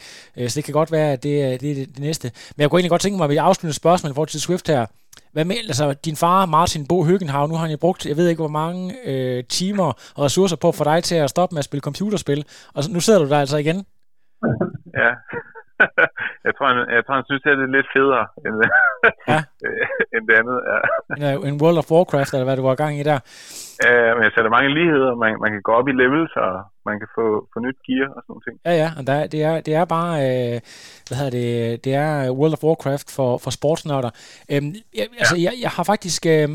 Så 0.48 0.52
det 0.54 0.64
kan 0.64 0.72
godt 0.72 0.92
være, 0.92 1.12
at 1.12 1.22
det, 1.22 1.42
er, 1.42 1.58
det 1.58 1.70
er 1.70 1.74
det, 1.74 1.88
det 1.88 1.98
næste. 1.98 2.30
Men 2.56 2.62
jeg 2.62 2.70
kunne 2.70 2.78
egentlig 2.78 2.90
godt 2.90 3.02
tænke 3.02 3.16
mig, 3.16 3.24
at 3.24 3.30
vi 3.30 3.36
afslutter 3.36 3.74
spørgsmål 3.74 4.10
i 4.10 4.14
forhold 4.14 4.28
til 4.28 4.40
Swift 4.40 4.68
her. 4.68 4.86
Hvad 5.32 5.44
med, 5.44 5.56
altså 5.56 5.92
din 6.04 6.16
far, 6.16 6.46
Martin 6.46 6.86
Bo 6.88 7.04
Høgenhav, 7.04 7.48
nu 7.48 7.54
har 7.54 7.62
han 7.62 7.70
jo 7.70 7.76
brugt, 7.80 8.06
jeg 8.06 8.16
ved 8.16 8.28
ikke 8.28 8.42
hvor 8.42 8.58
mange 8.62 8.94
øh, 9.10 9.44
timer 9.44 9.88
og 10.16 10.24
ressourcer 10.24 10.56
på 10.56 10.72
for 10.72 10.84
dig 10.84 11.04
til 11.04 11.14
at 11.14 11.30
stoppe 11.30 11.54
med 11.54 11.58
at 11.58 11.64
spille 11.64 11.82
computerspil, 11.82 12.44
og 12.74 12.82
nu 12.90 13.00
sidder 13.00 13.20
du 13.20 13.28
der 13.28 13.38
altså 13.38 13.56
igen. 13.56 13.78
Ja, 15.00 15.10
jeg 16.46 16.52
tror, 16.56 16.66
han, 16.72 16.78
jeg 16.96 17.02
tror, 17.04 17.14
han 17.14 17.24
synes, 17.28 17.42
det 17.42 17.50
er 17.52 17.74
lidt 17.76 17.88
federe 17.96 18.24
end, 18.46 18.56
ja. 19.32 19.40
end 20.14 20.22
det 20.28 20.34
andet. 20.40 20.58
Ja. 21.24 21.32
En 21.48 21.60
World 21.62 21.78
of 21.78 21.90
Warcraft, 21.90 22.32
eller 22.32 22.48
hvad 22.48 22.56
du 22.56 22.62
var 22.62 22.74
gang 22.82 22.94
i 23.00 23.02
der. 23.02 23.18
Ja, 23.84 24.14
men 24.14 24.22
jeg 24.24 24.32
sætter 24.34 24.50
mange 24.56 24.74
ligheder. 24.78 25.14
Man, 25.22 25.32
man 25.44 25.50
kan 25.52 25.62
gå 25.62 25.72
op 25.72 25.88
i 25.88 25.92
levels, 26.02 26.32
og 26.44 26.52
man 26.88 26.96
kan 27.00 27.08
få, 27.16 27.26
få 27.52 27.58
nyt 27.66 27.78
gear 27.86 28.08
og 28.16 28.20
sådan 28.22 28.32
noget. 28.32 28.60
Ja, 28.68 28.74
ja, 28.82 28.88
og 28.98 29.06
der, 29.06 29.26
det, 29.26 29.42
er, 29.42 29.60
det 29.60 29.74
er 29.74 29.84
bare, 29.84 30.14
øh, 30.26 30.60
hvad 31.06 31.16
hedder 31.18 31.34
det, 31.40 31.84
det 31.84 31.94
er 31.94 32.30
World 32.38 32.52
of 32.52 32.64
Warcraft 32.64 33.08
for, 33.16 33.38
for 33.38 33.50
sportsnørder. 33.50 34.10
Øhm, 34.52 34.74
jeg, 34.98 35.06
altså, 35.18 35.36
ja. 35.36 35.42
jeg, 35.42 35.52
jeg 35.62 35.70
har 35.70 35.84
faktisk... 35.84 36.26
Øh, 36.26 36.48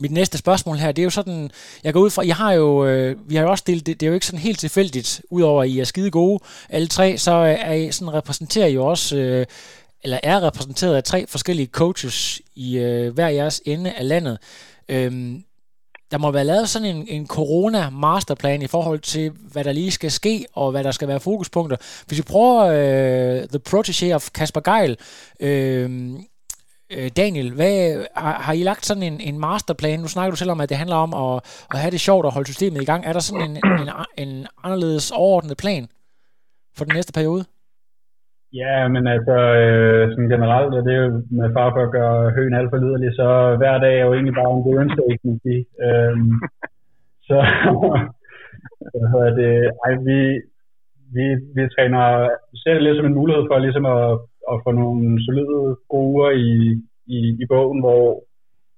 mit 0.00 0.10
næste 0.10 0.38
spørgsmål 0.38 0.76
her, 0.76 0.92
det 0.92 1.02
er 1.02 1.04
jo 1.04 1.10
sådan, 1.10 1.50
jeg 1.84 1.92
går 1.92 2.00
ud 2.00 2.10
fra, 2.10 2.26
jeg 2.26 2.36
har 2.36 2.52
jo, 2.52 2.86
øh, 2.86 3.16
vi 3.30 3.34
har 3.34 3.42
jo 3.42 3.50
også 3.50 3.64
delt, 3.66 3.86
det, 3.86 4.00
det 4.00 4.06
er 4.06 4.10
jo 4.10 4.14
ikke 4.14 4.26
sådan 4.26 4.40
helt 4.40 4.58
tilfældigt, 4.58 5.22
udover 5.30 5.62
at 5.62 5.68
I 5.68 5.80
er 5.80 5.84
skide 5.84 6.10
gode, 6.10 6.44
alle 6.68 6.88
tre, 6.88 7.18
så 7.18 7.32
er 7.32 7.72
I 7.72 7.92
sådan 7.92 8.14
repræsenterer 8.14 8.66
jo 8.66 8.86
også, 8.86 9.16
øh, 9.16 9.46
eller 10.04 10.18
er 10.22 10.46
repræsenteret 10.46 10.96
af 10.96 11.04
tre 11.04 11.26
forskellige 11.28 11.66
coaches 11.66 12.40
i 12.56 12.78
øh, 12.78 13.14
hver 13.14 13.28
jeres 13.28 13.62
ende 13.66 13.92
af 13.92 14.08
landet. 14.08 14.38
Øhm, 14.88 15.44
der 16.14 16.18
må 16.18 16.30
være 16.30 16.44
lavet 16.44 16.68
sådan 16.68 16.96
en, 16.96 17.08
en 17.08 17.26
corona-masterplan 17.26 18.62
i 18.62 18.66
forhold 18.66 18.98
til, 18.98 19.32
hvad 19.52 19.64
der 19.64 19.72
lige 19.72 19.90
skal 19.90 20.10
ske, 20.10 20.46
og 20.52 20.70
hvad 20.70 20.84
der 20.84 20.90
skal 20.90 21.08
være 21.08 21.20
fokuspunkter. 21.20 21.76
Hvis 22.06 22.18
vi 22.18 22.22
prøver 22.22 22.64
øh, 22.64 23.48
The 23.48 23.58
Protege 23.58 24.14
of 24.14 24.30
Kasper 24.30 24.60
Geil, 24.60 24.96
øh, 25.40 26.12
øh, 26.90 27.10
Daniel, 27.16 27.52
hvad, 27.52 28.04
har, 28.16 28.32
har 28.32 28.52
I 28.52 28.62
lagt 28.62 28.86
sådan 28.86 29.02
en, 29.02 29.20
en 29.20 29.38
masterplan? 29.38 30.00
Nu 30.00 30.08
snakker 30.08 30.30
du 30.30 30.36
selv 30.36 30.50
om, 30.50 30.60
at 30.60 30.68
det 30.68 30.76
handler 30.76 30.96
om 30.96 31.14
at, 31.14 31.42
at 31.70 31.78
have 31.78 31.90
det 31.90 32.00
sjovt 32.00 32.26
og 32.26 32.32
holde 32.32 32.48
systemet 32.48 32.82
i 32.82 32.84
gang. 32.84 33.06
Er 33.06 33.12
der 33.12 33.20
sådan 33.20 33.50
en, 33.50 33.56
en, 33.56 33.88
en 34.28 34.46
anderledes 34.64 35.10
overordnet 35.10 35.56
plan 35.56 35.88
for 36.76 36.84
den 36.84 36.94
næste 36.94 37.12
periode? 37.12 37.44
Ja, 38.60 38.88
men 38.88 39.06
altså, 39.14 39.36
øh, 39.62 40.02
sådan 40.10 40.32
generelt, 40.34 40.74
og 40.74 40.82
det 40.86 40.92
er 40.94 41.02
jo 41.04 41.10
med 41.38 41.48
far 41.56 41.68
for 41.74 41.82
at 41.84 41.94
gøre 41.98 42.30
høen 42.36 42.54
alt 42.54 42.70
for 42.70 42.78
liderlig, 42.82 43.10
så 43.20 43.56
hver 43.60 43.78
dag 43.78 43.94
er 43.98 44.04
jo 44.04 44.12
egentlig 44.14 44.34
bare 44.40 44.52
en 44.52 44.66
god 44.66 44.76
kan 44.78 45.30
man 45.30 45.40
sige. 45.46 45.62
Øhm, 45.86 46.32
så, 47.28 47.36
hvad 48.92 49.08
hedder 49.12 49.32
det, 49.42 49.54
ej, 49.84 49.92
vi, 50.08 50.18
vi, 51.16 51.24
vi 51.56 51.62
træner, 51.74 52.02
ser 52.60 52.74
det 52.74 52.82
lidt 52.82 52.96
som 52.96 53.06
en 53.06 53.18
mulighed 53.20 53.44
for 53.48 53.58
ligesom 53.58 53.86
at 53.96 54.18
at 54.52 54.60
få 54.64 54.70
nogle 54.72 55.24
solide 55.24 55.76
gode 55.94 56.40
i, 56.48 56.50
i, 57.16 57.18
i 57.42 57.44
bogen, 57.52 57.80
hvor, 57.80 58.24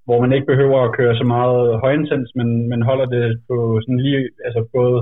hvor 0.05 0.21
man 0.21 0.33
ikke 0.33 0.51
behøver 0.53 0.81
at 0.83 0.95
køre 0.99 1.17
så 1.17 1.25
meget 1.25 1.81
højintens, 1.81 2.31
men, 2.35 2.69
men 2.69 2.83
holder 2.83 3.07
det 3.07 3.43
på 3.49 3.81
sådan 3.83 4.01
lige, 4.01 4.31
altså 4.47 4.61
både, 4.77 4.97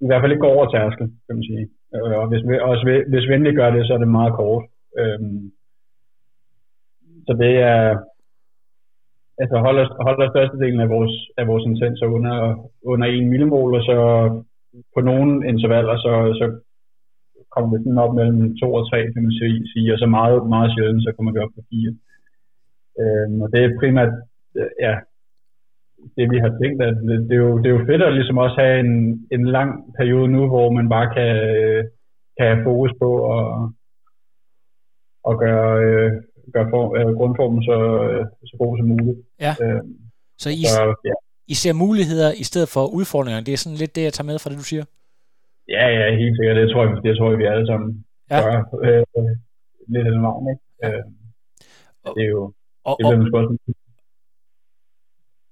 i 0.00 0.06
hvert 0.06 0.22
fald 0.22 0.32
ikke 0.32 0.44
går 0.44 0.56
over 0.56 0.66
tærskel, 0.70 1.06
kan 1.26 1.36
man 1.36 1.44
sige. 1.50 1.68
Øh, 1.96 2.18
og 2.20 2.28
hvis, 2.28 2.42
også 2.70 3.04
hvis 3.08 3.28
venlig 3.28 3.54
gør 3.54 3.70
det, 3.70 3.86
så 3.86 3.94
er 3.94 3.98
det 3.98 4.08
meget 4.08 4.32
kort. 4.32 4.64
Øhm, 4.98 5.52
så 7.26 7.32
det 7.42 7.52
er, 7.72 7.98
altså 9.38 9.56
holder, 9.58 9.84
holder 10.06 10.30
størstedelen 10.30 10.80
af 10.80 10.88
vores, 10.88 11.14
af 11.36 11.46
vores 11.46 11.64
intenser 11.64 12.06
under, 12.06 12.36
under 12.84 13.06
1 13.06 13.26
millimol, 13.32 13.74
og 13.74 13.82
så 13.82 13.96
på 14.94 15.00
nogle 15.00 15.48
intervaller, 15.48 15.96
så, 15.96 16.12
så 16.40 16.46
kommer 17.52 17.68
vi 17.70 17.84
sådan 17.84 18.04
op 18.04 18.14
mellem 18.14 18.56
2 18.56 18.74
og 18.74 18.90
3, 18.90 19.12
kan 19.12 19.22
man 19.22 19.32
sige, 19.72 19.92
og 19.94 19.98
så 19.98 20.06
meget, 20.06 20.48
meget 20.48 20.72
sjældent, 20.74 21.02
så 21.04 21.12
kommer 21.12 21.32
vi 21.32 21.38
op 21.38 21.54
på 21.56 21.62
4. 21.70 21.96
Øhm, 23.00 23.40
og 23.42 23.48
det 23.52 23.60
er 23.64 23.78
primært, 23.80 24.12
ja, 24.80 24.94
det 26.16 26.30
vi 26.32 26.38
har 26.44 26.52
tænkt, 26.60 26.82
at 26.82 26.96
det, 27.08 27.16
det, 27.28 27.36
er, 27.38 27.42
jo, 27.46 27.58
det 27.58 27.66
er 27.66 27.76
jo 27.78 27.86
fedt 27.90 28.02
at 28.02 28.14
ligesom 28.14 28.38
også 28.38 28.56
have 28.60 28.80
en, 28.80 28.92
en 29.36 29.44
lang 29.56 29.70
periode 29.98 30.28
nu, 30.28 30.42
hvor 30.52 30.70
man 30.70 30.88
bare 30.88 31.08
kan, 31.16 31.30
kan 32.36 32.46
have 32.50 32.64
fokus 32.64 32.92
på 33.02 33.10
at, 33.36 33.44
at 35.28 35.34
gøre, 35.38 35.70
øh, 35.84 36.10
gøre 36.54 36.68
for, 36.72 36.82
øh, 36.98 37.10
grundformen 37.18 37.62
så, 37.62 37.76
øh, 38.08 38.24
så 38.48 38.54
god 38.58 38.78
som 38.78 38.88
muligt. 38.88 39.18
Ja. 39.40 39.52
Øhm, 39.62 39.92
så 40.42 40.48
I, 40.50 40.64
så, 40.76 40.82
ja. 41.04 41.16
I 41.52 41.54
ser 41.54 41.72
muligheder 41.84 42.30
i 42.42 42.44
stedet 42.50 42.68
for 42.74 42.84
udfordringer. 42.98 43.40
Det 43.40 43.52
er 43.52 43.62
sådan 43.62 43.78
lidt 43.82 43.96
det, 43.96 44.02
jeg 44.02 44.12
tager 44.12 44.30
med 44.30 44.38
fra 44.38 44.50
det, 44.50 44.58
du 44.58 44.68
siger. 44.72 44.84
Ja, 45.68 45.84
ja, 45.96 46.04
helt 46.22 46.36
sikkert. 46.36 46.56
Det 46.56 46.70
tror 46.72 46.82
jeg, 46.86 46.92
det 47.04 47.16
tror 47.16 47.30
jeg 47.30 47.38
vi 47.38 47.44
alle 47.54 47.66
sammen 47.66 48.04
ja. 48.30 48.38
gør. 48.44 48.56
Øh, 48.84 49.04
lidt 49.92 50.06
af 50.06 50.12
den 50.12 50.22
vagn, 50.22 50.46
ikke? 50.52 50.62
Øh, 50.84 51.02
det 52.16 52.22
er 52.26 52.32
jo 52.36 52.42
og, 52.88 52.94
det 52.98 53.04
er 53.04 53.38
og. 53.40 53.58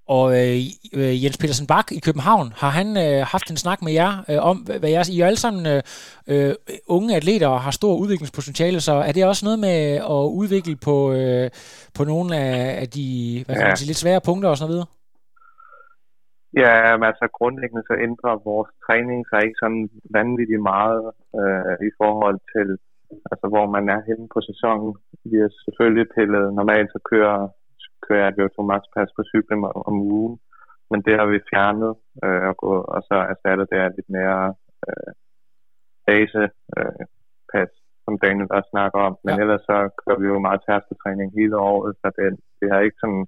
Og 0.06 0.26
øh, 0.40 0.56
øh, 0.98 1.14
Jens 1.22 1.38
Petersen 1.38 1.66
Bak 1.66 1.92
i 1.92 2.00
København, 2.06 2.46
har 2.62 2.72
han 2.78 2.88
øh, 3.04 3.20
haft 3.34 3.50
en 3.50 3.56
snak 3.64 3.82
med 3.82 3.92
jer 3.92 4.12
øh, 4.30 4.40
om, 4.50 4.56
hvad 4.80 4.90
jeres, 4.90 5.08
I 5.08 5.20
er 5.20 5.26
alle 5.26 5.42
sammen 5.46 5.62
øh, 5.72 5.82
øh, 6.32 6.54
unge 6.96 7.16
atleter 7.16 7.48
og 7.48 7.60
har 7.60 7.70
stor 7.70 7.94
udviklingspotentiale, 8.02 8.80
så 8.80 8.94
er 9.08 9.12
det 9.12 9.26
også 9.26 9.44
noget 9.44 9.60
med 9.68 9.78
at 10.16 10.22
udvikle 10.40 10.76
på, 10.86 10.96
øh, 11.12 11.50
på 11.96 12.02
nogle 12.04 12.36
af, 12.36 12.80
af 12.82 12.88
de 12.96 13.06
hvad 13.46 13.56
ja. 13.56 13.66
man 13.66 13.76
sige, 13.76 13.90
lidt 13.90 14.02
svære 14.04 14.26
punkter 14.28 14.48
og 14.50 14.56
sådan 14.56 14.64
noget 14.64 14.74
videre? 14.74 14.90
Ja, 16.62 16.96
men 16.96 17.06
altså 17.10 17.26
grundlæggende 17.38 17.84
så 17.90 17.94
ændrer 18.06 18.44
vores 18.50 18.70
træning 18.86 19.20
sig 19.30 19.40
ikke 19.46 19.62
sådan 19.62 19.84
vanvittigt 20.18 20.62
meget 20.72 21.04
øh, 21.40 21.76
i 21.88 21.90
forhold 22.00 22.38
til, 22.54 22.68
altså 23.30 23.46
hvor 23.52 23.66
man 23.76 23.84
er 23.94 24.00
henne 24.08 24.26
på 24.34 24.40
sæsonen. 24.48 24.90
Vi 25.30 25.36
har 25.42 25.50
selvfølgelig 25.64 26.06
pillet, 26.16 26.54
normalt 26.60 26.90
så 26.94 27.00
kører, 27.12 27.40
kører 28.06 28.24
jeg 28.24 28.34
VO2 28.38 28.58
max 28.72 28.82
pas 28.94 29.10
på 29.16 29.22
cyklen 29.32 29.60
om 29.88 29.96
ugen, 30.16 30.36
men 30.90 31.00
det 31.06 31.14
har 31.18 31.26
vi 31.32 31.46
fjernet, 31.50 31.92
øh, 32.24 32.48
og, 32.48 32.78
og 32.94 33.00
så 33.08 33.16
erstattet 33.32 33.70
det 33.70 33.78
af 33.84 33.90
lidt 33.96 34.10
mere 34.18 34.54
øh, 34.88 35.12
base 36.06 36.42
øh, 36.76 37.04
pas, 37.52 37.70
som 38.04 38.18
Daniel 38.24 38.52
også 38.56 38.70
snakker 38.74 38.98
om. 39.08 39.14
Men 39.24 39.34
ja. 39.34 39.40
ellers 39.42 39.62
så 39.70 39.76
kører 40.00 40.20
vi 40.22 40.26
jo 40.32 40.38
meget 40.38 40.60
tærskeltræning 40.66 41.28
hele 41.38 41.56
året, 41.70 41.92
så 42.00 42.06
det, 42.16 42.26
det 42.60 42.66
har 42.72 42.80
ikke 42.80 43.02
sådan 43.04 43.26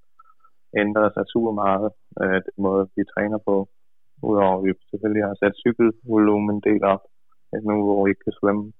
ændret 0.82 1.08
sig 1.12 1.24
super 1.34 1.52
meget, 1.64 1.90
øh, 2.22 2.38
den 2.46 2.58
måde, 2.66 2.84
vi 2.96 3.02
træner 3.14 3.38
på. 3.48 3.56
Udover 4.22 4.58
at 4.58 4.64
vi 4.64 4.72
selvfølgelig 4.90 5.24
har 5.24 5.36
sat 5.42 5.54
cykelvolumen 5.64 6.60
del 6.68 6.84
op, 6.84 7.02
nu 7.68 7.74
hvor 7.84 8.04
vi 8.04 8.10
ikke 8.10 8.24
kan 8.24 8.38
svømme. 8.40 8.72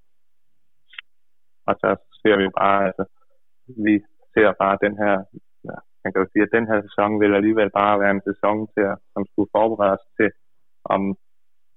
Og 1.68 1.74
så 1.82 1.88
ser 2.20 2.36
vi 2.42 2.46
bare, 2.60 2.86
altså, 2.88 3.04
vi 3.86 3.94
ser 4.34 4.52
bare 4.62 4.82
den 4.84 4.94
her, 5.02 5.14
man 6.06 6.12
kan 6.12 6.22
jo 6.22 6.32
sige, 6.32 6.46
at 6.46 6.56
den 6.56 6.66
her 6.70 6.78
sæson 6.86 7.10
vil 7.22 7.32
alligevel 7.38 7.70
bare 7.80 8.00
være 8.02 8.14
en 8.16 8.26
sæson 8.28 8.58
til, 8.74 8.84
som 9.12 9.22
skulle 9.30 9.52
forberede 9.56 9.96
os 9.98 10.06
til 10.18 10.30
om 10.94 11.02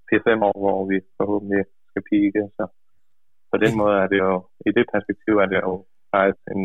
4-5 0.10 0.48
år, 0.50 0.56
hvor 0.64 0.80
vi 0.92 0.98
forhåbentlig 1.18 1.64
skal 1.90 2.04
pike. 2.10 2.42
Så 2.58 2.64
på 3.52 3.58
den 3.64 3.74
måde 3.82 3.96
er 4.04 4.08
det 4.14 4.20
jo, 4.28 4.34
i 4.68 4.70
det 4.78 4.86
perspektiv 4.94 5.34
er 5.44 5.48
det 5.54 5.60
jo 5.68 5.74
faktisk 6.16 6.44
en, 6.56 6.64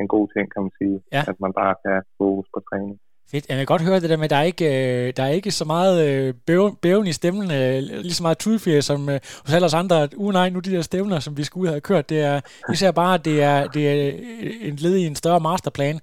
en 0.00 0.08
god 0.14 0.26
ting, 0.34 0.44
kan 0.52 0.62
man 0.64 0.74
sige, 0.80 0.96
ja. 1.16 1.22
at 1.30 1.36
man 1.44 1.52
bare 1.60 1.74
kan 1.84 1.96
fokus 2.18 2.46
på 2.54 2.60
træning. 2.68 2.98
Fedt. 3.30 3.48
Jeg 3.48 3.56
kan 3.56 3.66
godt 3.66 3.82
høre 3.82 4.00
det 4.00 4.10
der 4.10 4.16
med, 4.16 4.24
at 4.24 4.30
der 4.30 4.36
er 4.36 4.42
ikke, 4.52 4.66
øh, 4.66 5.12
der 5.16 5.22
er 5.22 5.28
ikke 5.28 5.50
så 5.50 5.64
meget 5.64 5.94
øh, 6.08 6.34
bæven, 6.46 6.76
bæven 6.82 7.06
i 7.06 7.12
stemmen, 7.12 7.50
øh, 7.50 7.76
lige 8.06 8.14
så 8.14 8.22
meget 8.22 8.38
tudfjer 8.38 8.80
som 8.80 9.08
hos 9.44 9.54
alle 9.54 9.66
os 9.66 9.74
andre. 9.74 10.02
At, 10.02 10.14
uh, 10.16 10.32
nej, 10.32 10.48
nu 10.50 10.58
de 10.60 10.72
der 10.72 10.82
stævner, 10.82 11.18
som 11.18 11.36
vi 11.36 11.44
skulle 11.44 11.62
ud 11.62 11.68
have 11.68 11.80
kørt, 11.80 12.10
det 12.10 12.20
er 12.20 12.40
især 12.72 12.90
bare, 12.90 13.14
at 13.14 13.24
det 13.24 13.42
er, 13.42 13.66
det 13.66 13.82
er 13.88 14.12
en 14.60 14.76
led 14.76 14.96
i 14.96 15.06
en 15.06 15.16
større 15.16 15.40
masterplan. 15.40 16.00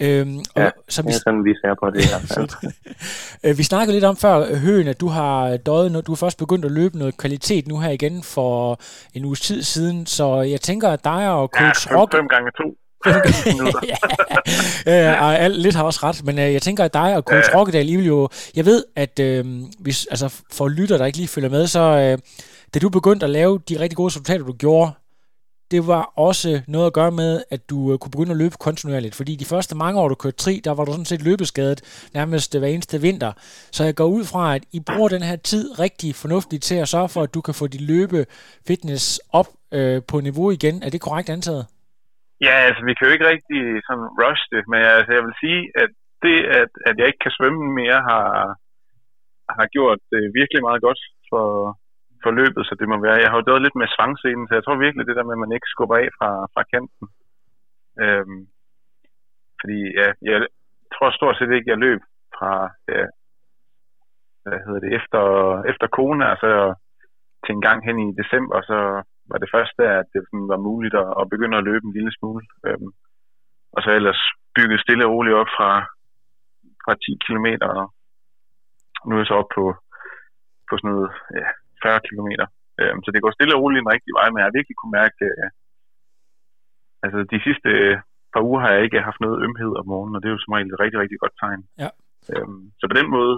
Øhm, 0.00 0.38
og, 0.38 0.62
ja, 0.62 0.70
så 0.88 1.02
vi, 1.02 1.08
det 1.08 1.14
er 1.14 1.18
sådan, 1.18 1.44
vi 1.44 1.54
ser 1.54 1.74
på 1.82 1.90
det 1.90 2.04
her. 2.04 3.54
vi 3.58 3.62
snakkede 3.62 3.96
lidt 3.96 4.04
om 4.04 4.16
før, 4.16 4.56
Høen, 4.56 4.88
at 4.88 5.00
du 5.00 5.08
har 5.08 5.56
døjet, 5.56 5.92
når 5.92 6.00
du 6.00 6.12
er 6.12 6.16
først 6.16 6.38
begyndt 6.38 6.64
at 6.64 6.70
løbe 6.70 6.98
noget 6.98 7.16
kvalitet 7.16 7.68
nu 7.68 7.78
her 7.78 7.90
igen 7.90 8.22
for 8.22 8.80
en 9.14 9.24
uges 9.24 9.40
tid 9.40 9.62
siden, 9.62 10.06
så 10.06 10.40
jeg 10.40 10.60
tænker, 10.60 10.88
at 10.88 11.04
dig 11.04 11.30
og 11.30 11.48
coach 11.48 11.88
ja, 11.90 11.96
Rock... 11.96 12.14
fem 12.14 12.28
gange 12.28 12.50
to. 12.50 12.76
ja, 14.86 15.32
ja, 15.32 15.48
lidt 15.48 15.74
har 15.74 15.82
også 15.82 16.00
ret, 16.02 16.24
men 16.24 16.38
øh, 16.38 16.52
jeg 16.52 16.62
tænker, 16.62 16.84
at 16.84 16.94
dig 16.94 17.16
og 17.16 17.22
coach 17.22 17.50
ja. 17.52 17.58
Rokkedal, 17.58 17.88
I 17.88 17.96
vil 17.96 18.06
jo... 18.06 18.28
Jeg 18.56 18.66
ved, 18.66 18.84
at 18.96 19.20
øh, 19.20 19.44
hvis, 19.78 20.06
altså, 20.06 20.42
for 20.52 20.68
lytter, 20.68 20.98
der 20.98 21.06
ikke 21.06 21.18
lige 21.18 21.28
følger 21.28 21.50
med, 21.50 21.66
så 21.66 21.80
øh, 21.80 22.18
da 22.74 22.78
du 22.78 22.88
begyndte 22.88 23.24
at 23.24 23.30
lave 23.30 23.60
de 23.68 23.80
rigtig 23.80 23.96
gode 23.96 24.06
resultater, 24.06 24.44
du 24.44 24.52
gjorde, 24.52 24.92
det 25.70 25.86
var 25.86 26.02
også 26.28 26.50
noget 26.68 26.86
at 26.86 26.92
gøre 26.92 27.10
med, 27.10 27.32
at 27.50 27.70
du 27.70 27.92
øh, 27.92 27.98
kunne 27.98 28.14
begynde 28.14 28.30
at 28.30 28.42
løbe 28.42 28.56
kontinuerligt. 28.66 29.14
Fordi 29.14 29.32
de 29.36 29.50
første 29.52 29.76
mange 29.76 30.00
år, 30.00 30.08
du 30.08 30.14
kørte 30.14 30.36
tri, 30.36 30.54
der 30.64 30.74
var 30.74 30.84
du 30.84 30.92
sådan 30.92 31.12
set 31.12 31.26
løbeskadet 31.28 32.08
nærmest 32.14 32.54
øh, 32.54 32.58
hver 32.58 32.68
eneste 32.68 33.00
vinter. 33.00 33.32
Så 33.76 33.84
jeg 33.84 33.94
går 34.00 34.08
ud 34.16 34.24
fra, 34.32 34.54
at 34.56 34.62
I 34.72 34.80
bruger 34.88 35.08
den 35.08 35.22
her 35.22 35.36
tid 35.36 35.64
rigtig 35.84 36.10
fornuftigt 36.22 36.62
til 36.62 36.78
at 36.82 36.88
sørge 36.88 37.10
for, 37.14 37.20
at 37.22 37.34
du 37.34 37.40
kan 37.40 37.54
få 37.60 37.66
dit 37.66 37.84
løbe 37.92 38.20
fitness 38.68 39.20
op 39.32 39.48
øh, 39.76 40.02
på 40.10 40.16
niveau 40.20 40.48
igen. 40.50 40.76
Er 40.82 40.90
det 40.90 41.00
korrekt 41.06 41.28
antaget? 41.36 41.64
Ja, 42.46 42.54
altså 42.66 42.82
vi 42.88 42.94
kan 42.94 43.06
jo 43.06 43.12
ikke 43.12 43.30
rigtig 43.32 43.60
sådan 43.86 44.08
rush 44.22 44.42
det, 44.54 44.62
men 44.72 44.80
altså, 44.96 45.10
jeg 45.16 45.22
vil 45.26 45.36
sige, 45.44 45.60
at 45.82 45.90
det, 46.24 46.36
at, 46.60 46.70
at 46.88 46.94
jeg 46.98 47.06
ikke 47.06 47.22
kan 47.24 47.36
svømme 47.38 47.64
mere, 47.80 47.98
har, 48.10 48.28
har 49.56 49.66
gjort 49.76 50.00
det 50.12 50.22
virkelig 50.40 50.62
meget 50.68 50.82
godt 50.86 51.00
for, 51.30 51.46
forløbet 52.26 52.62
så 52.66 52.74
det 52.80 52.88
må 52.88 52.96
være. 53.06 53.22
Jeg 53.22 53.30
har 53.30 53.38
jo 53.38 53.48
døjet 53.48 53.62
lidt 53.64 53.80
med 53.80 53.88
svangscenen, 53.96 54.46
så 54.46 54.54
jeg 54.54 54.64
tror 54.64 54.84
virkelig 54.84 55.06
det 55.06 55.16
der 55.16 55.26
med, 55.26 55.36
at 55.36 55.44
man 55.44 55.54
ikke 55.56 55.72
skubber 55.74 55.96
af 56.02 56.08
fra, 56.18 56.30
fra 56.54 56.62
kanten. 56.72 57.06
Øhm, 58.02 58.40
fordi 59.60 59.78
ja, 60.00 60.08
jeg 60.30 60.38
tror 60.94 61.10
stort 61.10 61.36
set 61.36 61.52
ikke, 61.52 61.70
jeg 61.72 61.78
løb 61.86 62.00
fra, 62.36 62.52
ja, 62.94 63.04
hvad 64.42 64.58
hedder 64.64 64.80
det, 64.84 64.90
efter, 64.98 65.22
efter 65.70 65.86
kone, 65.98 66.24
altså 66.32 66.50
til 67.44 67.52
en 67.54 67.64
gang 67.68 67.78
hen 67.86 67.98
i 68.00 68.18
december, 68.20 68.58
så 68.70 68.78
var 69.30 69.38
det 69.38 69.54
første, 69.54 69.82
at 69.98 70.06
det 70.12 70.20
sådan 70.22 70.48
var 70.52 70.60
muligt 70.68 70.94
at, 71.02 71.08
at 71.20 71.30
begynde 71.32 71.56
at 71.58 71.66
løbe 71.68 71.84
en 71.86 71.96
lille 71.98 72.12
smule. 72.18 72.44
Øhm, 72.66 72.90
og 73.74 73.82
så 73.82 73.90
ellers 73.98 74.20
bygget 74.56 74.80
stille 74.80 75.06
og 75.06 75.12
roligt 75.12 75.36
op 75.42 75.50
fra, 75.56 75.70
fra 76.84 76.94
10 76.94 77.18
km. 77.24 77.48
Og 77.70 77.82
Nu 79.06 79.14
er 79.14 79.20
jeg 79.20 79.26
så 79.26 79.34
op 79.42 79.50
på, 79.56 79.64
på 80.68 80.72
sådan 80.76 80.90
noget 80.90 81.10
ja, 81.38 81.46
40 81.86 82.06
km. 82.08 82.30
Øhm, 82.80 83.00
så 83.04 83.08
det 83.14 83.22
går 83.22 83.32
stille 83.34 83.54
og 83.56 83.60
roligt 83.62 83.82
den 83.82 83.92
rigtige 83.94 84.16
vej, 84.18 84.26
men 84.28 84.38
jeg 84.38 84.46
har 84.48 84.58
virkelig 84.58 84.76
kunne 84.78 84.98
mærke, 85.00 85.18
øh, 85.28 85.48
altså 87.04 87.18
de 87.32 87.38
sidste 87.46 87.70
par 88.32 88.42
uger 88.48 88.60
har 88.64 88.70
jeg 88.72 88.82
ikke 88.86 89.06
haft 89.08 89.20
noget 89.24 89.42
ømhed 89.46 89.70
om 89.80 89.86
morgenen, 89.92 90.16
og 90.16 90.20
det 90.20 90.28
er 90.28 90.34
jo 90.36 90.42
som 90.44 90.54
regel 90.54 90.68
et 90.72 90.82
rigtig, 90.84 90.98
rigtig 91.02 91.18
godt 91.22 91.34
tegn. 91.42 91.62
Ja. 91.82 91.90
Øhm, 92.32 92.62
så 92.78 92.84
på 92.90 92.96
den 93.00 93.08
måde 93.16 93.34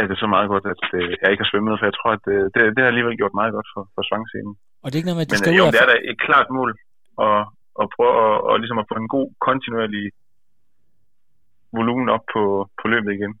er 0.00 0.06
det 0.10 0.18
så 0.22 0.28
meget 0.34 0.48
godt, 0.52 0.66
at 0.74 0.84
øh, 0.98 1.10
jeg 1.22 1.30
ikke 1.30 1.42
har 1.44 1.50
svømmet, 1.50 1.78
for 1.78 1.86
jeg 1.90 1.96
tror, 1.98 2.10
at 2.18 2.24
øh, 2.34 2.42
det, 2.52 2.60
det 2.74 2.80
har 2.82 2.90
alligevel 2.90 3.20
gjort 3.20 3.38
meget 3.40 3.52
godt 3.56 3.68
for, 3.74 3.82
for 3.94 4.02
svangscenen. 4.08 4.54
Og 4.82 4.86
det 4.86 4.94
er 4.94 5.00
ikke 5.00 5.10
noget 5.10 5.20
med, 5.20 5.26
at 5.26 5.30
de 5.30 5.34
Men, 5.34 5.42
skal 5.42 5.54
øh, 5.54 5.60
jo, 5.60 5.66
det 5.74 5.80
er 5.84 5.90
da 5.92 5.96
et 6.12 6.18
klart 6.26 6.48
mål 6.58 6.70
at, 7.26 7.40
at 7.82 7.86
prøve 7.94 8.14
at, 8.26 8.36
at, 8.48 8.54
ligesom 8.62 8.80
at 8.82 8.88
få 8.90 8.94
en 9.02 9.12
god 9.16 9.26
kontinuerlig 9.46 10.04
volumen 11.78 12.08
op 12.16 12.24
på, 12.34 12.42
på 12.80 12.84
løbet 12.92 13.10
igen. 13.18 13.32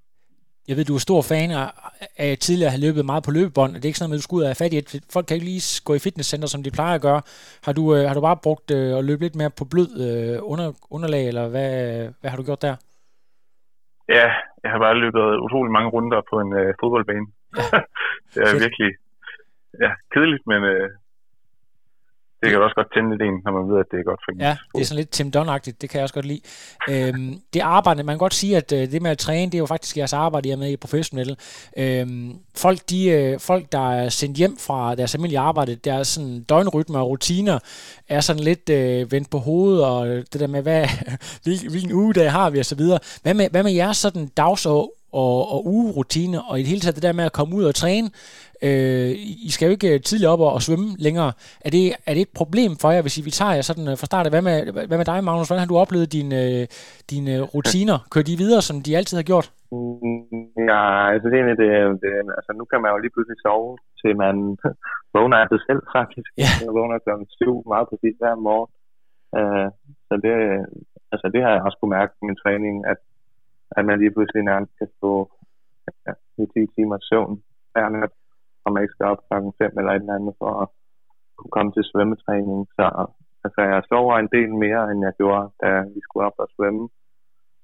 Jeg 0.68 0.76
ved, 0.76 0.84
du 0.84 0.94
er 0.98 1.08
stor 1.08 1.22
fan 1.32 1.50
af, 1.60 1.66
af 2.24 2.30
tidligere 2.46 2.70
at 2.70 2.74
have 2.74 2.86
løbet 2.86 3.04
meget 3.10 3.24
på 3.26 3.32
løbebånd. 3.36 3.70
Det 3.74 3.84
er 3.84 3.90
ikke 3.90 4.00
sådan 4.00 4.10
noget, 4.10 4.18
at 4.18 4.22
du 4.22 4.28
skal 4.28 4.36
ud 4.38 4.46
og 4.46 4.50
have 4.52 4.62
fat 4.62 4.72
i. 4.76 4.78
Folk 5.14 5.26
kan 5.26 5.36
ikke 5.36 5.50
lige 5.52 5.64
gå 5.88 5.92
i 5.94 6.04
fitnesscenter, 6.06 6.48
som 6.50 6.62
de 6.62 6.76
plejer 6.78 6.94
at 6.96 7.06
gøre. 7.08 7.20
Har 7.66 7.72
du, 7.78 7.82
øh, 7.94 8.02
har 8.08 8.14
du 8.18 8.22
bare 8.28 8.42
brugt 8.46 8.68
øh, 8.78 8.98
at 8.98 9.04
løbe 9.08 9.22
lidt 9.26 9.36
mere 9.40 9.52
på 9.58 9.64
blød 9.72 9.90
øh, 10.06 10.38
under, 10.52 10.66
underlag, 10.96 11.24
eller 11.30 11.44
hvad, 11.54 11.70
hvad 12.20 12.30
har 12.30 12.38
du 12.38 12.46
gjort 12.48 12.62
der? 12.66 12.74
Ja, 14.16 14.26
jeg 14.62 14.70
har 14.72 14.80
bare 14.84 15.02
løbet 15.04 15.24
utrolig 15.44 15.72
mange 15.76 15.90
runder 15.94 16.20
på 16.30 16.36
en 16.44 16.50
øh, 16.60 16.70
fodboldbane. 16.80 17.26
det 18.32 18.40
er 18.42 18.64
virkelig 18.66 18.90
ja, 19.84 19.90
kedeligt, 20.12 20.44
men 20.52 20.60
øh, 20.72 20.88
det 22.46 22.54
kan 22.54 22.62
også 22.62 22.78
godt 22.80 22.92
tænde 22.94 23.10
lidt 23.10 23.22
en, 23.22 23.34
når 23.44 23.52
man 23.58 23.64
ved, 23.70 23.78
at 23.84 23.86
det 23.90 23.98
er 24.00 24.04
godt 24.10 24.20
for 24.24 24.32
en. 24.32 24.40
Ja, 24.40 24.56
det 24.74 24.80
er 24.80 24.84
sådan 24.84 25.00
lidt 25.02 25.10
Tim 25.10 25.30
Dunn-agtigt, 25.36 25.76
det 25.80 25.90
kan 25.90 25.98
jeg 25.98 26.02
også 26.02 26.14
godt 26.14 26.28
lide. 26.32 26.40
Øhm, 26.90 27.34
det 27.54 27.60
arbejde, 27.60 28.02
man 28.02 28.12
kan 28.12 28.18
godt 28.18 28.34
sige, 28.34 28.56
at 28.56 28.72
øh, 28.72 28.78
det 28.92 29.02
med 29.02 29.10
at 29.10 29.18
træne, 29.18 29.46
det 29.52 29.54
er 29.54 29.58
jo 29.58 29.66
faktisk 29.66 29.96
jeres 29.96 30.12
arbejde, 30.12 30.48
I 30.48 30.52
er 30.52 30.56
med 30.56 30.70
i 30.70 30.76
professionelle. 30.76 31.36
Øhm, 31.76 32.32
folk, 32.56 32.80
de, 32.90 33.08
øh, 33.08 33.40
folk, 33.40 33.72
der 33.72 33.92
er 33.92 34.08
sendt 34.08 34.36
hjem 34.36 34.56
fra 34.66 34.94
deres 34.94 35.14
almindelige 35.14 35.38
arbejde, 35.38 35.74
deres 35.74 36.08
sådan 36.08 36.42
døgnrytme 36.42 36.98
og 36.98 37.08
rutiner, 37.08 37.58
er 38.08 38.20
sådan 38.20 38.42
lidt 38.42 38.70
øh, 38.70 39.12
vendt 39.12 39.30
på 39.30 39.38
hovedet, 39.38 39.84
og 39.84 40.06
det 40.06 40.40
der 40.40 40.46
med, 40.46 40.62
hvad, 40.62 40.86
hvilken 41.70 41.92
uge 41.92 42.14
der 42.14 42.28
har 42.28 42.50
vi, 42.50 42.58
og 42.58 42.64
så 42.64 42.74
videre. 42.74 42.98
Hvad 43.22 43.34
med, 43.34 43.50
hvad 43.50 43.62
med 43.62 43.72
jeres 43.72 43.96
sådan 43.96 44.26
dags- 44.36 44.66
og 44.66 44.92
og, 45.12 45.52
og 45.52 45.66
ugerutine, 45.66 46.38
og 46.48 46.58
i 46.58 46.62
det 46.62 46.68
hele 46.68 46.80
taget 46.80 46.94
det 46.94 47.02
der 47.02 47.12
med 47.12 47.24
at 47.24 47.32
komme 47.32 47.56
ud 47.56 47.64
og 47.64 47.74
træne. 47.74 48.08
Øh, 48.66 49.10
I 49.48 49.50
skal 49.54 49.66
jo 49.66 49.72
ikke 49.76 49.94
øh, 49.94 50.00
tidligere 50.00 50.32
op 50.32 50.40
og, 50.40 50.52
og 50.56 50.62
svømme 50.66 50.88
længere. 51.06 51.32
Er 51.66 51.70
det, 51.76 51.84
er 52.08 52.12
det 52.14 52.22
et 52.22 52.34
problem 52.40 52.72
for 52.82 52.90
jer, 52.90 53.02
hvis 53.02 53.18
I 53.18 53.22
vi 53.28 53.32
tager 53.38 53.54
jer 53.58 53.64
sådan 53.70 53.88
øh, 53.90 53.96
fra 54.00 54.10
start 54.10 54.30
Hvad 54.34 54.44
med, 54.48 54.56
hvad 54.88 54.98
med 55.00 55.08
dig, 55.12 55.18
Magnus? 55.24 55.48
Hvordan 55.48 55.64
har 55.64 55.72
du 55.72 55.78
oplevet 55.84 56.12
dine, 56.16 56.36
øh, 56.44 56.62
dine 57.12 57.34
rutiner? 57.54 57.98
Kører 58.12 58.30
de 58.30 58.40
videre, 58.42 58.62
som 58.68 58.76
de 58.86 58.96
altid 58.98 59.16
har 59.20 59.28
gjort? 59.30 59.46
Mm, 59.72 60.46
ja, 60.72 60.82
altså 61.12 61.28
det, 61.32 61.40
det, 61.62 61.68
det, 62.02 62.10
altså 62.38 62.50
nu 62.58 62.64
kan 62.70 62.78
man 62.82 62.90
jo 62.92 62.98
lige 63.02 63.14
pludselig 63.14 63.38
sove, 63.44 63.72
til 64.00 64.12
man 64.24 64.36
vågner 65.16 65.38
af 65.42 65.48
sig 65.52 65.60
selv 65.68 65.82
faktisk. 65.96 66.30
Ja. 66.42 66.50
Jeg 66.64 66.72
vågner 66.78 66.98
kl. 67.04 67.10
7 67.42 67.62
meget 67.72 67.86
præcis 67.90 68.16
hver 68.22 68.34
morgen. 68.48 68.70
Uh, 69.38 69.68
så 70.08 70.14
det, 70.24 70.34
altså 71.12 71.26
det 71.34 71.40
har 71.44 71.52
jeg 71.52 71.62
også 71.66 71.78
kunne 71.78 71.96
mærke 71.98 72.12
i 72.22 72.26
min 72.28 72.40
træning, 72.42 72.74
at 72.92 73.00
at 73.76 73.84
man 73.84 73.98
lige 73.98 74.14
pludselig 74.14 74.42
nærmest 74.42 74.72
kan 74.78 74.88
få 75.00 75.12
ja, 76.06 76.12
10 76.38 76.66
timer 76.76 76.98
søvn 77.08 77.42
hver 77.72 77.88
nat, 77.88 78.12
og 78.64 78.72
man 78.72 78.82
ikke 78.82 78.96
skal 78.96 79.06
op 79.12 79.22
klokken 79.28 79.52
5 79.58 79.78
eller 79.78 79.92
et 79.92 80.00
eller 80.00 80.14
andet 80.18 80.34
for 80.40 80.50
at 80.62 80.68
kunne 81.36 81.54
komme 81.56 81.72
til 81.72 81.84
svømmetræning. 81.90 82.60
Så 82.76 82.84
altså, 83.44 83.60
jeg 83.72 83.82
sover 83.88 84.14
en 84.18 84.32
del 84.36 84.50
mere, 84.64 84.82
end 84.90 85.00
jeg 85.06 85.14
gjorde, 85.20 85.46
da 85.62 85.70
vi 85.94 86.00
skulle 86.02 86.26
op 86.28 86.38
og 86.44 86.48
svømme. 86.56 86.84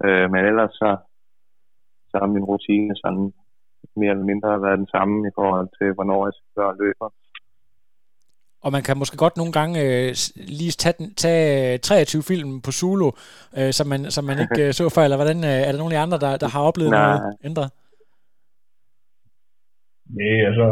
Øh, 0.05 0.25
men 0.31 0.41
ellers 0.49 0.73
så, 0.81 0.91
så 2.09 2.15
har 2.21 2.27
min 2.35 2.49
rutine 2.51 2.95
sådan 2.95 3.33
mere 3.95 4.11
eller 4.11 4.29
mindre 4.31 4.61
været 4.61 4.81
den 4.83 4.93
samme 4.95 5.27
i 5.29 5.35
forhold 5.39 5.69
til, 5.77 5.89
hvornår 5.93 6.21
jeg 6.27 6.33
skal 6.35 6.75
løber. 6.83 7.09
Og 8.65 8.69
man 8.75 8.83
kan 8.87 8.95
måske 9.01 9.17
godt 9.23 9.37
nogle 9.37 9.53
gange 9.59 9.75
øh, 9.85 10.09
lige 10.59 10.73
tage, 10.83 10.95
tage 11.23 11.77
23 11.77 12.23
film 12.31 12.51
på 12.65 12.71
Zulu, 12.79 13.09
øh, 13.57 13.71
som, 13.77 13.87
man, 13.91 14.01
som 14.15 14.23
man 14.29 14.37
ikke 14.43 14.61
øh, 14.67 14.73
så 14.77 14.83
før, 14.95 15.03
eller 15.03 15.19
hvordan, 15.21 15.39
øh, 15.51 15.59
er 15.67 15.71
der 15.71 15.81
nogle 15.83 15.95
af 15.97 16.01
andre, 16.05 16.19
der, 16.25 16.31
der 16.43 16.49
har 16.53 16.61
oplevet 16.69 16.91
Nej. 16.91 17.05
noget 17.05 17.21
ændret? 17.47 17.69
Nej, 20.19 20.37
altså, 20.49 20.67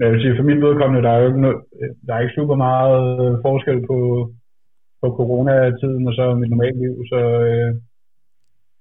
jeg 0.00 0.08
vil 0.10 0.22
sige, 0.22 0.36
for 0.38 0.44
min 0.50 0.64
vedkommende, 0.66 1.04
der 1.06 1.12
er 1.12 1.20
jo 1.22 1.28
ikke, 1.30 1.44
noget, 1.46 1.58
der 2.06 2.12
er 2.14 2.20
ikke 2.24 2.38
super 2.40 2.56
meget 2.66 2.98
forskel 3.46 3.78
på, 3.90 3.98
på 5.00 5.06
coronatiden 5.18 6.02
og 6.08 6.14
så 6.18 6.24
mit 6.40 6.50
normale 6.50 6.78
liv, 6.84 6.94
så 7.12 7.18
øh, 7.48 7.70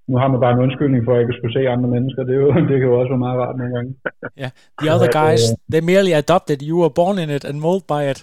nu 0.09 0.15
har 0.21 0.27
man 0.31 0.39
bare 0.43 0.53
en 0.53 0.63
undskyldning 0.65 1.01
for, 1.05 1.11
at 1.11 1.17
jeg 1.17 1.23
ikke 1.25 1.37
skulle 1.37 1.55
se 1.57 1.69
andre 1.75 1.89
mennesker. 1.95 2.21
Det, 2.27 2.33
er 2.35 2.41
jo, 2.45 2.49
det 2.69 2.75
kan 2.79 2.89
jo 2.91 2.99
også 2.99 3.11
være 3.13 3.25
meget 3.25 3.39
rart 3.43 3.57
nogle 3.57 3.73
gange. 3.75 3.91
Ja, 4.37 4.41
yeah. 4.41 4.51
the 4.81 4.89
other 4.95 5.09
guys, 5.21 5.41
they 5.73 5.81
merely 5.91 6.13
adopted. 6.23 6.57
You 6.69 6.75
were 6.81 6.93
born 7.01 7.17
in 7.23 7.29
it 7.37 7.43
and 7.49 7.57
molded 7.65 7.85
by 7.93 8.01
it. 8.11 8.19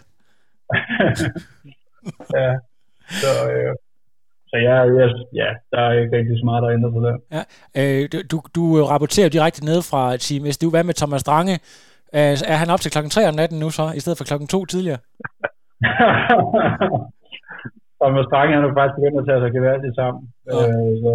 ja, 2.39 2.51
så, 3.23 3.31
øh, 3.53 3.73
så 4.51 4.57
ja, 4.69 4.77
ja, 4.99 5.07
ja, 5.43 5.51
der 5.73 5.81
er 5.87 5.93
ikke 6.01 6.17
rigtig 6.17 6.39
så 6.39 6.45
meget, 6.45 6.63
der 6.63 6.71
ændrer 6.77 6.93
sig 6.93 7.03
der. 7.09 7.17
Ja, 7.37 7.43
øh, 7.81 8.03
du, 8.31 8.37
du 8.57 8.63
rapporterer 8.93 9.35
direkte 9.37 9.65
ned 9.71 9.81
fra 9.91 10.03
Team 10.25 10.43
SDU. 10.53 10.71
Hvad 10.71 10.85
med 10.85 10.95
Thomas 10.95 11.25
Drange? 11.29 11.57
Øh, 12.17 12.35
er 12.53 12.59
han 12.63 12.71
op 12.75 12.81
til 12.83 12.93
klokken 12.95 13.11
3 13.11 13.29
om 13.31 13.37
natten 13.41 13.59
nu 13.59 13.69
så, 13.79 13.85
i 13.99 14.01
stedet 14.03 14.19
for 14.19 14.29
klokken 14.31 14.49
2 14.49 14.65
tidligere? 14.65 15.01
Thomas 18.03 18.27
Drange, 18.33 18.55
han 18.57 18.65
er 18.65 18.79
faktisk 18.79 18.99
begyndt 18.99 19.21
at 19.23 19.29
tage 19.29 19.43
sig 19.45 19.53
geværdigt 19.59 19.95
sammen. 20.01 20.23
Ja. 20.47 20.53
Øh, 20.59 20.93
så 21.03 21.13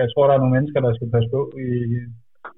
jeg 0.00 0.06
tror, 0.08 0.24
der 0.26 0.34
er 0.34 0.42
nogle 0.42 0.56
mennesker, 0.56 0.78
der 0.80 0.92
skal 0.94 1.12
passe 1.14 1.28
på 1.36 1.40
i... 1.66 1.68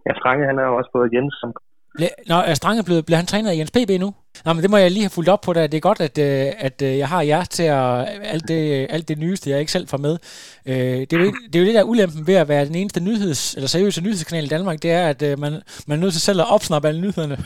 Ja, 0.06 0.12
Strange, 0.18 0.48
han 0.50 0.58
er 0.62 0.66
jo 0.68 0.74
også 0.78 0.90
fået 0.96 1.12
Jens 1.14 1.34
som 1.42 1.50
Ble, 1.96 2.08
nå, 2.26 2.34
er 2.34 2.54
Strange 2.54 2.82
blevet, 2.82 3.06
bliver 3.06 3.16
han 3.16 3.26
trænet 3.26 3.50
af 3.50 3.56
Jens 3.56 3.70
PB 3.70 3.90
nu? 4.00 4.14
Nå, 4.44 4.52
men 4.52 4.62
det 4.62 4.70
må 4.70 4.76
jeg 4.76 4.90
lige 4.90 5.02
have 5.02 5.10
fulgt 5.10 5.30
op 5.30 5.40
på 5.40 5.52
der. 5.52 5.66
Det 5.66 5.76
er 5.76 5.80
godt, 5.80 6.00
at, 6.00 6.18
øh, 6.18 6.52
at 6.58 6.82
øh, 6.82 6.98
jeg 6.98 7.08
har 7.08 7.22
jer 7.22 7.44
til 7.44 7.62
at, 7.62 8.08
alt 8.22 8.48
det, 8.48 8.82
øh, 8.82 8.86
alt 8.90 9.08
det 9.08 9.18
nyeste, 9.18 9.50
jeg 9.50 9.60
ikke 9.60 9.72
selv 9.72 9.88
får 9.88 9.98
med. 9.98 10.18
Det, 10.66 11.12
er 11.12 11.16
jo, 11.16 11.34
det 11.52 11.56
er 11.56 11.60
jo 11.60 11.66
det, 11.66 11.74
der 11.74 11.82
ulempen 11.82 12.26
ved 12.26 12.34
at 12.34 12.48
være 12.48 12.64
den 12.64 12.74
eneste 12.74 13.00
nyheds, 13.00 13.54
eller 13.54 13.68
seriøse 13.68 14.00
nyhedskanal 14.00 14.44
i 14.44 14.48
Danmark, 14.48 14.82
det 14.82 14.90
er, 14.90 15.08
at 15.08 15.38
man, 15.38 15.62
man 15.86 15.98
er 15.98 16.02
nødt 16.02 16.12
til 16.12 16.22
selv 16.22 16.40
at 16.40 16.50
opsnappe 16.50 16.88
alle 16.88 17.00
nyhederne. 17.00 17.36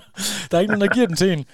der 0.50 0.56
er 0.56 0.60
ikke 0.60 0.72
nogen, 0.72 0.88
der 0.88 0.94
giver 0.94 1.06
dem 1.06 1.16
til 1.16 1.32
en. 1.32 1.44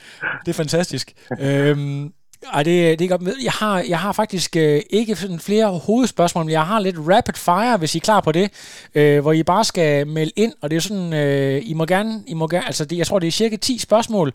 Det 0.44 0.48
er 0.48 0.52
fantastisk. 0.52 1.12
øhm, 1.40 2.12
ej, 2.52 2.62
det, 2.62 2.98
det 2.98 3.04
er 3.04 3.18
godt. 3.18 3.44
Jeg 3.44 3.52
har, 3.52 3.84
jeg 3.88 4.00
har 4.00 4.12
faktisk 4.12 4.56
øh, 4.56 4.82
ikke 4.90 5.16
sådan 5.16 5.40
flere 5.40 5.78
hovedspørgsmål, 5.78 6.44
men 6.44 6.52
jeg 6.52 6.66
har 6.66 6.80
lidt 6.80 6.96
rapid 6.98 7.34
fire, 7.34 7.76
hvis 7.76 7.94
I 7.94 7.98
er 7.98 8.00
klar 8.00 8.20
på 8.20 8.32
det, 8.32 8.52
øh, 8.94 9.20
hvor 9.20 9.32
I 9.32 9.42
bare 9.42 9.64
skal 9.64 10.06
melde 10.06 10.32
ind, 10.36 10.52
og 10.60 10.70
det 10.70 10.76
er 10.76 10.80
sådan, 10.80 11.12
øh, 11.12 11.62
I 11.64 11.72
må 11.72 11.86
gerne, 11.86 12.24
I 12.26 12.34
må 12.34 12.48
gerne 12.48 12.66
altså 12.66 12.84
det, 12.84 12.98
jeg 12.98 13.06
tror, 13.06 13.18
det 13.18 13.26
er 13.26 13.32
cirka 13.32 13.56
10 13.56 13.78
spørgsmål, 13.78 14.32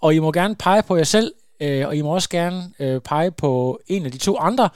og 0.00 0.14
I 0.14 0.18
må 0.18 0.32
gerne 0.32 0.56
pege 0.56 0.82
på 0.82 0.96
jer 0.96 1.04
selv, 1.04 1.32
øh, 1.60 1.86
og 1.86 1.96
I 1.96 2.02
må 2.02 2.14
også 2.14 2.28
gerne 2.28 2.72
øh, 2.78 3.00
pege 3.00 3.30
på 3.30 3.80
en 3.86 4.06
af 4.06 4.12
de 4.12 4.18
to 4.18 4.38
andre, 4.38 4.68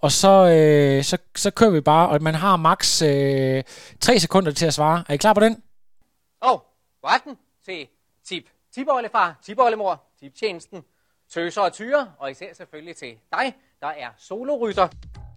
og 0.00 0.12
så, 0.12 0.48
øh, 0.48 1.04
så, 1.04 1.18
så 1.36 1.50
kører 1.50 1.70
vi 1.70 1.80
bare, 1.80 2.08
og 2.08 2.22
man 2.22 2.34
har 2.34 2.56
maks 2.56 3.02
øh, 3.02 3.62
3 4.00 4.18
sekunder 4.18 4.52
til 4.52 4.66
at 4.66 4.74
svare. 4.74 5.04
Er 5.08 5.14
I 5.14 5.16
klar 5.16 5.32
på 5.32 5.40
den? 5.40 5.62
Og 6.40 6.64
god 7.02 7.10
aften 7.14 7.36
Se, 7.66 7.88
Tip 8.28 8.44
Tipoldefar, 8.74 9.38
Tipoldemor, 9.42 10.02
Tiptjenesten, 10.20 10.84
Tøser 11.32 11.60
og 11.60 11.72
Tyre, 11.72 12.06
og 12.18 12.30
især 12.30 12.46
selvfølgelig 12.56 12.96
til 12.96 13.08
dig, 13.32 13.54
der 13.80 13.86
er 13.86 14.08
solorytter. 14.18 14.88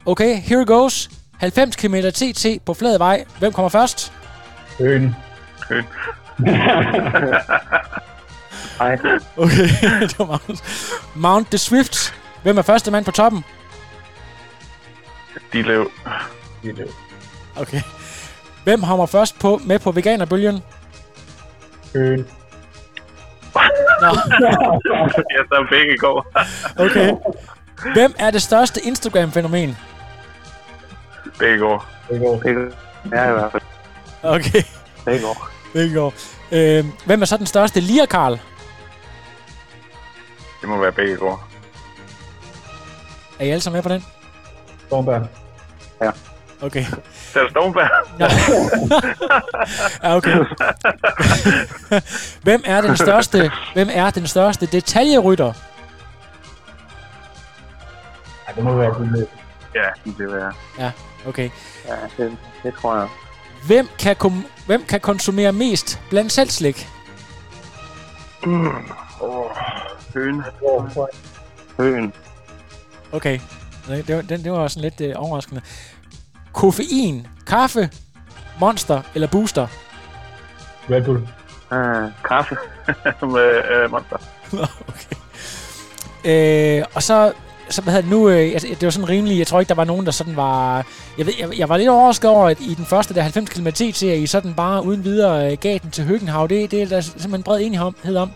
Okay, 0.05 0.35
here 0.41 0.65
goes. 0.65 1.09
90 1.39 1.75
km 1.75 1.95
TT 1.95 2.65
på 2.65 2.73
flad 2.73 2.97
vej. 2.97 3.25
Hvem 3.39 3.53
kommer 3.53 3.69
først? 3.69 4.13
Høn. 4.79 5.15
Hej. 8.79 8.97
Okay, 9.38 9.67
det 10.09 10.19
var 10.19 10.25
Magnus. 10.25 10.91
Mount 11.15 11.47
the 11.47 11.57
Swift. 11.57 12.13
Hvem 12.43 12.57
er 12.57 12.61
første 12.61 12.91
mand 12.91 13.05
på 13.05 13.11
toppen? 13.11 13.43
De 15.53 15.61
lev. 15.61 15.91
Okay. 17.55 17.81
Hvem 18.63 18.83
hammer 18.83 19.05
først 19.05 19.39
på 19.39 19.61
med 19.65 19.79
på 19.79 19.91
veganerbølgen? 19.91 20.63
Høen. 21.93 22.27
Nå, 24.01 24.07
ja, 25.35 25.41
så 25.51 25.65
begge 25.69 25.97
går. 25.97 26.27
okay. 26.79 27.13
Hvem 27.93 28.13
er 28.19 28.31
det 28.31 28.41
største 28.41 28.81
Instagram-fænomen? 28.81 29.77
Begge 31.39 31.57
går. 31.57 31.85
Det 32.09 32.73
er 33.13 33.29
i 33.29 33.33
hvert 33.33 33.51
fald. 33.51 33.63
Okay, 34.23 34.63
Det 35.05 35.21
går. 35.21 35.49
det 35.73 35.93
går. 35.93 36.13
Øh, 36.51 36.85
hvem 37.05 37.21
er 37.21 37.25
så 37.25 37.38
den 37.38 37.45
største 37.45 37.79
lierkarl? 37.79 38.39
Det 40.61 40.69
må 40.69 40.77
være 40.77 40.91
begge 40.91 41.15
går. 41.15 41.47
Er 43.39 43.45
I 43.45 43.49
alle 43.49 43.61
sammen 43.61 43.77
med 43.77 43.83
på 43.83 43.89
den? 43.89 44.05
Stormberg. 44.88 45.27
Okay. 46.62 46.86
Så 47.34 47.39
er 47.39 47.43
der 47.43 47.49
Stormberg. 47.49 47.89
Ja, 48.20 48.28
ja 50.08 50.16
okay. 50.16 50.38
hvem 52.43 52.64
er 52.66 52.82
den 52.82 52.97
største, 52.97 53.51
hvem 53.74 53.89
er 53.91 54.10
den 54.10 54.28
største 54.28 54.66
detaljerytter? 54.66 55.53
Ej, 58.47 58.53
det 58.55 58.64
må 58.64 58.76
være 58.76 58.93
det. 59.18 59.28
Ja, 59.76 59.89
det 60.05 60.18
vil 60.18 60.32
være. 60.34 60.53
Okay. 61.28 61.49
Ja, 61.88 62.24
det, 62.24 62.38
det 62.64 62.74
tror 62.74 62.95
jeg. 62.95 63.08
Hvem 63.68 63.88
kan, 63.99 64.16
kom, 64.16 64.45
hvem 64.66 64.84
kan 64.84 64.99
konsumere 64.99 65.51
mest 65.51 66.01
blandt 66.10 66.32
selv 66.32 66.49
slik? 66.49 66.88
Åh, 69.22 69.45
høn. 70.14 70.43
Høen. 71.78 72.14
Okay. 73.12 73.39
Det, 73.88 74.08
det, 74.08 74.16
var, 74.16 74.22
den, 74.22 74.43
det 74.43 74.51
var 74.51 74.68
sådan 74.68 74.82
lidt 74.82 75.01
øh, 75.01 75.14
overraskende. 75.18 75.62
Koffein, 76.62 77.28
kaffe, 77.47 77.89
monster 78.60 79.01
eller 79.16 79.28
booster? 79.32 79.68
Red 80.91 81.03
Bull. 81.05 81.18
Uh, 81.72 82.12
kaffe. 82.30 82.55
Med 83.36 83.49
øh, 83.72 83.91
monster. 83.91 84.18
okay. 84.91 85.16
Øh, 86.80 86.84
og 86.95 87.03
så, 87.03 87.32
så 87.70 87.82
hvad 87.82 87.93
hedder 87.93 88.08
det 88.10 88.18
nu, 88.18 88.30
øh, 88.30 88.36
altså, 88.36 88.68
det 88.80 88.84
var 88.84 88.89
sådan 88.89 89.10
rimelig, 89.10 89.38
jeg 89.39 89.47
tror 89.47 89.60
ikke, 89.60 89.70
der 89.70 89.76
var 89.76 89.84
nogen, 89.84 90.05
der 90.05 90.12
sådan 90.12 90.36
var, 90.36 90.86
jeg, 91.18 91.26
ved, 91.26 91.34
jeg, 91.39 91.60
jeg 91.60 91.70
var 91.70 91.78
lidt 91.78 91.89
overrasket 91.89 92.30
over, 92.30 92.47
at 92.49 92.60
i 92.62 92.74
den 92.74 92.86
første 92.86 93.14
der 93.14 93.22
90 93.22 93.49
km 93.49 93.68
TT, 93.68 94.01
I 94.03 94.28
sådan 94.28 94.53
bare 94.53 94.86
uden 94.86 95.03
videre 95.03 95.51
øh, 95.51 95.58
gav 95.62 95.78
den 95.84 95.91
til 95.91 96.03
Høgenhav. 96.05 96.47
Det, 96.47 96.72
det 96.72 96.82
er 96.82 96.88
der 96.88 97.01
simpelthen 97.01 97.43
bred 97.43 97.60
enighed 97.62 98.18
om. 98.18 98.32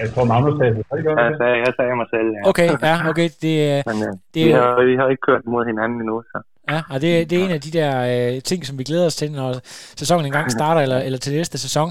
Jeg 0.00 0.14
tror, 0.14 0.24
Magnus 0.24 0.58
sagde 0.60 0.74
det. 0.74 0.84
Jeg 0.92 1.34
sagde, 1.40 1.56
jeg 1.66 1.72
sagde 1.78 1.96
mig 1.96 2.06
selv, 2.14 2.26
ja. 2.44 2.48
Okay, 2.48 2.68
ja, 2.82 3.08
okay, 3.10 3.28
det, 3.42 3.54
øh, 3.78 3.82
Men 3.86 3.96
uh, 4.08 4.14
Det 4.34 4.46
vi, 4.46 4.50
er- 4.50 4.62
har, 4.62 4.84
vi 4.90 4.96
har 4.96 5.08
ikke 5.08 5.20
kørt 5.28 5.40
mod 5.46 5.66
hinanden 5.66 5.98
endnu, 6.00 6.22
så. 6.32 6.38
Ja, 6.70 6.80
og 6.90 7.00
det, 7.00 7.30
det 7.30 7.38
er 7.38 7.44
en 7.44 7.50
af 7.50 7.60
de 7.60 7.70
der 7.78 7.92
øh, 8.12 8.42
ting, 8.42 8.66
som 8.66 8.78
vi 8.78 8.84
glæder 8.84 9.06
os 9.06 9.16
til, 9.16 9.32
når 9.32 9.52
sæsonen 10.02 10.26
engang 10.26 10.50
starter, 10.50 10.80
eller, 10.80 10.98
eller 10.98 11.18
til 11.18 11.32
næste 11.34 11.58
sæson. 11.58 11.88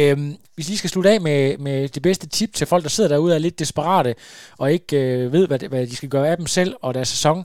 Øhm, 0.00 0.32
hvis 0.54 0.70
I 0.70 0.76
skal 0.76 0.90
slutte 0.90 1.10
af 1.10 1.20
med, 1.20 1.58
med 1.58 1.88
det 1.88 2.02
bedste 2.02 2.28
tip 2.28 2.52
til 2.54 2.66
folk, 2.66 2.82
der 2.82 2.88
sidder 2.88 3.10
derude 3.10 3.32
og 3.32 3.36
er 3.36 3.46
lidt 3.46 3.58
desperate, 3.58 4.14
og 4.60 4.72
ikke 4.72 4.96
øh, 5.02 5.32
ved, 5.32 5.46
hvad, 5.48 5.68
hvad 5.68 5.86
de 5.86 5.96
skal 5.96 6.08
gøre 6.08 6.28
af 6.28 6.36
dem 6.36 6.46
selv 6.46 6.72
og 6.82 6.94
deres 6.94 7.08
sæson, 7.08 7.38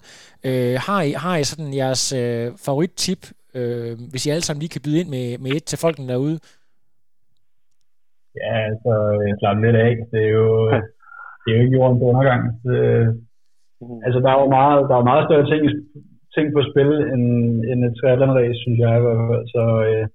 øh, 0.48 0.76
har, 0.88 1.02
I, 1.02 1.12
har 1.12 1.38
I 1.38 1.44
sådan 1.44 1.74
jeres 1.74 2.14
øh, 2.14 2.52
favorittip, 2.66 3.22
øh, 3.58 3.94
hvis 4.12 4.26
I 4.26 4.30
alle 4.30 4.46
sammen 4.46 4.62
lige 4.62 4.74
kan 4.76 4.82
byde 4.86 5.00
ind 5.00 5.10
med, 5.10 5.38
med 5.38 5.52
et 5.52 5.64
til 5.64 5.78
folkene 5.84 6.08
derude? 6.08 6.40
Ja, 8.42 8.54
altså, 8.70 8.92
jeg 9.28 9.36
slapper 9.40 9.66
lidt 9.66 9.78
af. 9.86 9.94
Det 10.12 10.22
er 10.28 10.32
jo, 10.40 10.48
det 11.42 11.48
er 11.50 11.56
jo 11.58 11.64
ikke 11.64 11.78
jordens 11.78 12.02
undergang. 12.10 12.42
Det, 12.66 12.78
altså, 14.06 14.20
der 14.24 14.30
er 14.34 14.40
jo 14.44 14.50
meget, 14.60 14.80
der 14.90 14.96
er 14.98 15.10
meget 15.12 15.26
større 15.28 15.48
ting, 15.52 15.62
ting 16.36 16.48
på 16.56 16.62
spil, 16.70 16.92
end, 17.14 17.26
end 17.70 17.80
et 17.88 17.96
triathlon-race, 18.00 18.60
synes 18.64 18.80
jeg. 18.84 18.92
i 18.98 19.04
hvert 19.04 19.20
fald. 19.30 19.46
Så 19.56 19.64
øh, 19.88 20.06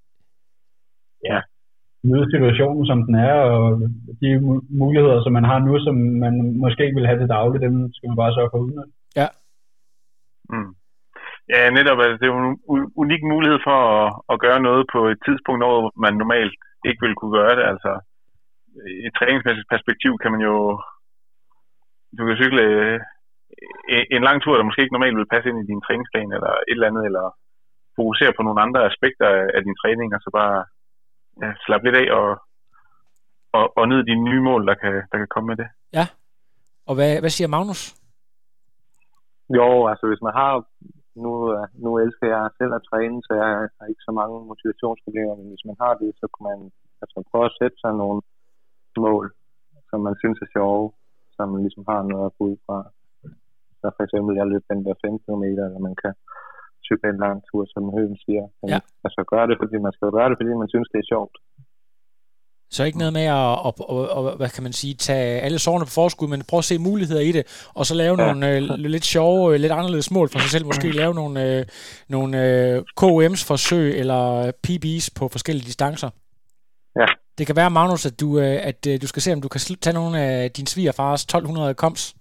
ja, 1.30 1.38
møde 2.10 2.26
situationen, 2.34 2.84
som 2.90 2.98
den 3.06 3.14
er, 3.28 3.36
og 3.52 3.60
de 4.22 4.28
mu- 4.46 4.66
muligheder, 4.82 5.18
som 5.22 5.32
man 5.38 5.46
har 5.50 5.58
nu, 5.58 5.72
som 5.86 5.96
man 6.24 6.34
måske 6.64 6.84
ikke 6.84 6.98
vil 6.98 7.10
have 7.10 7.20
til 7.20 7.34
daglig, 7.36 7.58
dem 7.66 7.74
skal 7.94 8.08
man 8.08 8.20
bare 8.22 8.34
sørge 8.34 8.52
for 8.52 8.58
uden. 8.64 8.78
Mm. 10.52 10.72
Ja, 11.52 11.60
netop. 11.70 11.98
Altså, 12.04 12.16
det 12.18 12.26
er 12.26 12.34
jo 12.34 12.40
en 12.48 12.58
unik 13.02 13.22
mulighed 13.32 13.58
for 13.66 13.78
at, 13.98 14.08
at 14.32 14.40
gøre 14.44 14.60
noget 14.68 14.82
på 14.94 15.00
et 15.12 15.18
tidspunkt, 15.26 15.60
hvor 15.64 15.78
man 16.04 16.14
normalt 16.22 16.54
ikke 16.88 17.02
ville 17.04 17.18
kunne 17.18 17.36
gøre 17.38 17.54
det. 17.58 17.64
Altså, 17.72 17.90
i 19.00 19.06
et 19.08 19.14
træningsmæssigt 19.18 19.72
perspektiv 19.74 20.12
kan 20.22 20.30
man 20.34 20.42
jo... 20.50 20.56
Du 22.16 22.22
kan 22.26 22.36
cykle 22.42 22.62
øh, 22.62 23.00
en- 23.96 24.08
en 24.16 24.22
lang 24.28 24.38
tur, 24.42 24.54
der 24.56 24.64
måske 24.68 24.82
ikke 24.82 24.96
normalt 24.96 25.16
vil 25.16 25.32
passe 25.32 25.48
ind 25.48 25.58
i 25.60 25.70
din 25.70 25.84
træningsplan, 25.86 26.32
eller 26.36 26.52
et 26.70 26.76
eller 26.76 26.90
andet, 26.90 27.04
eller 27.08 27.24
fokusere 27.98 28.32
på 28.36 28.42
nogle 28.42 28.60
andre 28.64 28.80
aspekter 28.90 29.26
af, 29.56 29.60
din 29.66 29.76
træning, 29.82 30.08
og 30.16 30.20
så 30.24 30.30
bare 30.40 30.56
ja, 31.42 31.48
slappe 31.64 31.84
lidt 31.86 32.00
af 32.02 32.06
og, 32.20 32.28
og, 33.58 33.64
og 33.78 33.84
ned 33.88 34.00
de 34.10 34.14
nye 34.28 34.42
mål, 34.48 34.62
der 34.70 34.74
kan, 34.82 34.94
der 35.10 35.16
kan 35.18 35.30
komme 35.34 35.46
med 35.50 35.56
det. 35.62 35.68
Og 36.88 36.94
hvad, 36.94 37.10
hvad 37.22 37.32
siger 37.36 37.48
Magnus? 37.48 37.82
Jo, 39.58 39.68
altså 39.90 40.04
hvis 40.10 40.22
man 40.26 40.34
har, 40.40 40.52
nu, 41.24 41.32
øh, 41.54 41.64
nu 41.84 41.90
elsker 42.04 42.26
jeg 42.34 42.50
selv 42.58 42.72
at 42.78 42.86
træne, 42.90 43.18
så 43.26 43.32
jeg 43.42 43.48
har 43.78 43.86
ikke 43.92 44.06
så 44.08 44.12
mange 44.20 44.36
motivationsproblemer, 44.50 45.34
men 45.36 45.48
hvis 45.52 45.64
man 45.68 45.76
har 45.82 45.94
det, 46.02 46.10
så 46.20 46.26
kan 46.34 46.42
man 46.50 46.58
altså 47.02 47.18
prøve 47.30 47.46
at 47.50 47.56
sætte 47.60 47.76
sig 47.84 47.92
nogle 48.02 48.20
mål, 49.06 49.26
som 49.90 49.98
man 50.06 50.14
synes 50.22 50.38
er 50.44 50.50
sjove, 50.56 50.86
som 51.36 51.46
man 51.52 51.62
ligesom 51.66 51.84
har 51.92 52.02
noget 52.02 52.26
at 52.26 52.36
gå 52.38 52.44
ud 52.50 52.56
fra. 52.66 52.76
Så 53.80 53.86
for 53.96 54.02
eksempel, 54.06 54.32
jeg 54.40 54.46
løb 54.52 54.64
den 54.72 54.80
der 54.86 54.94
5 55.04 55.18
km, 55.24 55.44
eller 55.64 55.80
man 55.88 55.96
kan 56.02 56.12
cykle 56.86 57.08
en 57.14 57.20
lang 57.26 57.36
tur, 57.48 57.62
som 57.74 57.82
Høen 57.94 58.16
siger. 58.24 58.44
Men, 58.60 58.68
Ja. 58.74 58.78
Altså 59.04 59.20
gøre 59.32 59.46
det, 59.50 59.56
fordi 59.62 59.76
man 59.86 59.92
skal 59.96 60.08
gøre 60.16 60.28
det, 60.30 60.36
fordi 60.40 60.52
man 60.62 60.72
synes, 60.74 60.88
det 60.92 60.98
er 61.00 61.10
sjovt. 61.14 61.36
Så 62.74 62.84
ikke 62.84 62.98
noget 62.98 63.12
med 63.12 63.26
at, 63.40 63.52
at, 63.66 63.72
at, 63.94 64.28
at, 64.28 64.36
hvad 64.36 64.50
kan 64.54 64.62
man 64.62 64.72
sige, 64.72 64.94
tage 64.94 65.40
alle 65.40 65.58
sårene 65.58 65.84
på 65.84 65.90
forskud, 65.90 66.28
men 66.28 66.42
prøve 66.50 66.58
at 66.58 66.64
se 66.64 66.78
muligheder 66.78 67.20
i 67.20 67.32
det, 67.32 67.70
og 67.74 67.86
så 67.86 67.94
lave 67.94 68.22
ja. 68.22 68.26
Nogle 68.26 68.56
øh, 68.56 68.62
lidt 68.96 69.04
sjove, 69.04 69.54
øh, 69.54 69.60
lidt 69.60 69.72
anderledes 69.72 70.10
mål 70.10 70.28
for 70.28 70.38
sig 70.38 70.50
selv. 70.50 70.66
Måske 70.66 70.90
lave 71.02 71.14
nogle, 71.14 71.36
øh, 71.46 71.64
nogle 72.08 72.32
øh, 72.46 72.82
KOM's 73.00 73.42
forsøg 73.50 73.98
eller 74.00 74.52
PB's 74.66 75.08
på 75.18 75.28
forskellige 75.28 75.66
distancer. 75.66 76.10
Ja. 77.00 77.06
Det 77.38 77.46
kan 77.46 77.56
være, 77.56 77.70
Magnus, 77.70 78.06
at 78.06 78.20
du, 78.20 78.38
øh, 78.38 78.58
at 78.70 78.86
øh, 78.86 79.02
du 79.02 79.06
skal 79.06 79.22
se, 79.22 79.32
om 79.32 79.40
du 79.40 79.48
kan 79.48 79.60
tage 79.60 79.94
nogle 79.94 80.20
af 80.20 80.50
din 80.50 80.66
svigerfars 80.66 81.22
1200 81.22 81.74
koms. 81.74 82.14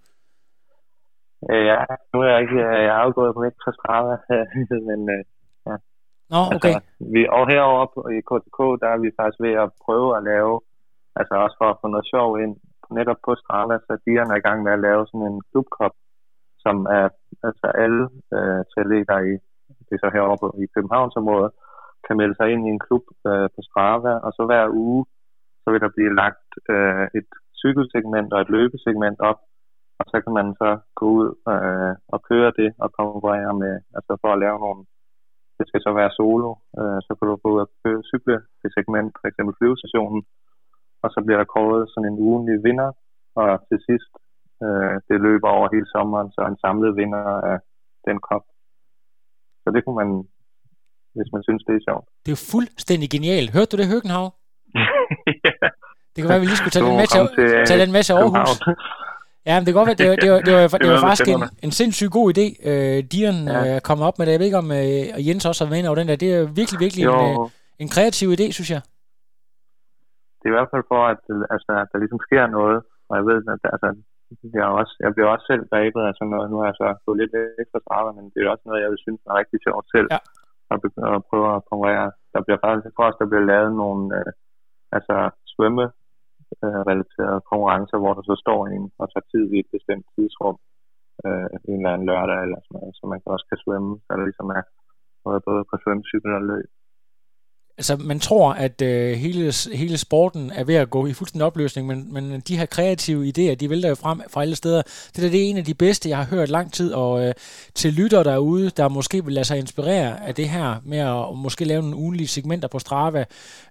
Øh, 1.51 1.65
ja, 1.71 1.77
nu 2.13 2.15
er 2.21 2.29
jeg 2.31 2.41
ikke, 2.41 2.57
jeg 2.59 2.85
er 2.85 3.01
afgået 3.05 3.35
på 3.35 3.43
ekstra 3.43 3.71
strava, 3.77 4.15
men 4.89 5.01
øh, 5.15 5.23
Nå, 6.33 6.41
okay. 6.55 6.73
Altså, 6.75 6.79
vi, 7.13 7.21
og 7.37 7.43
heroppe 7.53 7.97
i 8.17 8.19
KTK, 8.29 8.59
der 8.81 8.87
er 8.93 8.99
vi 9.03 9.09
faktisk 9.17 9.39
ved 9.45 9.53
at 9.63 9.69
prøve 9.85 10.09
at 10.17 10.23
lave, 10.31 10.53
altså 11.19 11.33
også 11.43 11.55
for 11.61 11.69
at 11.69 11.79
få 11.81 11.87
noget 11.93 12.07
sjov 12.13 12.29
ind, 12.43 12.53
netop 12.97 13.19
på 13.25 13.31
Strava, 13.41 13.75
så 13.85 13.93
Dian 14.05 14.31
er 14.31 14.39
i 14.39 14.45
gang 14.47 14.59
med 14.63 14.71
at 14.73 14.83
lave 14.87 15.07
sådan 15.07 15.27
en 15.31 15.41
klubkop, 15.51 15.95
som 16.63 16.75
er 16.99 17.07
altså 17.47 17.67
alle 17.83 18.03
øh, 18.35 18.59
atleter 18.63 19.17
i, 19.31 19.33
det 19.87 19.93
er 19.95 20.03
så 20.05 20.09
heroppe 20.17 20.47
i 20.63 20.65
Københavnsområdet, 20.75 21.51
kan 22.05 22.17
melde 22.17 22.35
sig 22.35 22.47
ind 22.53 22.61
i 22.67 22.73
en 22.75 22.83
klub 22.85 23.05
øh, 23.29 23.47
på 23.55 23.59
Strava, 23.67 24.13
og 24.25 24.31
så 24.37 24.41
hver 24.45 24.65
uge, 24.85 25.05
så 25.63 25.67
vil 25.71 25.81
der 25.81 25.95
blive 25.95 26.15
lagt 26.21 26.49
øh, 26.73 27.05
et 27.19 27.29
cykelsegment 27.61 28.33
og 28.33 28.41
et 28.41 28.49
løbesegment 28.55 29.19
op, 29.29 29.39
og 29.99 30.05
så 30.11 30.17
kan 30.23 30.33
man 30.39 30.47
så 30.61 30.69
gå 30.99 31.05
ud 31.19 31.27
øh, 31.53 31.93
og 32.13 32.19
køre 32.29 32.51
det 32.59 32.69
og 32.83 32.89
konkurrere 32.99 33.53
med, 33.63 33.73
altså 33.97 34.11
for 34.21 34.29
at 34.33 34.41
lave 34.45 34.59
nogle 34.65 34.81
det 35.57 35.67
skal 35.67 35.81
så 35.87 35.91
være 35.99 36.15
solo. 36.19 36.51
Øh, 36.79 36.99
så 37.05 37.11
kan 37.15 37.25
du 37.27 37.35
gå 37.43 37.49
ud 37.55 37.59
og 37.65 37.69
køre, 37.83 38.01
cykle 38.11 38.37
det 38.61 38.69
segment, 38.77 39.11
for 39.19 39.27
eksempel 39.29 39.53
flyvestationen, 39.59 40.21
og 41.03 41.09
så 41.13 41.19
bliver 41.25 41.39
der 41.39 41.53
kåret 41.55 41.83
sådan 41.89 42.09
en 42.11 42.21
ugenlig 42.27 42.57
vinder, 42.67 42.91
og 43.39 43.49
til 43.69 43.79
sidst 43.87 44.11
Øh, 44.65 44.95
det 45.09 45.17
løber 45.27 45.49
over 45.57 45.67
hele 45.75 45.87
sommeren, 45.95 46.29
så 46.35 46.41
en 46.51 46.59
samlet 46.65 46.91
vinder 46.99 47.23
af 47.51 47.57
den 48.07 48.17
kop. 48.27 48.45
Så 49.63 49.67
det 49.75 49.81
kunne 49.83 49.99
man, 50.01 50.09
hvis 51.17 51.29
man 51.35 51.43
synes, 51.47 51.61
det 51.67 51.75
er 51.75 51.83
sjovt. 51.89 52.05
Det 52.23 52.29
er 52.31 52.35
jo 52.37 52.43
fuldstændig 52.53 53.07
genialt. 53.15 53.49
Hørte 53.55 53.71
du 53.71 53.77
det, 53.81 53.87
Høgenhav? 53.93 54.25
ja. 55.45 55.69
Det 56.11 56.19
kan 56.21 56.29
være, 56.29 56.41
at 56.41 56.45
vi 56.45 56.51
lige 56.51 56.61
skulle 56.61 56.75
tage 56.77 56.87
den 56.89 56.97
med 57.01 57.07
til, 57.15 57.23
til, 57.37 57.65
tage 57.69 57.81
den 57.83 57.91
med 57.95 58.03
til 58.07 58.13
Aarhus. 58.13 58.51
Ja, 59.47 59.53
men 59.55 59.61
det 59.65 59.69
kan 59.71 59.79
godt 59.81 59.89
være, 59.91 60.01
det 60.03 60.09
var, 60.11 60.17
det 60.23 60.29
var, 60.33 60.41
det 60.47 60.53
var, 60.55 60.77
det 60.83 60.89
var 60.93 61.01
faktisk 61.07 61.29
en, 61.35 61.43
en 61.65 61.73
sindssygt 61.81 62.11
god 62.17 62.27
idé, 62.33 62.45
øh, 62.69 62.97
Dion 63.13 63.37
Ja. 63.47 63.75
øh, 63.75 63.77
kommet 63.87 64.03
op 64.07 64.15
med 64.17 64.25
det. 64.25 64.31
Jeg 64.33 64.39
ved 64.39 64.49
ikke, 64.51 64.63
om 64.65 64.71
øh, 64.81 65.27
Jens 65.27 65.45
også 65.49 65.61
har 65.61 65.69
været 65.69 65.79
inde 65.79 65.89
over 65.91 65.99
den 66.01 66.07
der. 66.09 66.23
Det 66.23 66.29
er 66.37 66.41
virkelig, 66.59 66.79
virkelig 66.85 67.03
en, 67.05 67.15
øh, 67.27 67.35
en 67.83 67.89
kreativ 67.95 68.27
idé, 68.37 68.47
synes 68.57 68.71
jeg. 68.75 68.81
det 70.39 70.45
er 70.47 70.53
i 70.53 70.57
hvert 70.57 70.71
fald 70.73 70.85
for, 70.91 71.01
at, 71.13 71.21
altså, 71.55 71.71
at 71.83 71.87
der 71.91 71.99
ligesom 72.03 72.21
sker 72.27 72.43
noget. 72.57 72.77
Og 73.09 73.13
jeg 73.19 73.25
ved, 73.29 73.37
at 73.53 73.61
altså, 73.73 73.87
jeg, 74.57 74.63
er 74.69 74.73
også, 74.81 74.93
jeg 75.05 75.11
bliver 75.13 75.29
også 75.33 75.45
selv 75.51 75.63
grebet 75.71 76.01
af 76.07 76.13
sådan 76.15 76.31
noget. 76.35 76.47
Nu 76.51 76.55
har 76.59 76.67
jeg 76.71 76.77
så 76.81 76.87
gået 77.05 77.17
lidt 77.21 77.33
ekstra 77.63 77.79
travlt, 77.87 78.15
men 78.17 78.25
det 78.33 78.39
er 78.39 78.49
også 78.53 78.65
noget, 78.67 78.83
jeg 78.83 78.91
vil 78.91 79.03
synes 79.05 79.21
er 79.29 79.39
rigtig 79.41 79.59
sjovt 79.67 79.87
selv. 79.95 80.09
Ja. 80.15 80.19
At, 80.73 80.79
at 81.15 81.21
prøve 81.29 81.47
at 81.55 81.63
konkurrere. 81.69 82.07
Der 82.33 82.39
bliver 82.45 82.59
faktisk, 82.65 82.83
tror 82.95 83.07
også, 83.09 83.21
der 83.21 83.31
bliver 83.31 83.45
lavet 83.53 83.71
nogle 83.83 84.03
øh, 84.17 84.31
altså, 84.97 85.15
svømme 85.53 85.85
øh, 86.63 86.79
relaterede 86.91 87.41
konkurrencer, 87.49 87.97
hvor 88.01 88.13
der 88.17 88.23
så 88.29 88.35
står 88.43 88.61
en 88.75 88.85
og 89.01 89.05
tager 89.07 89.29
tid 89.33 89.45
i 89.55 89.57
et 89.63 89.69
bestemt 89.75 90.05
tidsrum. 90.15 90.57
Øh, 91.25 91.49
en 91.71 91.79
eller 91.79 91.93
anden 91.93 92.09
lørdag 92.11 92.39
eller 92.45 92.59
sådan 92.61 92.75
noget, 92.77 92.93
så 92.97 93.03
man 93.11 93.19
kan 93.21 93.33
også 93.35 93.47
kan 93.49 93.61
svømme, 93.63 93.91
så 94.03 94.09
der 94.17 94.25
ligesom 94.29 94.49
er 94.59 94.63
både, 95.25 95.39
både 95.47 95.61
på 95.69 95.75
svømmecykel 95.81 96.31
og 96.39 96.43
løb. 96.51 96.69
Altså, 97.79 97.95
man 97.95 98.19
tror, 98.19 98.53
at 98.53 98.81
øh, 98.81 99.17
hele, 99.17 99.53
hele 99.73 99.97
sporten 99.97 100.51
er 100.55 100.63
ved 100.63 100.75
at 100.75 100.89
gå 100.89 101.07
i 101.07 101.13
fuldstændig 101.13 101.45
opløsning, 101.45 101.87
men, 101.87 102.13
men 102.13 102.39
de 102.39 102.57
her 102.57 102.65
kreative 102.65 103.27
idéer, 103.27 103.55
de 103.55 103.69
vælter 103.69 103.89
jo 103.89 103.95
frem 103.95 104.21
fra 104.29 104.41
alle 104.41 104.55
steder. 104.55 104.81
Det 105.15 105.23
der 105.23 105.29
det 105.29 105.45
er 105.45 105.49
en 105.49 105.57
af 105.57 105.65
de 105.65 105.73
bedste, 105.73 106.09
jeg 106.09 106.17
har 106.17 106.25
hørt 106.25 106.49
lang 106.49 106.73
tid, 106.73 106.93
og 106.93 107.25
øh, 107.25 107.33
til 107.75 107.93
lytter 107.93 108.23
derude, 108.23 108.69
der 108.69 108.87
måske 108.87 109.25
vil 109.25 109.33
lade 109.33 109.45
sig 109.45 109.57
inspirere 109.57 110.27
af 110.27 110.35
det 110.35 110.49
her, 110.49 110.75
med 110.85 110.97
at 110.97 111.37
måske 111.37 111.65
lave 111.65 111.81
nogle 111.81 111.95
ugenlige 111.95 112.27
segmenter 112.27 112.67
på 112.67 112.79
Strava, 112.79 113.25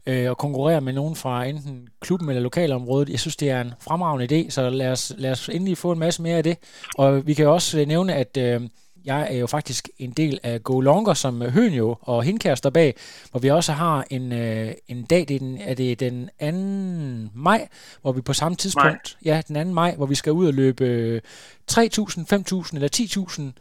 øh, 0.07 0.31
og 0.31 0.39
konkurrere 0.39 0.81
med 0.81 0.93
nogen 0.93 1.17
fra 1.17 1.45
enten 1.45 1.89
klubben 2.01 2.29
eller 2.29 2.43
lokalområdet. 2.43 3.09
Jeg 3.09 3.21
synes, 3.21 3.37
det 3.37 3.51
er 3.51 3.61
en 3.61 3.73
fremragende 3.81 4.41
idé, 4.41 4.51
så 4.51 4.71
lad 4.71 4.91
os, 4.91 5.13
lad 5.19 5.31
os 5.31 5.49
endelig 5.49 5.79
få 5.79 5.93
en 5.93 5.99
masse 5.99 6.23
mere 6.23 6.37
af 6.37 6.45
det. 6.45 6.57
Og 6.99 7.27
vi 7.27 7.35
kan 7.35 7.47
også 7.47 7.81
øh, 7.81 7.87
nævne, 7.87 8.15
at... 8.15 8.37
Øh, 8.37 8.61
jeg 9.05 9.29
er 9.35 9.39
jo 9.39 9.47
faktisk 9.47 9.89
en 9.99 10.11
del 10.11 10.41
af 10.43 10.63
Go 10.63 10.81
Longer, 10.81 11.15
som 11.15 11.43
Høen 11.51 11.73
jo 11.73 11.97
og 12.01 12.23
Hindkær 12.23 12.55
står 12.55 12.71
bag, 12.71 12.95
hvor 13.31 13.41
vi 13.41 13.51
også 13.51 13.73
har 13.73 14.05
en, 14.11 14.33
øh, 14.33 14.73
en 14.89 15.03
dag, 15.03 15.25
det 15.29 15.35
er, 15.35 15.39
den, 15.39 15.59
er 15.61 15.75
det 15.75 16.01
den 16.01 16.27
2. 17.27 17.31
maj, 17.35 17.69
hvor 18.03 18.13
vi 18.13 18.21
på 18.21 18.33
samme 18.33 18.57
tidspunkt, 18.57 19.17
ja, 19.25 19.43
den 19.49 19.67
2. 19.67 19.73
maj, 19.73 19.95
hvor 19.97 20.07
vi 20.07 20.15
skal 20.15 20.33
ud 20.33 20.47
og 20.47 20.55
løbe 20.55 20.85
øh, 20.85 21.21
3.000, 21.73 21.79
5.000 21.79 22.75
eller 22.75 23.53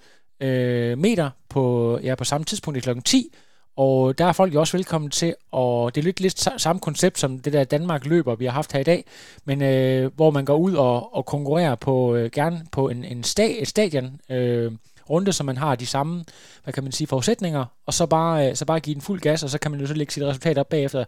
10.000 0.41 0.45
øh, 0.47 0.97
meter 0.97 1.29
på, 1.49 1.99
ja, 2.03 2.15
på 2.15 2.23
samme 2.23 2.45
tidspunkt 2.45 2.77
i 2.77 2.81
klokken 2.81 3.03
10, 3.03 3.33
og 3.77 4.17
der 4.17 4.25
er 4.25 4.31
folk 4.31 4.53
jo 4.53 4.59
også 4.59 4.77
velkommen 4.77 5.11
til, 5.11 5.35
og 5.51 5.95
det 5.95 6.01
er 6.01 6.05
lidt, 6.05 6.19
lidt 6.19 6.47
sa- 6.47 6.57
samme 6.57 6.79
koncept 6.79 7.19
som 7.19 7.39
det 7.39 7.53
der 7.53 7.63
Danmark 7.63 8.05
løber, 8.05 8.35
vi 8.35 8.45
har 8.45 8.51
haft 8.51 8.73
her 8.73 8.79
i 8.79 8.83
dag, 8.83 9.03
men 9.45 9.61
øh, 9.61 10.11
hvor 10.15 10.31
man 10.31 10.45
går 10.45 10.57
ud 10.57 10.73
og, 10.73 11.15
og 11.15 11.25
konkurrerer 11.25 11.75
på, 11.75 12.15
øh, 12.15 12.29
gerne 12.31 12.61
på 12.71 12.89
en, 12.89 13.03
en 13.03 13.23
sta- 13.27 13.61
et 13.61 13.67
stadion, 13.67 14.19
øh, 14.29 14.71
runde, 15.09 15.33
så 15.33 15.43
man 15.43 15.57
har 15.57 15.75
de 15.75 15.85
samme, 15.85 16.23
hvad 16.63 16.73
kan 16.73 16.83
man 16.83 16.91
sige, 16.91 17.07
forudsætninger, 17.07 17.65
og 17.85 17.93
så 17.93 18.05
bare, 18.05 18.49
øh, 18.49 18.55
så 18.55 18.65
bare 18.65 18.79
give 18.79 18.93
den 18.93 19.01
fuld 19.01 19.21
gas, 19.21 19.43
og 19.43 19.49
så 19.49 19.57
kan 19.57 19.71
man 19.71 19.79
jo 19.79 19.87
så 19.87 19.93
lægge 19.93 20.13
sit 20.13 20.23
resultat 20.23 20.57
op 20.57 20.69
bagefter, 20.69 21.05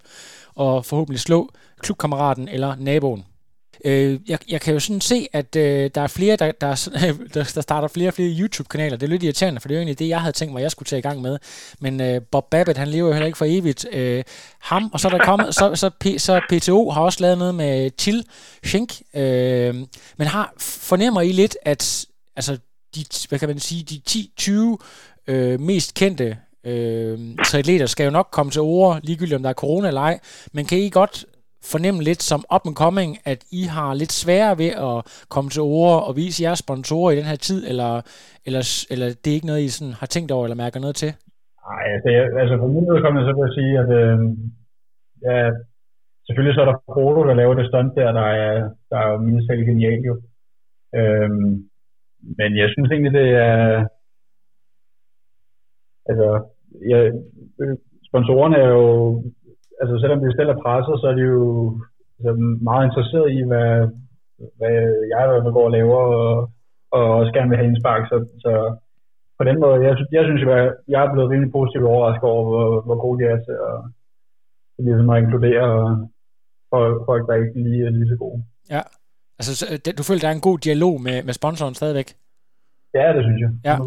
og 0.56 0.86
forhåbentlig 0.86 1.20
slå 1.20 1.50
klubkammeraten 1.80 2.48
eller 2.48 2.76
naboen. 2.76 3.26
Øh, 3.86 4.20
jeg, 4.28 4.40
jeg 4.50 4.62
kan 4.62 4.74
jo 4.74 4.80
sådan 4.80 5.02
se, 5.02 5.28
at 5.34 5.56
øh, 5.56 5.92
der 5.96 6.02
er 6.02 6.08
flere, 6.08 6.36
der, 6.36 6.52
der, 6.52 6.90
der, 7.34 7.52
der 7.56 7.62
starter 7.62 7.88
flere 7.88 8.10
og 8.10 8.14
flere 8.14 8.30
YouTube-kanaler. 8.30 8.98
Det 8.98 9.06
er 9.06 9.10
lidt 9.10 9.24
irriterende, 9.24 9.62
for 9.62 9.68
det 9.68 9.76
er 9.76 9.78
jo 9.78 9.82
egentlig 9.82 10.00
det, 10.00 10.08
jeg 10.08 10.22
havde 10.22 10.34
tænkt 10.34 10.54
mig, 10.54 10.62
jeg 10.62 10.72
skulle 10.72 10.88
tage 10.88 11.00
i 11.00 11.02
gang 11.02 11.22
med. 11.22 11.38
Men 11.80 12.02
øh, 12.02 12.22
Bob 12.32 12.50
Babbitt, 12.52 12.78
han 12.78 12.88
lever 12.88 13.08
jo 13.08 13.14
heller 13.14 13.26
ikke 13.26 13.38
for 13.38 13.46
evigt. 13.48 13.86
Øh, 13.92 14.24
ham, 14.60 14.90
og 14.94 15.00
så 15.00 15.08
er 15.08 15.12
der 15.12 15.26
kommet, 15.26 15.56
så, 15.56 15.76
så, 15.76 15.90
P, 16.00 16.06
så 16.18 16.42
PTO 16.50 16.90
har 16.90 17.02
også 17.02 17.22
lavet 17.22 17.38
noget 17.38 17.56
med 17.56 17.92
Chill 18.00 18.26
Schenk. 18.64 19.02
Øh, 19.14 19.76
men 20.18 20.28
har, 20.28 20.54
fornemmer 20.60 21.22
I 21.22 21.32
lidt, 21.32 21.58
at 21.62 22.06
altså, 22.36 22.58
de, 22.96 23.02
hvad 23.30 23.40
kan 23.40 23.50
man 23.50 23.60
sige, 23.60 23.84
de 23.92 23.98
10-20 24.10 25.32
øh, 25.32 25.60
mest 25.60 25.96
kendte 26.00 26.38
øh, 26.66 27.18
triatleter 27.48 27.86
skal 27.86 28.06
jo 28.06 28.12
nok 28.12 28.28
komme 28.32 28.52
til 28.52 28.62
ord, 28.62 29.00
ligegyldigt 29.04 29.36
om 29.36 29.44
der 29.44 29.50
er 29.50 29.64
corona 29.64 29.88
eller 29.88 30.02
ej, 30.02 30.20
men 30.54 30.66
kan 30.66 30.78
I 30.78 30.90
godt 30.90 31.26
fornemme 31.74 32.02
lidt 32.10 32.22
som 32.32 32.42
up 32.56 32.66
and 32.68 32.76
coming, 32.84 33.12
at 33.32 33.40
I 33.60 33.62
har 33.76 33.94
lidt 33.94 34.14
sværere 34.22 34.58
ved 34.64 34.72
at 34.90 34.98
komme 35.34 35.50
til 35.50 35.62
ord 35.62 36.08
og 36.08 36.16
vise 36.16 36.44
jeres 36.44 36.60
sponsorer 36.66 37.12
i 37.12 37.18
den 37.20 37.32
her 37.32 37.40
tid, 37.50 37.60
eller, 37.72 37.92
eller, 38.48 38.64
eller 38.92 39.08
det 39.22 39.28
er 39.30 39.38
ikke 39.38 39.52
noget, 39.52 39.68
I 39.68 39.70
sådan 39.78 39.94
har 40.02 40.10
tænkt 40.16 40.32
over 40.32 40.46
eller 40.46 40.64
mærker 40.64 40.80
noget 40.80 40.96
til? 40.96 41.12
Nej, 41.70 41.86
altså, 41.96 42.10
jeg, 42.16 42.24
altså 42.42 42.56
for 42.62 42.68
min 42.68 42.92
udkommende, 42.94 43.26
så 43.28 43.32
vil 43.36 43.46
jeg 43.48 43.58
sige, 43.60 43.74
at 43.84 43.90
øh, 44.02 44.18
ja, 45.28 45.40
selvfølgelig 46.26 46.56
så 46.56 46.62
er 46.62 46.70
der 46.70 46.82
Frodo, 46.86 47.22
der 47.30 47.36
laver 47.42 47.56
det 47.60 47.68
stunt 47.68 47.94
der, 48.00 48.12
der 48.20 48.28
er, 48.46 48.54
der 48.90 48.98
er 49.04 49.08
jo 49.12 49.18
mindst 49.28 49.50
helt 49.52 49.70
genialt 49.72 50.06
jo. 50.10 50.16
Øhm, 51.00 51.69
men 52.22 52.58
jeg 52.58 52.70
synes 52.70 52.90
egentlig, 52.92 53.14
det 53.14 53.30
er, 53.30 53.88
altså, 56.10 56.28
ja, 56.92 57.00
øh, 57.62 57.78
sponsorerne 58.10 58.58
er 58.58 58.72
jo, 58.80 58.88
altså 59.82 59.96
selvom 60.00 60.20
de 60.22 60.34
stiller 60.34 60.62
presset, 60.64 60.96
så 61.02 61.08
er 61.08 61.16
de 61.20 61.22
jo 61.22 61.46
altså, 62.20 62.34
meget 62.70 62.86
interesseret 62.86 63.28
i, 63.38 63.42
hvad, 63.50 63.72
hvad 64.58 64.76
jeg 65.14 65.22
i 65.50 65.54
går 65.56 65.66
og 65.70 65.72
laver, 65.72 66.02
og, 66.22 66.52
og 66.92 67.04
også 67.20 67.32
gerne 67.34 67.50
vil 67.50 67.58
have 67.58 67.70
indspark, 67.70 68.04
så, 68.12 68.18
så 68.44 68.52
på 69.38 69.44
den 69.44 69.60
måde, 69.60 69.76
jeg, 69.88 69.94
jeg 70.18 70.24
synes, 70.26 70.42
jeg, 70.42 70.74
jeg 70.88 71.00
er 71.06 71.14
blevet 71.14 71.30
rimelig 71.30 71.52
positivt 71.52 71.86
overrasket 71.92 72.30
over, 72.30 72.44
hvor, 72.50 72.82
hvor 72.86 72.98
gode 73.04 73.18
de 73.20 73.26
er 73.34 73.40
til 73.48 73.58
at, 73.70 73.78
ligesom 74.86 75.10
at 75.10 75.22
inkludere 75.22 75.72
folk, 77.08 77.24
der 77.28 77.36
ikke 77.36 77.64
lige 77.64 77.86
er 77.86 77.90
lige 77.90 78.10
så 78.12 78.18
gode. 78.24 78.44
Ja. 78.76 78.82
Altså, 79.40 79.56
så, 79.56 79.78
det- 79.86 79.98
du 79.98 80.04
føler, 80.04 80.20
der 80.20 80.28
er 80.28 80.32
en 80.32 80.42
god 80.42 80.60
dialog 80.60 81.02
med, 81.02 81.24
med 81.24 81.34
sponsoren 81.34 81.76
stadigvæk? 81.76 82.14
Ja, 82.94 83.14
det 83.14 83.24
synes 83.24 83.40
jeg. 83.42 83.50
Ja. 83.66 83.80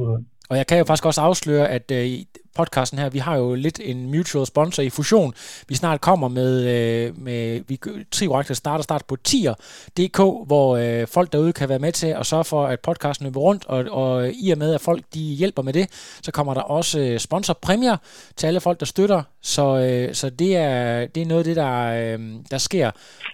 Og 0.50 0.56
jeg 0.56 0.66
kan 0.66 0.78
jo 0.78 0.84
faktisk 0.84 1.06
også 1.06 1.20
afsløre, 1.20 1.68
at 1.68 1.90
øh, 1.90 2.06
podcasten 2.54 2.98
her, 2.98 3.08
vi 3.08 3.18
har 3.18 3.36
jo 3.36 3.54
lidt 3.54 3.80
en 3.84 4.10
mutual 4.10 4.46
sponsor 4.46 4.82
i 4.82 4.90
Fusion. 4.90 5.34
Vi 5.68 5.74
snart 5.74 6.00
kommer 6.00 6.28
med, 6.28 6.64
øh, 6.64 7.22
med 7.22 7.60
vi 7.68 7.80
Triorakter 8.10 8.54
starter 8.54 8.82
start 8.82 9.04
på 9.04 9.16
tier.dk, 9.16 10.18
hvor 10.46 10.76
øh, 10.76 11.06
folk 11.06 11.32
derude 11.32 11.52
kan 11.52 11.68
være 11.68 11.78
med 11.78 11.92
til 11.92 12.06
at 12.06 12.26
sørge 12.26 12.44
for, 12.44 12.66
at 12.66 12.80
podcasten 12.80 13.24
løber 13.24 13.40
rundt, 13.40 13.64
og, 13.66 13.84
og 13.90 14.26
øh, 14.26 14.34
i 14.34 14.50
og 14.50 14.58
med, 14.58 14.74
at 14.74 14.80
folk 14.80 15.04
de 15.14 15.20
hjælper 15.20 15.62
med 15.62 15.72
det, 15.72 15.88
så 16.22 16.32
kommer 16.32 16.54
der 16.54 16.60
også 16.60 16.98
øh, 17.00 17.18
sponsorpræmier 17.18 17.96
til 18.36 18.46
alle 18.46 18.60
folk, 18.60 18.80
der 18.80 18.86
støtter. 18.86 19.22
Så, 19.40 19.78
øh, 19.78 20.14
så 20.14 20.30
det, 20.30 20.56
er, 20.56 21.06
det 21.06 21.22
er 21.22 21.26
noget 21.26 21.38
af 21.40 21.44
det, 21.44 21.56
der, 21.56 21.82
øh, 21.82 22.20
der 22.50 22.58
sker 22.58 22.90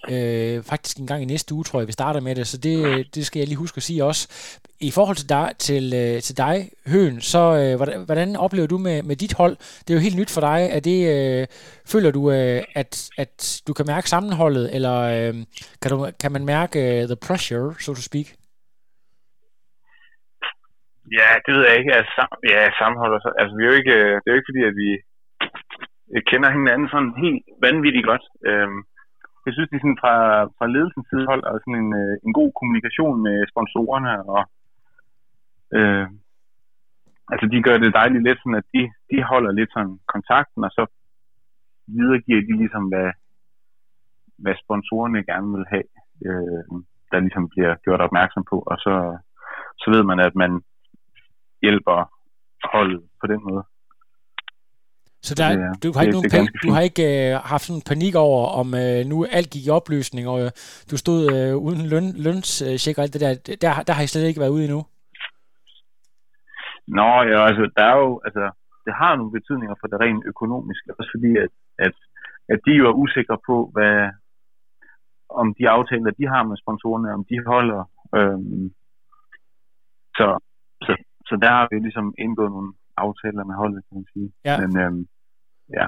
øh, 0.08 0.62
faktisk 0.62 0.96
en 0.96 1.06
gang 1.06 1.22
i 1.22 1.24
næste 1.24 1.54
uge, 1.54 1.64
tror 1.64 1.80
jeg, 1.80 1.86
vi 1.86 1.92
starter 1.92 2.20
med 2.20 2.34
det. 2.34 2.46
Så 2.46 2.56
det, 2.56 2.78
øh, 2.78 3.04
det 3.14 3.26
skal 3.26 3.40
jeg 3.40 3.48
lige 3.48 3.58
huske 3.58 3.76
at 3.76 3.82
sige 3.82 4.04
også. 4.04 4.28
I 4.80 4.90
forhold 4.90 5.16
til 5.16 5.28
dig, 5.28 5.52
til, 5.58 5.94
øh, 5.94 6.22
til 6.22 6.36
dig 6.36 6.70
Høen, 6.86 7.20
så 7.20 7.38
øh, 7.38 7.76
hvordan, 7.76 8.04
hvordan 8.04 8.36
oplever 8.36 8.66
du 8.66 8.78
med, 8.78 9.02
med 9.10 9.16
dit 9.22 9.34
hold? 9.40 9.54
Det 9.82 9.90
er 9.90 9.98
jo 9.98 10.06
helt 10.06 10.20
nyt 10.20 10.34
for 10.34 10.42
dig. 10.48 10.60
Er 10.76 10.80
det, 10.88 10.98
øh, 11.14 11.42
føler 11.92 12.10
du, 12.18 12.22
øh, 12.36 12.60
at, 12.80 12.92
at 13.22 13.62
du 13.66 13.72
kan 13.76 13.86
mærke 13.94 14.08
sammenholdet, 14.14 14.66
eller 14.76 14.96
øh, 15.16 15.34
kan, 15.80 15.88
du, 15.92 15.96
kan 16.22 16.32
man 16.36 16.44
mærke 16.54 16.78
øh, 16.86 17.02
the 17.12 17.18
pressure, 17.26 17.66
so 17.84 17.90
to 17.94 18.02
speak? 18.10 18.28
Ja, 21.18 21.30
det 21.44 21.50
ved 21.54 21.64
jeg 21.68 21.76
ikke. 21.80 21.92
Altså, 21.98 22.12
sam- 22.18 22.40
ja, 22.52 22.60
sammenholdet. 22.80 23.20
Altså, 23.40 23.52
vi 23.56 23.62
er 23.62 23.70
jo 23.70 23.76
ikke, 23.80 23.94
øh, 24.02 24.14
det 24.20 24.26
er 24.26 24.34
jo 24.34 24.40
ikke 24.40 24.50
fordi, 24.50 24.64
at 24.70 24.76
vi 24.82 24.88
kender 26.30 26.50
hinanden 26.56 26.88
sådan 26.92 27.12
helt 27.24 27.42
vanvittigt 27.66 28.08
godt. 28.10 28.24
Øhm, 28.48 28.78
jeg 29.46 29.52
synes, 29.52 29.68
det 29.68 29.76
er 29.76 29.84
sådan 29.84 30.02
fra, 30.02 30.16
fra 30.56 30.66
ledelsens 30.74 31.08
side 31.10 31.26
hold, 31.30 31.42
og 31.48 31.54
sådan 31.60 31.80
en, 31.82 31.90
øh, 32.02 32.14
en 32.26 32.32
god 32.40 32.50
kommunikation 32.58 33.16
med 33.26 33.36
sponsorerne, 33.52 34.12
og 34.34 34.42
øh, 35.76 36.06
altså 37.32 37.46
de 37.52 37.62
gør 37.66 37.76
det 37.78 37.98
dejligt 38.00 38.24
lidt 38.26 38.38
sådan, 38.40 38.60
at 38.62 38.66
de, 38.74 38.82
de 39.10 39.16
holder 39.32 39.52
lidt 39.52 39.70
sådan 39.72 39.96
kontakten, 40.14 40.60
og 40.66 40.70
så 40.78 40.82
videregiver 41.98 42.42
de 42.48 42.54
ligesom, 42.62 42.84
hvad, 42.92 43.08
hvad 44.42 44.54
sponsorerne 44.62 45.24
gerne 45.30 45.48
vil 45.56 45.66
have, 45.72 45.88
øh, 46.28 46.62
der 47.10 47.18
ligesom 47.24 47.44
bliver 47.52 47.72
gjort 47.84 48.00
opmærksom 48.06 48.44
på, 48.50 48.56
og 48.70 48.76
så, 48.84 48.94
så 49.82 49.86
ved 49.94 50.02
man, 50.10 50.18
at 50.20 50.34
man 50.42 50.52
hjælper 51.62 51.98
holdet 52.72 53.02
på 53.20 53.26
den 53.32 53.40
måde. 53.50 53.64
Så 55.22 55.34
der, 55.34 55.44
er- 55.44 55.74
du 55.82 55.92
har 55.94 56.02
ikke, 56.02 56.12
nogen 56.12 56.24
det 56.24 56.32
pan, 56.32 56.40
ganske 56.40 56.58
du 56.66 56.70
har 56.72 56.80
ikke 56.80 57.06
øh, 57.32 57.40
haft 57.52 57.64
sådan 57.64 57.78
en 57.78 57.88
panik 57.92 58.14
over, 58.14 58.46
om 58.60 58.74
øh, 58.74 59.06
nu 59.06 59.16
alt 59.30 59.50
gik 59.50 59.66
i 59.66 59.70
opløsning, 59.70 60.28
og 60.28 60.40
øh, 60.44 60.50
du 60.90 60.96
stod 60.96 61.20
øh, 61.34 61.56
uden 61.56 61.86
løn, 61.92 62.12
lønstjek 62.26 62.98
og 62.98 63.02
alt 63.04 63.12
det 63.12 63.20
der. 63.20 63.34
der. 63.62 63.82
Der 63.82 63.92
har 63.92 64.02
I 64.02 64.06
slet 64.06 64.24
ikke 64.28 64.40
været 64.40 64.50
ude 64.56 64.64
endnu. 64.64 64.84
Nå, 66.98 67.10
ja, 67.32 67.38
altså, 67.48 67.64
der 67.76 67.84
er 67.92 67.96
jo, 67.96 68.20
altså, 68.26 68.44
det 68.86 68.94
har 68.94 69.16
nogle 69.16 69.32
betydninger 69.38 69.76
for 69.80 69.86
det 69.88 70.00
rent 70.00 70.24
økonomiske, 70.32 70.94
også 70.98 71.10
fordi, 71.14 71.30
at, 71.44 71.52
at, 71.86 71.96
at 72.52 72.58
de 72.66 72.72
jo 72.80 72.84
er 72.88 73.00
usikre 73.02 73.38
på, 73.48 73.70
hvad, 73.74 74.10
om 75.30 75.54
de 75.58 75.68
aftaler, 75.68 76.10
de 76.10 76.26
har 76.34 76.42
med 76.42 76.56
sponsorerne, 76.62 77.14
om 77.18 77.24
de 77.30 77.36
holder. 77.46 77.82
Øhm, 78.16 78.68
Så, 80.18 80.28
så, 80.86 80.92
så 81.28 81.34
der 81.42 81.50
har 81.56 81.66
vi 81.70 81.76
ligesom 81.78 82.14
indgået 82.24 82.50
nogle 82.50 82.72
aftaler 82.96 83.44
med 83.44 83.54
holdet, 83.54 83.80
kan 83.86 83.94
man 83.98 84.06
sige. 84.12 84.28
Ja. 84.44 84.54
Men 84.60 84.70
øhm, 84.82 85.02
ja, 85.78 85.86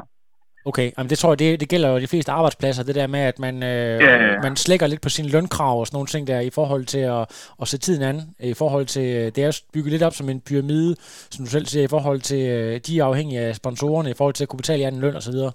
Okay, 0.65 0.91
jamen 0.99 1.11
det 1.11 1.19
tror 1.19 1.31
jeg, 1.31 1.39
det, 1.39 1.61
det 1.61 1.69
gælder 1.69 1.89
jo 1.93 1.99
de 1.99 2.13
fleste 2.13 2.33
arbejdspladser, 2.33 2.85
det 2.85 2.95
der 2.95 3.07
med, 3.07 3.21
at 3.21 3.39
man, 3.39 3.55
øh, 3.63 3.97
Ja, 4.07 4.15
ja, 4.25 4.41
man 4.43 4.57
slækker 4.57 4.87
lidt 4.87 5.03
på 5.03 5.09
sine 5.09 5.33
lønkrav 5.35 5.81
og 5.81 5.87
sådan 5.87 5.97
nogle 5.97 6.13
ting 6.15 6.27
der, 6.27 6.41
i 6.41 6.51
forhold 6.51 6.85
til 6.85 7.03
at, 7.17 7.23
at 7.61 7.69
sætte 7.69 7.85
tiden 7.87 8.03
an, 8.11 8.17
i 8.53 8.55
forhold 8.63 8.87
til, 8.87 9.07
øh, 9.19 9.27
det 9.35 9.39
er 9.39 9.47
jo 9.51 9.53
bygget 9.75 9.93
lidt 9.93 10.03
op 10.09 10.13
som 10.13 10.29
en 10.29 10.41
pyramide, 10.49 10.93
som 11.35 11.45
du 11.45 11.51
selv 11.51 11.67
siger, 11.67 11.85
i 11.85 11.93
forhold 11.97 12.21
til, 12.31 12.43
øh, 12.57 12.73
de 12.87 12.93
er 12.99 13.05
afhængige 13.05 13.41
af 13.41 13.55
sponsorerne, 13.55 14.11
i 14.11 14.19
forhold 14.19 14.35
til 14.35 14.45
at 14.45 14.49
kunne 14.49 14.63
betale 14.65 14.83
jer 14.83 14.89
en 14.89 15.01
løn 15.05 15.17
og 15.21 15.23
så 15.23 15.33
videre. 15.37 15.53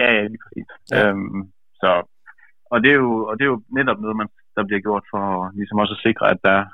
ja, 0.00 0.08
ja 0.16 0.22
lige 0.32 0.42
præcis. 0.44 0.68
Ja. 0.92 1.08
Øhm, 1.08 1.40
så, 1.80 1.90
og, 2.72 2.78
det 2.82 2.90
er 2.94 2.98
jo, 3.04 3.12
og 3.28 3.34
det 3.38 3.44
er 3.44 3.50
jo 3.54 3.60
netop 3.78 3.98
noget, 4.00 4.16
man, 4.16 4.28
der 4.56 4.62
bliver 4.68 4.80
gjort 4.86 5.04
for 5.12 5.24
ligesom 5.58 5.78
også 5.82 5.94
at 5.96 6.04
sikre, 6.06 6.30
at 6.30 6.38
der 6.44 6.54
er 6.60 6.64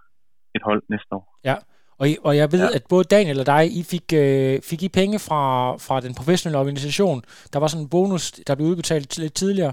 et 0.57 0.63
hold 0.69 0.83
næste 0.89 1.11
år. 1.19 1.25
Ja, 1.45 1.57
og, 2.03 2.09
I- 2.09 2.23
og 2.25 2.37
jeg 2.37 2.53
ved, 2.53 2.65
ja. 2.71 2.77
At 2.77 2.83
både 2.89 3.05
Daniel 3.05 3.41
og 3.41 3.47
dig, 3.47 3.63
I 3.79 3.83
fik, 3.83 4.07
øh, 4.15 4.63
fik 4.71 4.83
I 4.83 4.89
penge 4.89 5.19
fra, 5.19 5.43
fra 5.77 6.01
den 6.01 6.15
professionelle 6.15 6.59
organisation. 6.59 7.23
Der 7.53 7.59
var 7.59 7.67
sådan 7.67 7.85
en 7.85 7.89
bonus, 7.89 8.31
der 8.47 8.55
blev 8.55 8.67
udbetalt 8.67 9.19
lidt 9.19 9.35
tidligere. 9.35 9.73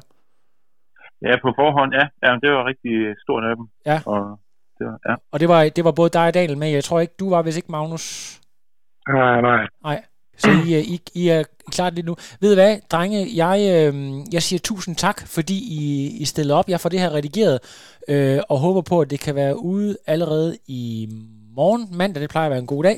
Ja, 1.21 1.33
på 1.41 1.49
forhånd, 1.59 1.91
ja. 1.99 2.05
ja 2.25 2.31
det 2.43 2.49
var 2.55 2.63
rigtig 2.71 2.93
stort 3.23 3.43
af 3.43 3.55
dem. 3.55 3.65
Ja. 3.85 3.97
Og 4.05 4.39
det 4.77 4.85
var, 4.87 4.97
ja. 5.09 5.15
Og 5.31 5.39
det 5.39 5.47
var, 5.49 5.69
det 5.69 5.83
var 5.85 5.91
både 5.91 6.09
dig 6.09 6.27
og 6.27 6.33
Daniel 6.33 6.57
med. 6.57 6.69
Jeg 6.69 6.83
tror 6.83 6.99
ikke, 6.99 7.13
du 7.19 7.29
var 7.29 7.41
vist 7.41 7.57
ikke 7.57 7.71
Magnus. 7.71 8.05
Nej, 9.09 9.41
nej. 9.41 9.67
Nej. 9.83 10.03
Så 10.37 10.49
I, 10.51 10.75
øh, 10.77 10.81
I, 10.93 11.01
I 11.15 11.27
er 11.27 11.43
klart 11.71 11.93
lidt 11.93 12.05
nu. 12.05 12.15
Ved 12.41 12.51
I 12.51 12.55
hvad, 12.55 12.77
drenge, 12.91 13.27
jeg, 13.35 13.57
øh, 13.59 13.93
jeg 14.33 14.43
siger 14.43 14.59
tusind 14.59 14.95
tak, 14.95 15.27
fordi 15.27 15.57
I, 15.79 16.07
I 16.21 16.25
stillede 16.25 16.57
op. 16.59 16.69
Jeg 16.69 16.79
får 16.79 16.89
det 16.89 16.99
her 16.99 17.13
redigeret, 17.13 17.59
øh, 18.07 18.39
og 18.49 18.59
håber 18.59 18.81
på, 18.81 19.01
at 19.01 19.09
det 19.09 19.19
kan 19.19 19.35
være 19.35 19.59
ude 19.59 19.97
allerede 20.07 20.57
i 20.67 21.09
morgen. 21.61 21.83
Mandag, 21.99 22.21
det 22.21 22.29
plejer 22.29 22.47
at 22.49 22.53
være 22.55 22.63
en 22.67 22.73
god 22.75 22.83
dag. 22.83 22.97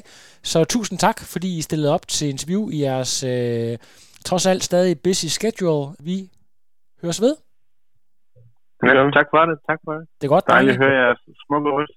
Så 0.51 0.57
tusind 0.64 0.97
tak, 0.99 1.18
fordi 1.34 1.49
I 1.57 1.62
stillede 1.62 1.93
op 1.93 2.07
til 2.07 2.26
interview 2.36 2.70
i 2.76 2.78
jeres 2.88 3.14
øh, 3.24 3.78
trods 4.26 4.45
alt 4.51 4.64
stadig 4.64 4.93
busy 5.05 5.26
schedule. 5.26 5.86
Vi 5.99 6.18
høres 7.01 7.22
ved. 7.22 7.36
Ja, 8.88 8.93
tak 9.18 9.28
for 9.34 9.41
det. 9.49 9.57
Tak 9.70 9.80
for 9.86 9.91
det. 9.97 10.03
Det 10.18 10.24
er 10.28 10.32
godt, 10.36 10.45
Dejligt 10.47 10.76
at 10.78 10.84
høre 10.84 10.95
jeres 11.01 11.22
smukke 11.45 11.70
røst. 11.78 11.95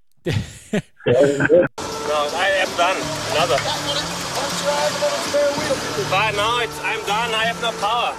No, 2.11 2.19
I 2.47 2.49
am 2.65 2.73
done. 2.83 3.01
Another. 3.33 3.59
Fine, 6.13 6.35
now 6.43 6.55
it's, 6.65 6.79
I'm 6.91 7.03
done. 7.13 7.31
I 7.41 7.43
have 7.49 7.61
no 7.67 7.71
power. 7.87 8.11